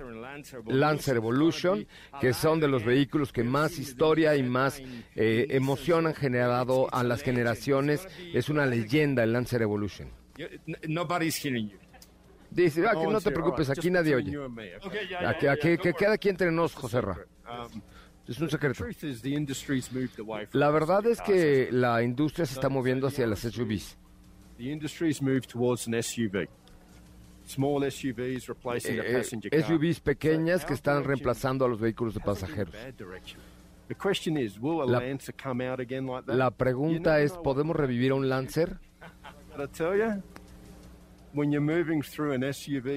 Lancer 0.67 1.15
Evolution, 1.15 1.87
que 2.19 2.33
son 2.33 2.59
de 2.59 2.67
los 2.67 2.83
vehículos 2.83 3.31
que 3.31 3.43
más 3.43 3.79
historia 3.79 4.35
y 4.35 4.43
más 4.43 4.81
eh, 5.15 5.47
emoción 5.49 6.07
han 6.07 6.13
generado 6.13 6.93
a 6.93 7.03
las 7.03 7.21
generaciones. 7.21 8.07
Es 8.33 8.49
una 8.49 8.65
leyenda 8.65 9.23
el 9.23 9.33
Lancer 9.33 9.61
Evolution. 9.61 10.09
Nobody's 10.87 11.35
hearing 11.35 11.69
you. 11.69 11.80
Dice, 12.51 12.85
ah, 12.85 12.91
que 12.91 13.07
no 13.07 13.19
te 13.21 13.29
here. 13.29 13.33
preocupes, 13.35 13.69
aquí 13.69 13.89
nadie 13.89 14.15
oye. 14.15 14.37
aquí- 15.49 15.77
que 15.77 15.93
queda 15.93 16.13
aquí 16.13 16.29
entre 16.29 16.51
nos, 16.51 16.75
Joserra. 16.75 17.17
Um, 17.49 17.81
Es 18.27 18.39
un 18.39 18.47
the 18.47 18.51
secreto. 18.51 18.75
truth 18.83 19.03
is, 19.03 19.21
the 19.21 19.29
industry's 19.29 19.91
moved 19.91 20.19
away 20.19 20.45
from 20.45 20.59
La 20.59 20.69
verdad 20.69 21.05
es 21.07 21.19
que 21.21 21.69
la 21.71 22.03
industria 22.03 22.45
se 22.45 22.53
está 22.53 22.69
moviendo 22.69 23.07
hacia 23.07 23.25
las 23.25 23.39
SUVs. 23.45 23.97
The 24.57 24.65
industry's 24.71 25.21
moved 25.21 25.47
towards 25.47 25.87
an 25.87 25.95
SUV. 25.95 26.47
Small 27.45 27.83
SUVs 27.83 28.47
replacing 28.47 28.97
the 28.97 29.09
Eh, 29.11 29.17
passenger 29.17 29.49
car. 29.49 29.59
SUVs 29.61 29.99
pequeñas 29.99 30.63
que 30.63 30.73
están 30.73 31.03
reemplazando 31.03 31.65
a 31.65 31.67
los 31.69 31.79
vehículos 31.79 32.13
de 32.13 32.19
pasajeros. 32.19 32.73
bad 32.73 32.93
direction. 32.93 33.39
The 33.87 33.95
question 33.95 34.37
is, 34.37 34.57
will 34.59 34.81
a 34.81 34.85
La- 34.85 34.99
Lancer 34.99 35.33
come 35.41 35.67
out 35.67 35.79
again 35.79 36.05
like 36.05 36.25
that? 36.27 36.35
La 36.35 36.51
pregunta 36.51 37.19
es. 37.21 37.33
¿podemos 37.33 37.75
revivir 37.75 38.11
a 38.11 38.15
un 38.15 38.29
Lancer? 38.29 38.77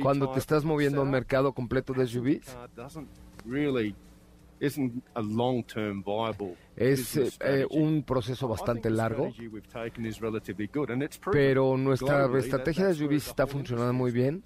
Cuando 0.02 0.30
te 0.30 0.38
estás 0.38 0.64
moviendo 0.64 1.00
a 1.00 1.04
un 1.04 1.10
mercado 1.10 1.52
completo 1.52 1.92
de 1.92 2.06
SUVs, 2.06 2.46
car 2.46 2.70
doesn't 2.74 3.08
really 3.44 3.94
isn't 4.60 5.04
a 5.14 5.20
long-term 5.20 6.02
viable 6.02 6.56
es 6.76 7.16
eh, 7.16 7.30
strategy. 7.30 7.78
un 7.78 8.02
proceso 8.02 8.48
bastante 8.48 8.90
largo, 8.90 9.32
pero 11.30 11.76
nuestra 11.76 12.38
estrategia 12.38 12.86
de 12.86 12.94
SUVs 12.94 13.28
está 13.28 13.46
funcionando 13.46 13.92
muy 13.92 14.10
bien. 14.10 14.42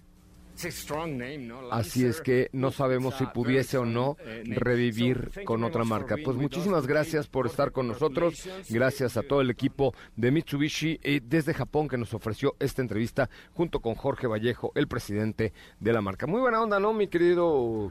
Así 1.70 2.04
es 2.04 2.20
que 2.20 2.48
no 2.52 2.70
sabemos 2.70 3.14
si 3.16 3.26
pudiese 3.26 3.78
o 3.78 3.84
no 3.84 4.16
name. 4.24 4.54
revivir 4.56 5.30
con 5.44 5.60
you 5.60 5.66
otra 5.66 5.82
very 5.84 5.88
much 5.88 5.88
for 5.88 6.00
marca. 6.00 6.14
being 6.16 6.24
Pues 6.24 6.36
with 6.36 6.42
muchísimas 6.42 6.80
us. 6.82 6.86
gracias 6.88 7.26
por 7.28 7.46
estar 7.46 7.72
con 7.72 7.88
nosotros, 7.88 8.48
gracias 8.68 9.16
a 9.16 9.22
todo 9.22 9.40
el 9.40 9.50
equipo 9.50 9.94
de 10.16 10.30
Mitsubishi 10.30 10.98
eh, 11.02 11.20
desde 11.24 11.54
Japón 11.54 11.88
que 11.88 11.96
nos 11.98 12.12
ofreció 12.14 12.56
esta 12.58 12.82
entrevista 12.82 13.30
junto 13.54 13.80
con 13.80 13.94
Jorge 13.94 14.26
Vallejo, 14.26 14.72
el 14.74 14.88
presidente 14.88 15.52
de 15.80 15.92
la 15.92 16.00
marca. 16.00 16.26
Muy 16.26 16.40
buena 16.40 16.60
onda, 16.62 16.80
¿no, 16.80 16.92
mi 16.92 17.06
querido? 17.08 17.90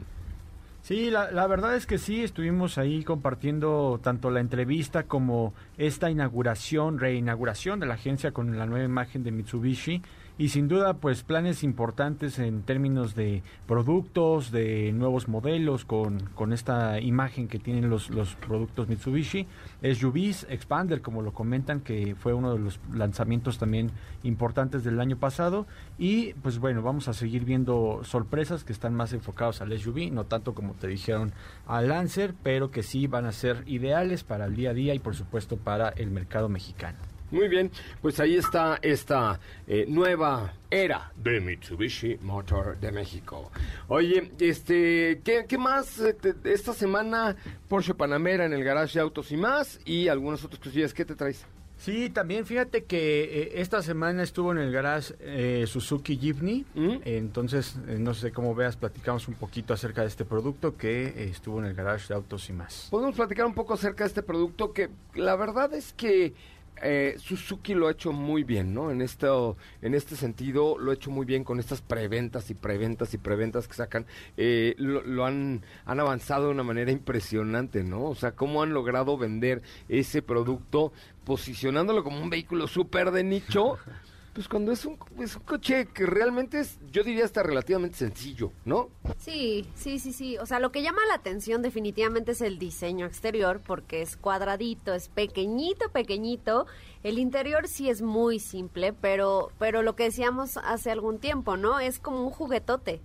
Sí, 0.82 1.10
la, 1.10 1.30
la 1.32 1.46
verdad 1.46 1.74
es 1.76 1.86
que 1.86 1.98
sí, 1.98 2.22
estuvimos 2.22 2.78
ahí 2.78 3.02
compartiendo 3.02 4.00
tanto 4.02 4.30
la 4.30 4.40
entrevista 4.40 5.02
como 5.02 5.52
esta 5.76 6.10
inauguración, 6.10 6.98
reinauguración 6.98 7.80
de 7.80 7.86
la 7.86 7.94
agencia 7.94 8.30
con 8.32 8.56
la 8.56 8.64
nueva 8.66 8.84
imagen 8.84 9.22
de 9.24 9.32
Mitsubishi 9.32 10.02
y 10.38 10.50
sin 10.50 10.68
duda 10.68 10.94
pues 10.94 11.24
planes 11.24 11.64
importantes 11.64 12.38
en 12.38 12.62
términos 12.62 13.16
de 13.16 13.42
productos, 13.66 14.52
de 14.52 14.92
nuevos 14.92 15.26
modelos 15.26 15.84
con, 15.84 16.20
con 16.34 16.52
esta 16.52 17.00
imagen 17.00 17.48
que 17.48 17.58
tienen 17.58 17.90
los, 17.90 18.08
los 18.10 18.36
productos 18.36 18.88
Mitsubishi. 18.88 19.46
SUVs, 19.82 20.46
Expander 20.48 21.02
como 21.02 21.22
lo 21.22 21.32
comentan 21.32 21.80
que 21.80 22.14
fue 22.14 22.32
uno 22.32 22.52
de 22.52 22.60
los 22.60 22.78
lanzamientos 22.92 23.58
también 23.58 23.90
importantes 24.22 24.84
del 24.84 25.00
año 25.00 25.16
pasado 25.16 25.66
y 25.98 26.34
pues 26.34 26.60
bueno, 26.60 26.82
vamos 26.82 27.08
a 27.08 27.12
seguir 27.12 27.44
viendo 27.44 28.00
sorpresas 28.04 28.62
que 28.62 28.72
están 28.72 28.94
más 28.94 29.12
enfocados 29.12 29.60
al 29.60 29.76
SUV, 29.76 30.12
no 30.12 30.24
tanto 30.24 30.54
como 30.54 30.74
te 30.74 30.86
dijeron 30.86 31.32
al 31.66 31.88
Lancer, 31.88 32.34
pero 32.42 32.70
que 32.70 32.84
sí 32.84 33.08
van 33.08 33.26
a 33.26 33.32
ser 33.32 33.64
ideales 33.66 34.22
para 34.22 34.46
el 34.46 34.54
día 34.54 34.70
a 34.70 34.74
día 34.74 34.94
y 34.94 35.00
por 35.00 35.16
supuesto 35.16 35.56
para 35.56 35.88
el 35.88 36.10
mercado 36.10 36.48
mexicano. 36.48 37.17
Muy 37.30 37.48
bien, 37.48 37.70
pues 38.00 38.18
ahí 38.20 38.36
está 38.36 38.78
esta 38.80 39.38
eh, 39.66 39.84
nueva 39.88 40.54
era 40.70 41.12
de 41.16 41.40
Mitsubishi 41.40 42.16
Motor 42.22 42.78
de 42.80 42.90
México. 42.90 43.50
Oye, 43.88 44.32
este, 44.38 45.20
¿qué, 45.24 45.44
qué 45.46 45.58
más? 45.58 46.00
Eh, 46.00 46.14
te- 46.14 46.34
Esta 46.52 46.72
semana 46.72 47.36
Porsche 47.68 47.94
Panamera 47.94 48.46
en 48.46 48.52
el 48.54 48.64
garage 48.64 48.94
de 48.98 49.02
Autos 49.02 49.30
y 49.30 49.36
más 49.36 49.78
y 49.84 50.08
algunas 50.08 50.42
otras 50.44 50.60
cosillas. 50.62 50.94
¿Qué 50.94 51.04
te 51.04 51.14
traes? 51.14 51.44
Sí, 51.76 52.10
también 52.10 52.44
fíjate 52.44 52.84
que 52.84 53.22
eh, 53.24 53.52
esta 53.60 53.82
semana 53.82 54.24
estuvo 54.24 54.50
en 54.50 54.58
el 54.58 54.72
garage 54.72 55.14
eh, 55.20 55.64
Suzuki 55.68 56.16
Jimny, 56.16 56.64
entonces 57.04 57.76
eh, 57.86 57.98
no 58.00 58.14
sé 58.14 58.32
cómo 58.32 58.52
veas, 58.54 58.76
platicamos 58.76 59.28
un 59.28 59.34
poquito 59.34 59.74
acerca 59.74 60.00
de 60.00 60.08
este 60.08 60.24
producto 60.24 60.76
que 60.76 61.28
estuvo 61.30 61.60
en 61.60 61.66
el 61.66 61.74
garage 61.74 62.08
de 62.08 62.14
Autos 62.14 62.48
y 62.50 62.52
más. 62.52 62.88
Podemos 62.90 63.14
platicar 63.14 63.46
un 63.46 63.54
poco 63.54 63.74
acerca 63.74 64.02
de 64.04 64.08
este 64.08 64.22
producto 64.24 64.72
que 64.72 64.88
la 65.14 65.36
verdad 65.36 65.72
es 65.72 65.92
que 65.92 66.34
eh, 66.82 67.16
Suzuki 67.18 67.74
lo 67.74 67.88
ha 67.88 67.92
hecho 67.92 68.12
muy 68.12 68.44
bien, 68.44 68.74
¿no? 68.74 68.90
En 68.90 69.00
esto, 69.00 69.56
en 69.82 69.94
este 69.94 70.16
sentido 70.16 70.78
lo 70.78 70.90
ha 70.90 70.94
hecho 70.94 71.10
muy 71.10 71.26
bien 71.26 71.44
con 71.44 71.58
estas 71.58 71.80
preventas 71.80 72.50
y 72.50 72.54
preventas 72.54 73.14
y 73.14 73.18
preventas 73.18 73.68
que 73.68 73.74
sacan. 73.74 74.06
Eh, 74.36 74.74
lo 74.78 75.02
lo 75.02 75.24
han, 75.24 75.62
han 75.84 76.00
avanzado 76.00 76.46
de 76.46 76.50
una 76.52 76.62
manera 76.62 76.90
impresionante, 76.90 77.82
¿no? 77.82 78.04
O 78.04 78.14
sea, 78.14 78.32
cómo 78.32 78.62
han 78.62 78.72
logrado 78.72 79.16
vender 79.16 79.62
ese 79.88 80.22
producto 80.22 80.92
posicionándolo 81.24 82.04
como 82.04 82.22
un 82.22 82.30
vehículo 82.30 82.66
súper 82.66 83.10
de 83.10 83.24
nicho. 83.24 83.78
Pues 84.38 84.46
cuando 84.46 84.70
es 84.70 84.84
un, 84.84 84.96
es 85.18 85.34
un 85.34 85.42
coche 85.42 85.86
que 85.86 86.06
realmente 86.06 86.60
es, 86.60 86.78
yo 86.92 87.02
diría 87.02 87.24
hasta 87.24 87.42
relativamente 87.42 87.96
sencillo, 87.96 88.52
¿no? 88.64 88.88
Sí, 89.18 89.66
sí, 89.74 89.98
sí, 89.98 90.12
sí. 90.12 90.38
O 90.38 90.46
sea, 90.46 90.60
lo 90.60 90.70
que 90.70 90.80
llama 90.80 91.00
la 91.08 91.14
atención 91.14 91.60
definitivamente 91.60 92.30
es 92.30 92.40
el 92.40 92.56
diseño 92.60 93.04
exterior, 93.04 93.60
porque 93.66 94.00
es 94.00 94.16
cuadradito, 94.16 94.94
es 94.94 95.08
pequeñito, 95.08 95.90
pequeñito. 95.90 96.66
El 97.02 97.18
interior 97.18 97.66
sí 97.66 97.90
es 97.90 98.00
muy 98.00 98.38
simple, 98.38 98.92
pero, 98.92 99.50
pero 99.58 99.82
lo 99.82 99.96
que 99.96 100.04
decíamos 100.04 100.56
hace 100.58 100.92
algún 100.92 101.18
tiempo, 101.18 101.56
¿no? 101.56 101.80
Es 101.80 101.98
como 101.98 102.22
un 102.22 102.30
juguetote. 102.30 103.00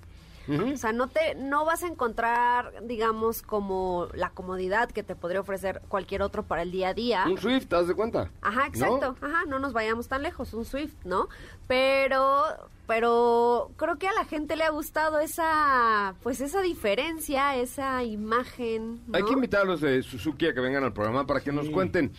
O 0.47 0.77
sea, 0.77 0.91
no 0.91 1.07
te, 1.07 1.35
no 1.35 1.63
vas 1.63 1.83
a 1.83 1.87
encontrar, 1.87 2.73
digamos, 2.83 3.41
como 3.41 4.07
la 4.13 4.29
comodidad 4.29 4.91
que 4.91 5.03
te 5.03 5.15
podría 5.15 5.39
ofrecer 5.39 5.81
cualquier 5.87 6.21
otro 6.21 6.43
para 6.43 6.63
el 6.63 6.71
día 6.71 6.89
a 6.89 6.93
día. 6.93 7.25
Un 7.29 7.37
Swift, 7.37 7.67
¿te 7.67 7.75
das 7.75 7.87
de 7.87 7.95
cuenta? 7.95 8.29
Ajá, 8.41 8.61
¿No? 8.61 8.65
exacto. 8.65 9.15
Ajá, 9.21 9.45
no 9.47 9.59
nos 9.59 9.73
vayamos 9.73 10.07
tan 10.07 10.21
lejos, 10.23 10.53
un 10.53 10.65
Swift, 10.65 10.95
¿no? 11.05 11.29
Pero, 11.67 12.43
pero 12.87 13.71
creo 13.77 13.97
que 13.97 14.07
a 14.07 14.13
la 14.13 14.25
gente 14.25 14.55
le 14.55 14.65
ha 14.65 14.69
gustado 14.69 15.19
esa, 15.19 16.15
pues 16.23 16.41
esa 16.41 16.61
diferencia, 16.61 17.55
esa 17.55 18.03
imagen. 18.03 19.01
¿no? 19.07 19.17
Hay 19.17 19.23
que 19.23 19.33
invitar 19.33 19.61
a 19.61 19.65
los 19.65 19.79
de 19.79 20.03
Suzuki 20.03 20.47
a 20.47 20.53
que 20.53 20.59
vengan 20.59 20.83
al 20.83 20.93
programa 20.93 21.25
para 21.25 21.39
que 21.39 21.53
nos 21.53 21.69
cuenten 21.69 22.11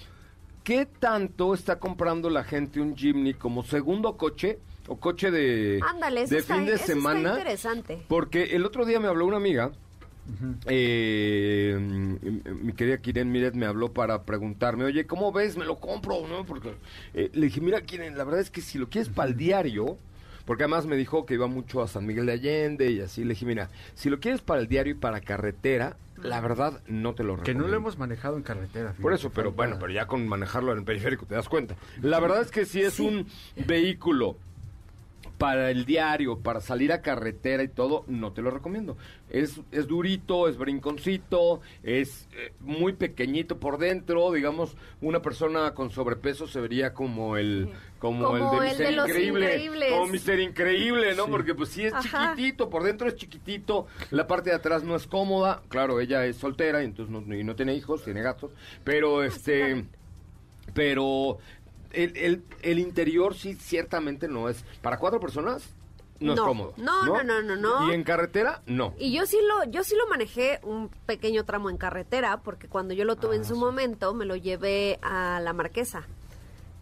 qué 0.62 0.86
tanto 0.86 1.52
está 1.52 1.78
comprando 1.78 2.30
la 2.30 2.42
gente 2.42 2.80
un 2.80 2.96
Jimny 2.96 3.34
como 3.34 3.62
segundo 3.62 4.16
coche 4.16 4.58
o 4.88 4.96
coche 4.98 5.30
de, 5.30 5.80
Ándale, 5.88 6.22
eso 6.22 6.34
de 6.34 6.40
está- 6.40 6.56
fin 6.56 6.64
de 6.66 6.72
eso 6.72 6.80
está 6.82 6.92
semana. 6.94 7.30
interesante. 7.30 8.02
Porque 8.08 8.54
el 8.56 8.64
otro 8.64 8.84
día 8.84 9.00
me 9.00 9.08
habló 9.08 9.26
una 9.26 9.36
amiga. 9.38 9.72
eh, 10.66 11.76
mi 12.62 12.72
querida 12.72 12.98
Kiren 12.98 13.30
Miret 13.30 13.54
me 13.54 13.66
habló 13.66 13.92
para 13.92 14.22
preguntarme, 14.24 14.84
oye, 14.84 15.06
¿cómo 15.06 15.32
ves? 15.32 15.56
¿Me 15.56 15.64
lo 15.64 15.76
compro? 15.78 16.26
¿No? 16.28 16.44
Porque 16.44 16.74
eh, 17.14 17.30
le 17.32 17.46
dije, 17.46 17.60
mira, 17.60 17.82
Kiren, 17.82 18.16
la 18.16 18.24
verdad 18.24 18.40
es 18.40 18.50
que 18.50 18.60
si 18.60 18.78
lo 18.78 18.88
quieres 18.88 19.08
para 19.10 19.28
el 19.28 19.36
diario, 19.36 19.98
porque 20.46 20.64
además 20.64 20.86
me 20.86 20.96
dijo 20.96 21.26
que 21.26 21.34
iba 21.34 21.46
mucho 21.46 21.82
a 21.82 21.88
San 21.88 22.06
Miguel 22.06 22.26
de 22.26 22.32
Allende 22.32 22.90
y 22.90 23.00
así, 23.00 23.22
le 23.24 23.30
dije, 23.34 23.46
mira, 23.46 23.70
si 23.94 24.08
lo 24.10 24.20
quieres 24.20 24.40
para 24.40 24.60
el 24.60 24.68
diario 24.68 24.92
y 24.94 24.96
para 24.96 25.20
carretera, 25.20 25.96
la 26.22 26.40
verdad 26.40 26.80
no 26.86 27.14
te 27.14 27.22
lo 27.22 27.34
Que 27.34 27.40
recomiendo. 27.40 27.64
no 27.64 27.70
lo 27.70 27.76
hemos 27.76 27.98
manejado 27.98 28.36
en 28.36 28.42
carretera. 28.44 28.88
Por 28.92 28.96
fíjate, 29.12 29.14
eso, 29.16 29.30
pero 29.30 29.52
bueno, 29.52 29.76
pero 29.78 29.92
ya 29.92 30.06
con 30.06 30.26
manejarlo 30.26 30.72
en 30.72 30.78
el 30.78 30.84
periférico 30.84 31.26
te 31.26 31.34
das 31.34 31.48
cuenta. 31.48 31.76
La 32.00 32.18
verdad 32.20 32.40
es 32.40 32.50
que 32.50 32.64
si 32.64 32.80
es 32.80 32.98
un 33.00 33.26
vehículo 33.66 34.36
para 35.44 35.70
el 35.70 35.84
diario, 35.84 36.38
para 36.38 36.62
salir 36.62 36.90
a 36.90 37.02
carretera 37.02 37.62
y 37.62 37.68
todo, 37.68 38.04
no 38.06 38.32
te 38.32 38.40
lo 38.40 38.50
recomiendo. 38.50 38.96
Es, 39.28 39.60
es 39.72 39.86
durito, 39.86 40.48
es 40.48 40.56
brinconcito, 40.56 41.60
es 41.82 42.26
eh, 42.32 42.54
muy 42.60 42.94
pequeñito 42.94 43.58
por 43.60 43.76
dentro, 43.76 44.32
digamos, 44.32 44.74
una 45.02 45.20
persona 45.20 45.74
con 45.74 45.90
sobrepeso 45.90 46.46
se 46.46 46.62
vería 46.62 46.94
como 46.94 47.36
el 47.36 47.68
como, 47.98 48.24
Como 48.24 48.36
el 48.36 48.42
de 48.42 48.56
el 48.56 48.62
Mister 48.70 48.86
de 48.86 48.92
los 48.92 49.08
Increíble, 49.10 49.44
Increíbles. 49.44 49.90
como 49.92 50.06
Mister 50.06 50.40
Increíble, 50.40 51.14
¿no? 51.14 51.24
Sí. 51.26 51.30
Porque 51.30 51.54
pues 51.54 51.68
sí 51.68 51.84
es 51.84 51.92
Ajá. 51.92 52.30
chiquitito, 52.34 52.70
por 52.70 52.82
dentro 52.82 53.06
es 53.06 53.16
chiquitito, 53.16 53.86
la 54.12 54.26
parte 54.26 54.48
de 54.48 54.56
atrás 54.56 54.82
no 54.82 54.96
es 54.96 55.06
cómoda, 55.06 55.60
claro, 55.68 56.00
ella 56.00 56.24
es 56.24 56.36
soltera 56.38 56.80
y 56.80 56.86
entonces 56.86 57.12
no, 57.14 57.34
y 57.34 57.44
no 57.44 57.54
tiene 57.54 57.74
hijos, 57.74 58.02
tiene 58.02 58.22
gatos, 58.22 58.50
pero 58.82 59.22
este 59.22 59.84
pero 60.72 61.36
el, 61.94 62.16
el, 62.16 62.44
el 62.62 62.78
interior 62.78 63.34
sí 63.34 63.54
ciertamente 63.54 64.28
no 64.28 64.48
es 64.48 64.64
para 64.82 64.98
cuatro 64.98 65.20
personas 65.20 65.68
no, 66.20 66.34
es 66.34 66.40
cómodo 66.40 66.74
No, 66.76 67.04
no, 67.04 67.22
no, 67.24 67.42
no, 67.42 67.56
no. 67.56 67.90
y 67.90 67.94
en 67.94 68.04
carretera 68.04 68.62
no 68.66 68.94
Y 68.98 69.12
yo 69.12 69.26
sí 69.26 69.38
lo, 69.46 69.70
yo 69.70 69.82
sí 69.84 69.94
lo 69.96 70.06
manejé 70.08 70.60
un 70.62 70.88
pequeño 71.06 71.44
tramo 71.44 71.70
en 71.70 71.76
carretera, 71.76 72.38
porque 72.42 72.68
cuando 72.68 72.94
yo 72.94 73.04
lo 73.04 73.16
tuve 73.16 73.34
Ah, 73.34 73.38
en 73.38 73.44
su 73.44 73.56
momento, 73.56 74.14
me 74.14 74.24
lo 74.24 74.36
llevé 74.36 74.98
a 75.02 75.40
la 75.40 75.52
marquesa. 75.52 76.06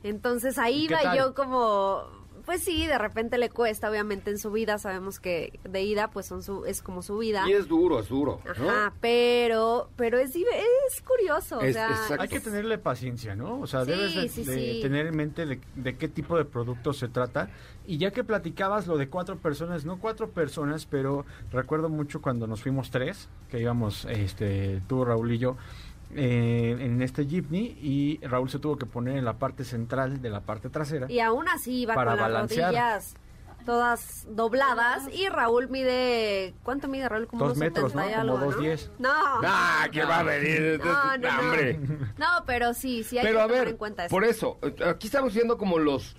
Entonces 0.02 0.58
ahí 0.58 0.84
¿Y 0.84 0.86
qué 0.88 0.94
iba 0.94 1.02
tal? 1.02 1.18
yo 1.18 1.34
como, 1.34 2.04
pues 2.44 2.62
sí, 2.62 2.86
de 2.86 2.98
repente 2.98 3.38
le 3.38 3.50
cuesta, 3.50 3.90
obviamente 3.90 4.30
en 4.30 4.38
subida, 4.38 4.78
sabemos 4.78 5.20
que 5.20 5.58
de 5.64 5.82
ida 5.82 6.10
pues 6.10 6.26
son 6.26 6.42
su, 6.42 6.64
es 6.64 6.82
como 6.82 7.02
subida. 7.02 7.48
y 7.48 7.52
es 7.52 7.68
duro 7.68 8.00
es 8.00 8.08
duro 8.08 8.40
¿no? 8.44 8.50
Ajá, 8.70 8.92
pero, 9.00 9.90
pero 9.96 10.18
es, 10.18 10.34
es 10.34 11.00
curioso, 11.02 11.58
o 11.58 11.72
sea. 11.72 11.96
Hay 12.18 12.28
que 12.28 12.40
tenerle 12.40 12.78
paciencia, 12.78 13.34
¿no? 13.34 13.60
O 13.60 13.66
sea, 13.66 13.84
Sí, 13.84 13.90
debes 13.90 14.14
de, 14.14 14.28
sí, 14.28 14.44
de 14.44 14.54
sí. 14.74 14.80
tener 14.82 15.06
en 15.06 15.16
mente 15.16 15.46
de, 15.46 15.60
de 15.76 15.96
qué 15.96 16.08
tipo 16.08 16.36
de 16.36 16.44
producto 16.44 16.92
se 16.92 17.08
trata. 17.08 17.50
Y 17.86 17.98
ya 17.98 18.12
que 18.12 18.22
platicabas 18.22 18.86
lo 18.86 18.96
de 18.96 19.08
cuatro 19.08 19.36
personas, 19.38 19.84
no 19.84 19.98
cuatro 19.98 20.30
personas, 20.30 20.86
pero 20.86 21.24
recuerdo 21.50 21.88
mucho 21.88 22.22
cuando 22.22 22.46
nos 22.46 22.62
fuimos 22.62 22.90
tres, 22.90 23.28
que 23.50 23.60
íbamos, 23.60 24.04
este, 24.04 24.80
tú, 24.88 25.04
Raúl 25.04 25.32
y 25.32 25.38
yo, 25.38 25.56
eh, 26.14 26.76
en 26.80 27.00
este 27.02 27.26
jeepney, 27.26 27.78
y 27.80 28.20
Raúl 28.26 28.50
se 28.50 28.58
tuvo 28.58 28.76
que 28.76 28.86
poner 28.86 29.16
en 29.16 29.24
la 29.24 29.34
parte 29.38 29.64
central 29.64 30.20
de 30.22 30.30
la 30.30 30.40
parte 30.40 30.68
trasera. 30.70 31.10
y 31.10 31.20
aún 31.20 31.48
así 31.48 31.82
iba 31.82 31.94
Para 31.94 32.12
con 32.12 32.20
las 32.20 32.28
balancear. 32.30 32.66
rodillas 32.68 33.14
todas 33.64 34.26
dobladas 34.28 35.04
y 35.14 35.28
Raúl 35.28 35.68
mide, 35.68 36.52
¿cuánto 36.64 36.88
mide 36.88 37.08
Raúl? 37.08 37.28
Como 37.28 37.46
Dos 37.46 37.56
metros, 37.56 37.94
2.70 37.94 38.08
y 38.08 38.10
¿no? 38.14 38.20
algo, 38.20 38.34
Como 38.40 38.50
¿no? 38.50 38.56
2.10. 38.58 38.90
No. 38.98 39.08
ah 39.14 39.86
que 39.92 40.04
va 40.04 40.18
a 40.18 40.22
venir 40.24 40.80
No, 40.84 41.16
no, 41.16 41.30
no. 41.32 41.40
hombre 41.40 41.78
No, 42.18 42.26
pero 42.44 42.74
sí, 42.74 43.04
sí 43.04 43.18
hay 43.18 43.24
pero 43.24 43.38
que 43.38 43.42
a 43.42 43.46
tomar 43.46 43.58
ver 43.60 43.68
en 43.68 43.76
cuenta 43.76 44.04
eso. 44.06 44.10
por 44.10 44.24
eso 44.24 44.58
eh, 44.62 44.74
aquí 44.86 45.06
estamos 45.06 45.32
viendo 45.32 45.56
como 45.58 45.78
los 45.78 46.16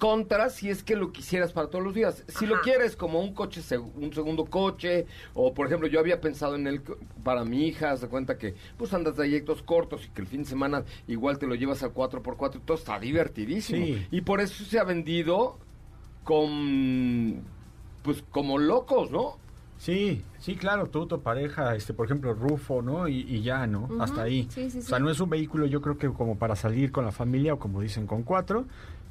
contras 0.00 0.54
si 0.56 0.68
es 0.70 0.82
que 0.82 0.96
lo 0.96 1.12
quisieras 1.12 1.52
para 1.52 1.68
todos 1.68 1.84
los 1.84 1.94
días. 1.94 2.24
Si 2.26 2.46
lo 2.46 2.60
quieres 2.62 2.96
como 2.96 3.20
un 3.20 3.32
coche, 3.34 3.60
un 3.78 4.12
segundo 4.12 4.46
coche, 4.46 5.06
o 5.34 5.54
por 5.54 5.68
ejemplo, 5.68 5.86
yo 5.86 6.00
había 6.00 6.20
pensado 6.20 6.56
en 6.56 6.66
él 6.66 6.82
co- 6.82 6.98
para 7.22 7.44
mi 7.44 7.68
hija, 7.68 7.96
se 7.96 8.08
cuenta 8.08 8.36
que 8.36 8.56
pues 8.76 8.92
andas 8.92 9.14
trayectos 9.14 9.62
cortos 9.62 10.04
y 10.06 10.08
que 10.08 10.22
el 10.22 10.26
fin 10.26 10.42
de 10.42 10.48
semana 10.48 10.82
igual 11.06 11.38
te 11.38 11.46
lo 11.46 11.54
llevas 11.54 11.84
al 11.84 11.94
4x4, 11.94 12.60
todo 12.64 12.76
está 12.76 12.98
divertidísimo. 12.98 13.86
Sí. 13.86 14.06
Y 14.10 14.22
por 14.22 14.40
eso 14.40 14.64
se 14.64 14.80
ha 14.80 14.84
vendido 14.84 15.58
con 16.24 17.42
pues 18.02 18.24
como 18.30 18.58
locos, 18.58 19.10
¿no? 19.10 19.38
Sí, 19.76 20.22
sí, 20.38 20.56
claro, 20.56 20.88
tú, 20.88 21.06
tu 21.06 21.20
pareja, 21.20 21.74
este, 21.74 21.94
por 21.94 22.04
ejemplo, 22.06 22.34
Rufo, 22.34 22.82
¿no? 22.82 23.08
Y, 23.08 23.20
y 23.20 23.42
ya, 23.42 23.66
¿no? 23.66 23.88
Hasta 23.98 24.22
ahí. 24.22 24.46
sí, 24.50 24.70
sí, 24.70 24.78
O 24.78 24.82
sea, 24.82 24.98
no 24.98 25.10
es 25.10 25.20
un 25.20 25.30
vehículo, 25.30 25.64
yo 25.66 25.80
creo 25.80 25.96
que 25.96 26.08
como 26.10 26.36
para 26.38 26.54
salir 26.54 26.92
con 26.92 27.04
la 27.06 27.12
familia 27.12 27.54
o 27.54 27.58
como 27.58 27.80
dicen 27.80 28.06
con 28.06 28.22
cuatro, 28.22 28.66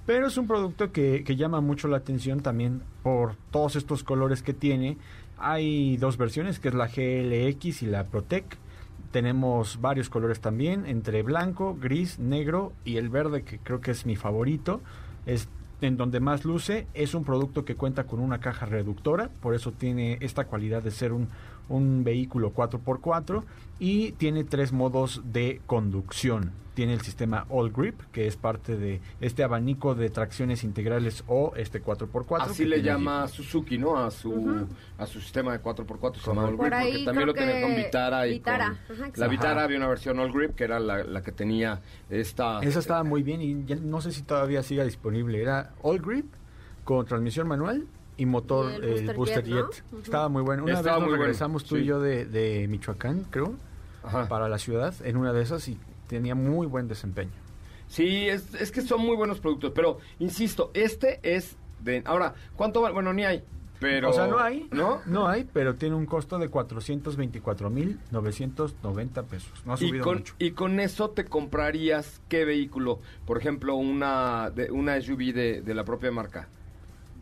pero 0.09 0.25
es 0.25 0.37
un 0.37 0.47
producto 0.47 0.91
que, 0.91 1.23
llama 1.37 1.61
mucho 1.61 1.87
la 1.87 1.97
atención 1.97 2.39
también 2.39 2.81
por 3.03 3.35
todos 3.51 3.75
estos 3.75 4.03
colores 4.03 4.41
que 4.41 4.55
tiene. 4.55 4.97
Hay 5.37 5.97
dos 5.97 6.17
versiones, 6.17 6.59
que 6.59 6.69
es 6.69 6.73
la 6.73 6.87
GLX 6.87 7.83
y 7.83 7.85
la 7.85 8.07
Protec. 8.07 8.57
Tenemos 9.11 9.79
varios 9.81 10.09
colores 10.09 10.39
también, 10.39 10.87
entre 10.87 11.21
blanco, 11.21 11.77
gris, 11.79 12.17
negro 12.17 12.73
y 12.83 12.97
el 12.97 13.09
verde, 13.09 13.43
que 13.43 13.59
creo 13.59 13.81
que 13.81 13.91
es 13.91 14.07
mi 14.07 14.15
favorito. 14.15 14.81
Es 15.27 15.47
en 15.79 15.95
donde 15.95 16.19
más 16.19 16.43
luce. 16.43 16.87
Es 16.95 17.13
un 17.13 17.23
producto 17.23 17.63
que 17.63 17.75
cuenta 17.75 18.05
con 18.05 18.19
una 18.19 18.39
caja 18.39 18.65
reductora, 18.65 19.29
por 19.41 19.53
eso 19.53 19.73
tiene 19.73 20.17
esta 20.21 20.45
cualidad 20.45 20.81
de 20.81 20.89
ser 20.89 21.13
un, 21.13 21.29
un 21.69 22.03
vehículo 22.03 22.53
4x4 22.53 23.43
y 23.79 24.11
tiene 24.13 24.43
tres 24.43 24.73
modos 24.73 25.21
de 25.25 25.61
conducción. 25.65 26.51
Tiene 26.73 26.93
el 26.93 27.01
sistema 27.01 27.45
All 27.49 27.71
Grip, 27.71 27.99
que 28.13 28.25
es 28.25 28.37
parte 28.37 28.77
de 28.77 29.01
este 29.19 29.43
abanico 29.43 29.95
de 29.95 30.09
tracciones 30.09 30.63
integrales 30.63 31.25
o 31.27 31.53
este 31.57 31.83
4x4. 31.83 32.37
Así 32.39 32.65
le 32.65 32.81
llama 32.81 33.27
Suzuki, 33.27 33.77
¿no? 33.77 33.97
A 33.97 34.11
su, 34.11 34.65
a 34.97 35.05
su 35.05 35.19
sistema 35.19 35.51
de 35.51 35.61
4x4, 35.61 36.15
se 36.15 36.27
llama 36.27 36.45
All 36.45 36.55
Por 36.55 36.69
Grip, 36.69 36.81
porque 36.81 37.05
también 37.05 37.27
lo 37.27 37.33
tiene 37.33 37.61
con 37.61 37.75
Vitara 37.75 38.27
y 38.27 38.33
Vitara, 38.33 38.67
con... 38.67 38.75
ajá, 38.75 38.93
exacto. 38.93 39.19
la 39.21 39.27
Vitara 39.27 39.51
Ajá. 39.51 39.63
había 39.63 39.77
una 39.77 39.87
versión 39.87 40.19
All 40.19 40.31
Grip, 40.31 40.55
que 40.55 40.63
era 40.63 40.79
la, 40.79 41.03
la 41.03 41.21
que 41.21 41.33
tenía 41.33 41.81
esta... 42.09 42.59
Esa 42.61 42.79
estaba 42.79 43.03
muy 43.03 43.23
bien 43.23 43.41
y 43.41 43.65
ya 43.65 43.75
no 43.75 43.99
sé 43.99 44.11
si 44.11 44.21
todavía 44.21 44.63
siga 44.63 44.85
disponible. 44.85 45.41
Era 45.41 45.73
All 45.81 45.99
Grip 45.99 46.27
con 46.85 47.05
transmisión 47.05 47.47
manual 47.47 47.87
y 48.19 48.25
motor 48.25 48.71
Y 48.71 48.75
el 48.75 49.09
el 49.09 49.15
Booster 49.15 49.43
Jet, 49.43 49.55
Jet. 49.55 49.83
¿no? 49.91 49.97
Ujú. 49.97 50.03
Estaba 50.03 50.29
muy 50.29 50.43
bueno. 50.43 50.63
Una 50.63 50.73
Estaba 50.73 50.97
vez 50.97 51.01
nos 51.01 51.01
muy 51.01 51.09
bueno, 51.11 51.23
regresamos 51.23 51.63
tú 51.63 51.77
y 51.77 51.85
yo 51.85 51.99
de, 51.99 52.25
de 52.25 52.67
Michoacán, 52.67 53.25
creo, 53.31 53.55
Ajá. 54.03 54.27
para 54.27 54.47
la 54.49 54.59
ciudad, 54.59 54.93
en 55.03 55.17
una 55.17 55.33
de 55.33 55.41
esas 55.41 55.67
y 55.67 55.79
tenía 56.07 56.35
muy 56.35 56.67
buen 56.67 56.87
desempeño. 56.87 57.31
Sí, 57.87 58.29
es, 58.29 58.53
es 58.53 58.71
que 58.71 58.81
son 58.81 59.01
muy 59.01 59.15
buenos 59.15 59.39
productos, 59.39 59.71
pero 59.73 59.97
insisto, 60.19 60.69
este 60.75 61.19
es 61.23 61.55
de... 61.83 62.03
Ahora, 62.05 62.35
¿cuánto 62.55 62.81
vale? 62.81 62.93
Bueno, 62.93 63.13
ni 63.13 63.23
hay, 63.25 63.43
pero... 63.79 64.11
o 64.11 64.13
sea, 64.13 64.27
no 64.27 64.37
hay, 64.37 64.67
¿No? 64.71 65.01
No 65.07 65.27
hay, 65.27 65.47
pero 65.51 65.73
tiene 65.75 65.95
un 65.95 66.05
costo 66.05 66.37
de 66.37 66.51
424.990 66.51 69.23
pesos. 69.25 69.51
No 69.65 69.73
ha 69.73 69.75
Y 69.75 69.79
subido 69.87 70.03
con, 70.03 70.17
mucho. 70.17 70.33
y 70.39 70.51
con 70.51 70.79
eso 70.79 71.09
te 71.11 71.25
comprarías 71.25 72.21
qué 72.27 72.45
vehículo, 72.45 72.99
por 73.25 73.37
ejemplo, 73.37 73.75
una 73.75 74.49
de, 74.51 74.71
una 74.71 74.99
SUV 75.01 75.33
de, 75.33 75.61
de 75.61 75.73
la 75.73 75.83
propia 75.83 76.11
marca. 76.11 76.47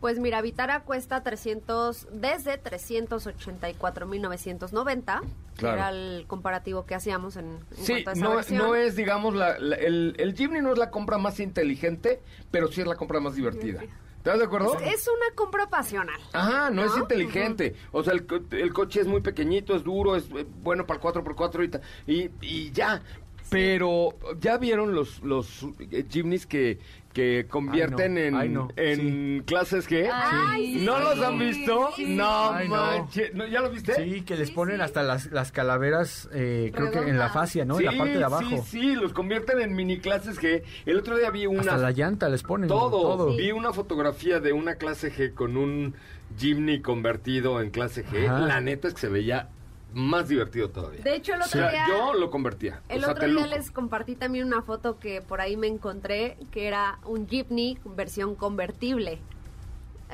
Pues 0.00 0.20
mira, 0.20 0.40
Vitara 0.42 0.84
cuesta 0.84 1.24
300, 1.24 2.06
desde 2.12 2.62
384.990, 2.62 5.20
que 5.20 5.26
Claro. 5.56 5.76
era 5.76 5.88
el 5.90 6.24
comparativo 6.28 6.86
que 6.86 6.94
hacíamos 6.94 7.36
en, 7.36 7.58
en 7.76 7.84
Sí, 7.84 8.04
cuanto 8.04 8.10
a 8.10 8.12
esa 8.12 8.22
no, 8.24 8.36
versión. 8.36 8.58
no 8.58 8.74
es, 8.76 8.94
digamos, 8.96 9.34
la, 9.34 9.58
la- 9.58 9.74
el, 9.76 10.14
el 10.18 10.34
Jimny 10.34 10.60
no 10.60 10.72
es 10.72 10.78
la 10.78 10.90
compra 10.90 11.18
más 11.18 11.40
inteligente, 11.40 12.20
pero 12.50 12.68
sí 12.70 12.80
es 12.80 12.86
la 12.86 12.94
compra 12.96 13.18
más 13.20 13.34
divertida. 13.34 13.82
¿Estás 14.18 14.38
de 14.38 14.44
acuerdo? 14.44 14.78
Es, 14.80 15.00
es 15.00 15.08
una 15.08 15.34
compra 15.34 15.68
pasional. 15.68 16.20
Ajá, 16.32 16.70
no, 16.70 16.84
es 16.84 16.96
inteligente. 16.96 17.74
O 17.92 18.02
sea, 18.04 18.12
el, 18.14 18.26
el 18.52 18.72
coche 18.72 19.00
es 19.00 19.06
muy 19.06 19.20
pequeñito, 19.20 19.74
es 19.74 19.82
duro, 19.84 20.14
es 20.16 20.24
eh, 20.36 20.46
bueno 20.62 20.86
para 20.86 21.00
el 21.00 21.06
4x4 21.06 21.80
y, 22.06 22.12
y, 22.12 22.30
y 22.40 22.70
ya. 22.72 23.02
Pero 23.50 24.10
ya 24.40 24.58
vieron 24.58 24.94
los, 24.94 25.22
los 25.22 25.66
eh, 25.90 26.04
Jimnys 26.08 26.46
que, 26.46 26.78
que 27.14 27.46
convierten 27.48 28.16
Ay, 28.18 28.22
no, 28.22 28.28
en, 28.28 28.34
ay, 28.36 28.48
no, 28.50 28.68
en 28.76 29.42
clases 29.44 29.88
G. 29.88 30.08
Ay, 30.12 30.74
sí. 30.80 30.84
¿No 30.84 30.98
los 30.98 31.18
han 31.20 31.38
visto? 31.38 31.90
Sí. 31.96 32.14
No, 32.14 32.50
Ay, 32.52 32.68
no. 32.68 32.76
manches. 32.76 33.34
¿No, 33.34 33.46
¿Ya 33.46 33.60
lo 33.60 33.70
viste? 33.70 33.94
Sí, 33.94 34.20
que 34.22 34.36
les 34.36 34.48
Sí, 34.48 34.54
ponen 34.54 34.76
sí. 34.76 34.82
hasta 34.82 35.02
las, 35.02 35.26
las 35.32 35.50
calaveras, 35.50 36.28
eh, 36.32 36.70
creo 36.74 36.90
que 36.90 36.98
en 36.98 37.18
la 37.18 37.30
fascia, 37.30 37.64
¿no? 37.64 37.78
en 37.78 37.86
la 37.86 37.96
parte 37.96 38.18
de 38.18 38.24
abajo. 38.24 38.62
Sí, 38.64 38.80
sí, 38.80 38.94
los 38.94 39.12
convierten 39.14 39.60
en 39.60 39.74
mini 39.74 39.98
clases 39.98 40.38
G. 40.40 40.62
El 40.84 40.98
otro 40.98 41.16
día 41.16 41.30
vi 41.30 41.46
una... 41.46 41.60
Hasta 41.60 41.78
la 41.78 41.90
llanta 41.92 42.28
les 42.28 42.42
ponen. 42.42 42.68
Todo. 42.68 42.90
Todo. 43.00 43.36
Vi 43.36 43.50
una 43.52 43.72
fotografía 43.72 44.40
de 44.40 44.52
una 44.52 44.74
clase 44.74 45.10
G 45.12 45.32
con 45.32 45.56
un 45.56 45.94
Jimny 46.36 46.82
convertido 46.82 47.62
en 47.62 47.70
clase 47.70 48.04
G. 48.04 48.26
Ajá. 48.28 48.40
La 48.40 48.60
neta 48.60 48.88
es 48.88 48.94
que 48.94 49.00
se 49.00 49.08
veía 49.08 49.48
más 49.92 50.28
divertido 50.28 50.70
todavía. 50.70 51.02
De 51.02 51.16
hecho, 51.16 51.34
el 51.34 51.40
o 51.40 51.44
otro 51.44 51.60
sea, 51.60 51.70
día... 51.70 51.86
yo 51.88 52.14
lo 52.14 52.30
convertía. 52.30 52.82
El 52.88 52.98
o 52.98 53.04
sea, 53.04 53.12
otro 53.12 53.26
día 53.26 53.34
lujo. 53.34 53.46
les 53.46 53.70
compartí 53.70 54.16
también 54.16 54.46
una 54.46 54.62
foto 54.62 54.98
que 54.98 55.20
por 55.22 55.40
ahí 55.40 55.56
me 55.56 55.66
encontré, 55.66 56.36
que 56.50 56.66
era 56.66 56.98
un 57.04 57.26
Jeepney 57.26 57.78
versión 57.84 58.34
convertible. 58.34 59.18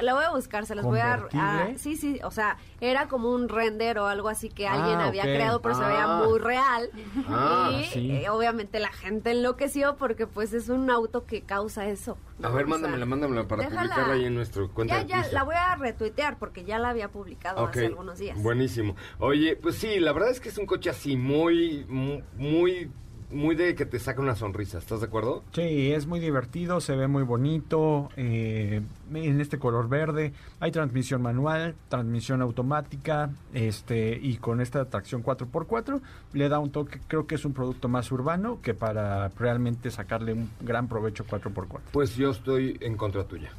La 0.02 0.14
voy 0.14 0.24
a 0.24 0.30
buscar, 0.30 0.66
se 0.66 0.74
los 0.74 0.84
voy 0.84 0.98
a, 1.00 1.26
a-. 1.34 1.68
Sí, 1.78 1.96
sí, 1.96 2.18
o 2.24 2.30
sea, 2.30 2.56
era 2.80 3.06
como 3.08 3.30
un 3.30 3.48
render 3.48 3.98
o 3.98 4.06
algo 4.06 4.28
así 4.28 4.48
que 4.48 4.66
alguien 4.66 4.98
Ah, 5.00 5.06
había 5.06 5.22
creado, 5.22 5.62
pero 5.62 5.74
se 5.76 5.84
Ah. 5.84 5.88
veía 5.88 6.06
muy 6.26 6.38
real. 6.38 6.90
Ah, 7.28 7.70
y 7.80 7.84
sí. 7.84 8.10
eh, 8.10 8.28
obviamente 8.28 8.80
la 8.80 8.92
gente 8.92 9.30
enloqueció 9.30 9.96
porque 9.96 10.26
pues 10.26 10.52
es 10.52 10.68
un 10.68 10.90
auto 10.90 11.26
que 11.26 11.42
causa 11.42 11.86
eso. 11.86 12.18
A 12.42 12.48
ver, 12.48 12.64
O 12.64 12.68
mándamela, 12.68 12.98
sea, 12.98 13.06
mándamela 13.06 13.46
para 13.48 13.62
déjala. 13.62 13.82
publicarla 13.82 14.14
ahí 14.14 14.24
en 14.24 14.34
nuestro 14.34 14.70
cuenta 14.70 15.02
Ya, 15.02 15.22
ya, 15.22 15.32
la 15.32 15.42
voy 15.44 15.54
a 15.56 15.76
retuitear 15.76 16.38
porque 16.38 16.64
ya 16.64 16.78
la 16.78 16.88
había 16.90 17.08
publicado 17.12 17.64
hace 17.66 17.86
algunos 17.86 18.18
días. 18.18 18.40
Buenísimo. 18.42 18.96
Oye, 19.18 19.56
pues 19.56 19.76
sí, 19.76 20.00
la 20.00 20.12
verdad 20.12 20.30
es 20.30 20.40
que 20.40 20.48
es 20.48 20.58
un 20.58 20.66
coche 20.66 20.90
así 20.90 21.16
muy, 21.16 21.86
mu- 21.88 22.22
muy, 22.36 22.90
muy 23.30 23.54
de 23.54 23.74
que 23.74 23.86
te 23.86 23.98
saca 23.98 24.20
una 24.20 24.36
sonrisa. 24.36 24.78
¿Estás 24.78 25.00
de 25.00 25.06
acuerdo? 25.06 25.42
Sí, 25.52 25.92
es 25.92 26.06
muy 26.06 26.20
divertido, 26.20 26.80
se 26.80 26.96
ve 26.96 27.08
muy 27.08 27.22
bonito, 27.22 28.10
eh, 28.16 28.82
en 29.12 29.40
este 29.40 29.58
color 29.58 29.88
verde. 29.88 30.32
Hay 30.60 30.70
transmisión 30.70 31.22
manual, 31.22 31.74
transmisión 31.88 32.42
automática, 32.42 33.30
este 33.52 34.18
y 34.20 34.36
con 34.36 34.60
esta 34.60 34.84
tracción 34.86 35.22
4x4 35.22 36.00
le 36.32 36.48
da 36.48 36.58
un 36.58 36.70
toque, 36.70 37.00
creo 37.06 37.26
que 37.26 37.34
es 37.34 37.44
un 37.44 37.52
producto 37.52 37.88
más 37.88 38.10
urbano 38.12 38.60
que 38.62 38.74
para 38.74 39.28
realmente 39.28 39.90
sacarle 39.90 40.32
un 40.32 40.50
gran 40.60 40.88
provecho 40.88 41.24
4x4. 41.24 41.80
Pues 41.92 42.16
yo 42.16 42.30
estoy 42.30 42.76
en 42.80 42.96
contra 42.96 43.24
tuya. 43.24 43.50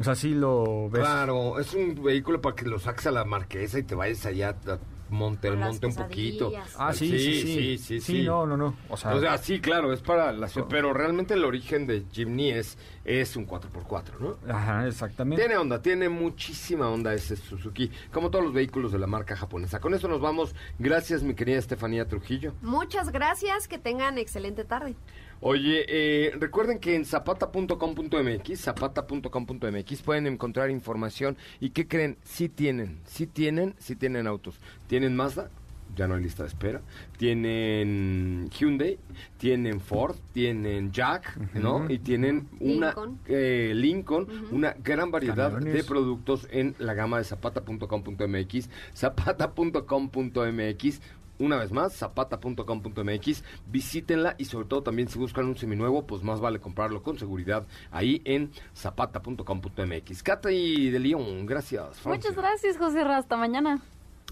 O 0.00 0.04
sea, 0.04 0.14
sí 0.14 0.34
lo 0.34 0.88
ves. 0.88 1.02
Claro, 1.02 1.58
es 1.58 1.74
un 1.74 2.02
vehículo 2.02 2.40
para 2.40 2.56
que 2.56 2.66
lo 2.66 2.78
saques 2.78 3.06
a 3.06 3.10
la 3.10 3.24
marquesa 3.24 3.78
y 3.78 3.82
te 3.82 3.94
vayas 3.94 4.24
allá 4.24 4.56
a 4.66 4.78
monte, 5.12 5.50
Las 5.50 5.68
monte 5.68 5.86
un 5.86 5.94
poquito. 5.94 6.52
Ah, 6.76 6.92
sí, 6.92 7.08
sí, 7.08 7.18
sí. 7.18 7.42
sí, 7.42 7.78
sí, 7.78 8.00
sí. 8.00 8.22
no, 8.22 8.46
no, 8.46 8.56
no. 8.56 8.74
O 8.88 8.96
sea, 8.96 9.14
O 9.14 9.20
sea, 9.20 9.38
sí, 9.38 9.60
claro, 9.60 9.92
es 9.92 10.00
para 10.00 10.32
la 10.32 10.48
ciudad, 10.48 10.66
pero 10.68 10.92
realmente 10.92 11.34
el 11.34 11.44
origen 11.44 11.86
de 11.86 12.04
Jimny 12.10 12.50
es, 12.50 12.78
es 13.04 13.36
un 13.36 13.46
4x4, 13.46 14.18
¿no? 14.18 14.36
ajá, 14.52 14.86
exactamente. 14.86 15.42
Tiene 15.42 15.56
onda, 15.56 15.80
tiene 15.80 16.08
muchísima 16.08 16.88
onda 16.88 17.14
ese 17.14 17.36
Suzuki, 17.36 17.90
como 18.12 18.30
todos 18.30 18.44
los 18.44 18.54
vehículos 18.54 18.92
de 18.92 18.98
la 18.98 19.06
marca 19.06 19.36
japonesa. 19.36 19.80
Con 19.80 19.94
eso 19.94 20.08
nos 20.08 20.20
vamos. 20.20 20.54
Gracias, 20.78 21.22
mi 21.22 21.34
querida 21.34 21.58
Estefanía 21.58 22.06
Trujillo. 22.08 22.54
Muchas 22.62 23.10
gracias, 23.12 23.68
que 23.68 23.78
tengan 23.78 24.18
excelente 24.18 24.64
tarde. 24.64 24.96
Oye, 25.44 25.84
eh, 25.88 26.30
recuerden 26.38 26.78
que 26.78 26.94
en 26.94 27.04
zapata.com.mx, 27.04 28.60
zapata.com.mx 28.60 30.02
pueden 30.02 30.28
encontrar 30.28 30.70
información 30.70 31.36
y 31.58 31.70
¿qué 31.70 31.88
creen? 31.88 32.16
Sí 32.22 32.48
tienen, 32.48 33.00
sí 33.04 33.26
tienen, 33.26 33.74
sí 33.78 33.96
tienen 33.96 34.28
autos. 34.28 34.60
Tienen 34.86 35.16
Mazda, 35.16 35.50
ya 35.96 36.06
no 36.06 36.14
hay 36.14 36.22
lista 36.22 36.44
de 36.44 36.48
espera. 36.48 36.80
Tienen 37.18 38.50
Hyundai, 38.50 38.98
tienen 39.36 39.80
Ford, 39.80 40.14
tienen 40.32 40.92
Jack, 40.92 41.36
¿no? 41.54 41.90
Y 41.90 41.98
tienen 41.98 42.48
una 42.60 42.90
Lincoln. 42.90 43.18
eh, 43.26 43.72
Lincoln, 43.74 44.28
una 44.52 44.76
gran 44.82 45.10
variedad 45.10 45.50
Camiones. 45.54 45.74
de 45.74 45.82
productos 45.84 46.46
en 46.52 46.76
la 46.78 46.94
gama 46.94 47.18
de 47.18 47.24
zapata.com.mx, 47.24 48.70
zapata.com.mx. 48.94 51.00
Una 51.42 51.56
vez 51.56 51.72
más, 51.72 51.92
zapata.com.mx, 51.94 53.42
visítenla 53.66 54.36
y 54.38 54.44
sobre 54.44 54.68
todo 54.68 54.84
también 54.84 55.08
si 55.08 55.18
buscan 55.18 55.46
un 55.46 55.56
seminuevo, 55.56 56.06
pues 56.06 56.22
más 56.22 56.40
vale 56.40 56.60
comprarlo 56.60 57.02
con 57.02 57.18
seguridad 57.18 57.66
ahí 57.90 58.22
en 58.24 58.52
zapata.com.mx. 58.76 60.22
Cata 60.22 60.52
y 60.52 60.90
de 60.90 61.00
León, 61.00 61.44
gracias. 61.44 61.98
Francia. 61.98 62.30
Muchas 62.30 62.36
gracias, 62.36 62.78
José 62.78 63.02
Ra. 63.02 63.16
Hasta 63.16 63.36
mañana. 63.36 63.82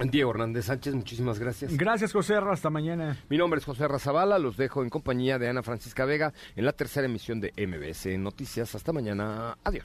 Diego 0.08 0.30
Hernández 0.30 0.66
Sánchez, 0.66 0.94
muchísimas 0.94 1.40
gracias. 1.40 1.76
Gracias, 1.76 2.12
José. 2.12 2.36
Hasta 2.36 2.70
mañana. 2.70 3.18
Mi 3.28 3.36
nombre 3.36 3.58
es 3.58 3.64
José 3.64 3.88
Razabala, 3.88 4.38
los 4.38 4.56
dejo 4.56 4.84
en 4.84 4.88
compañía 4.88 5.40
de 5.40 5.48
Ana 5.48 5.64
Francisca 5.64 6.04
Vega 6.04 6.32
en 6.54 6.64
la 6.64 6.72
tercera 6.72 7.06
emisión 7.06 7.40
de 7.40 7.52
MBS 7.56 8.06
Noticias. 8.20 8.72
Hasta 8.76 8.92
mañana, 8.92 9.58
adiós. 9.64 9.84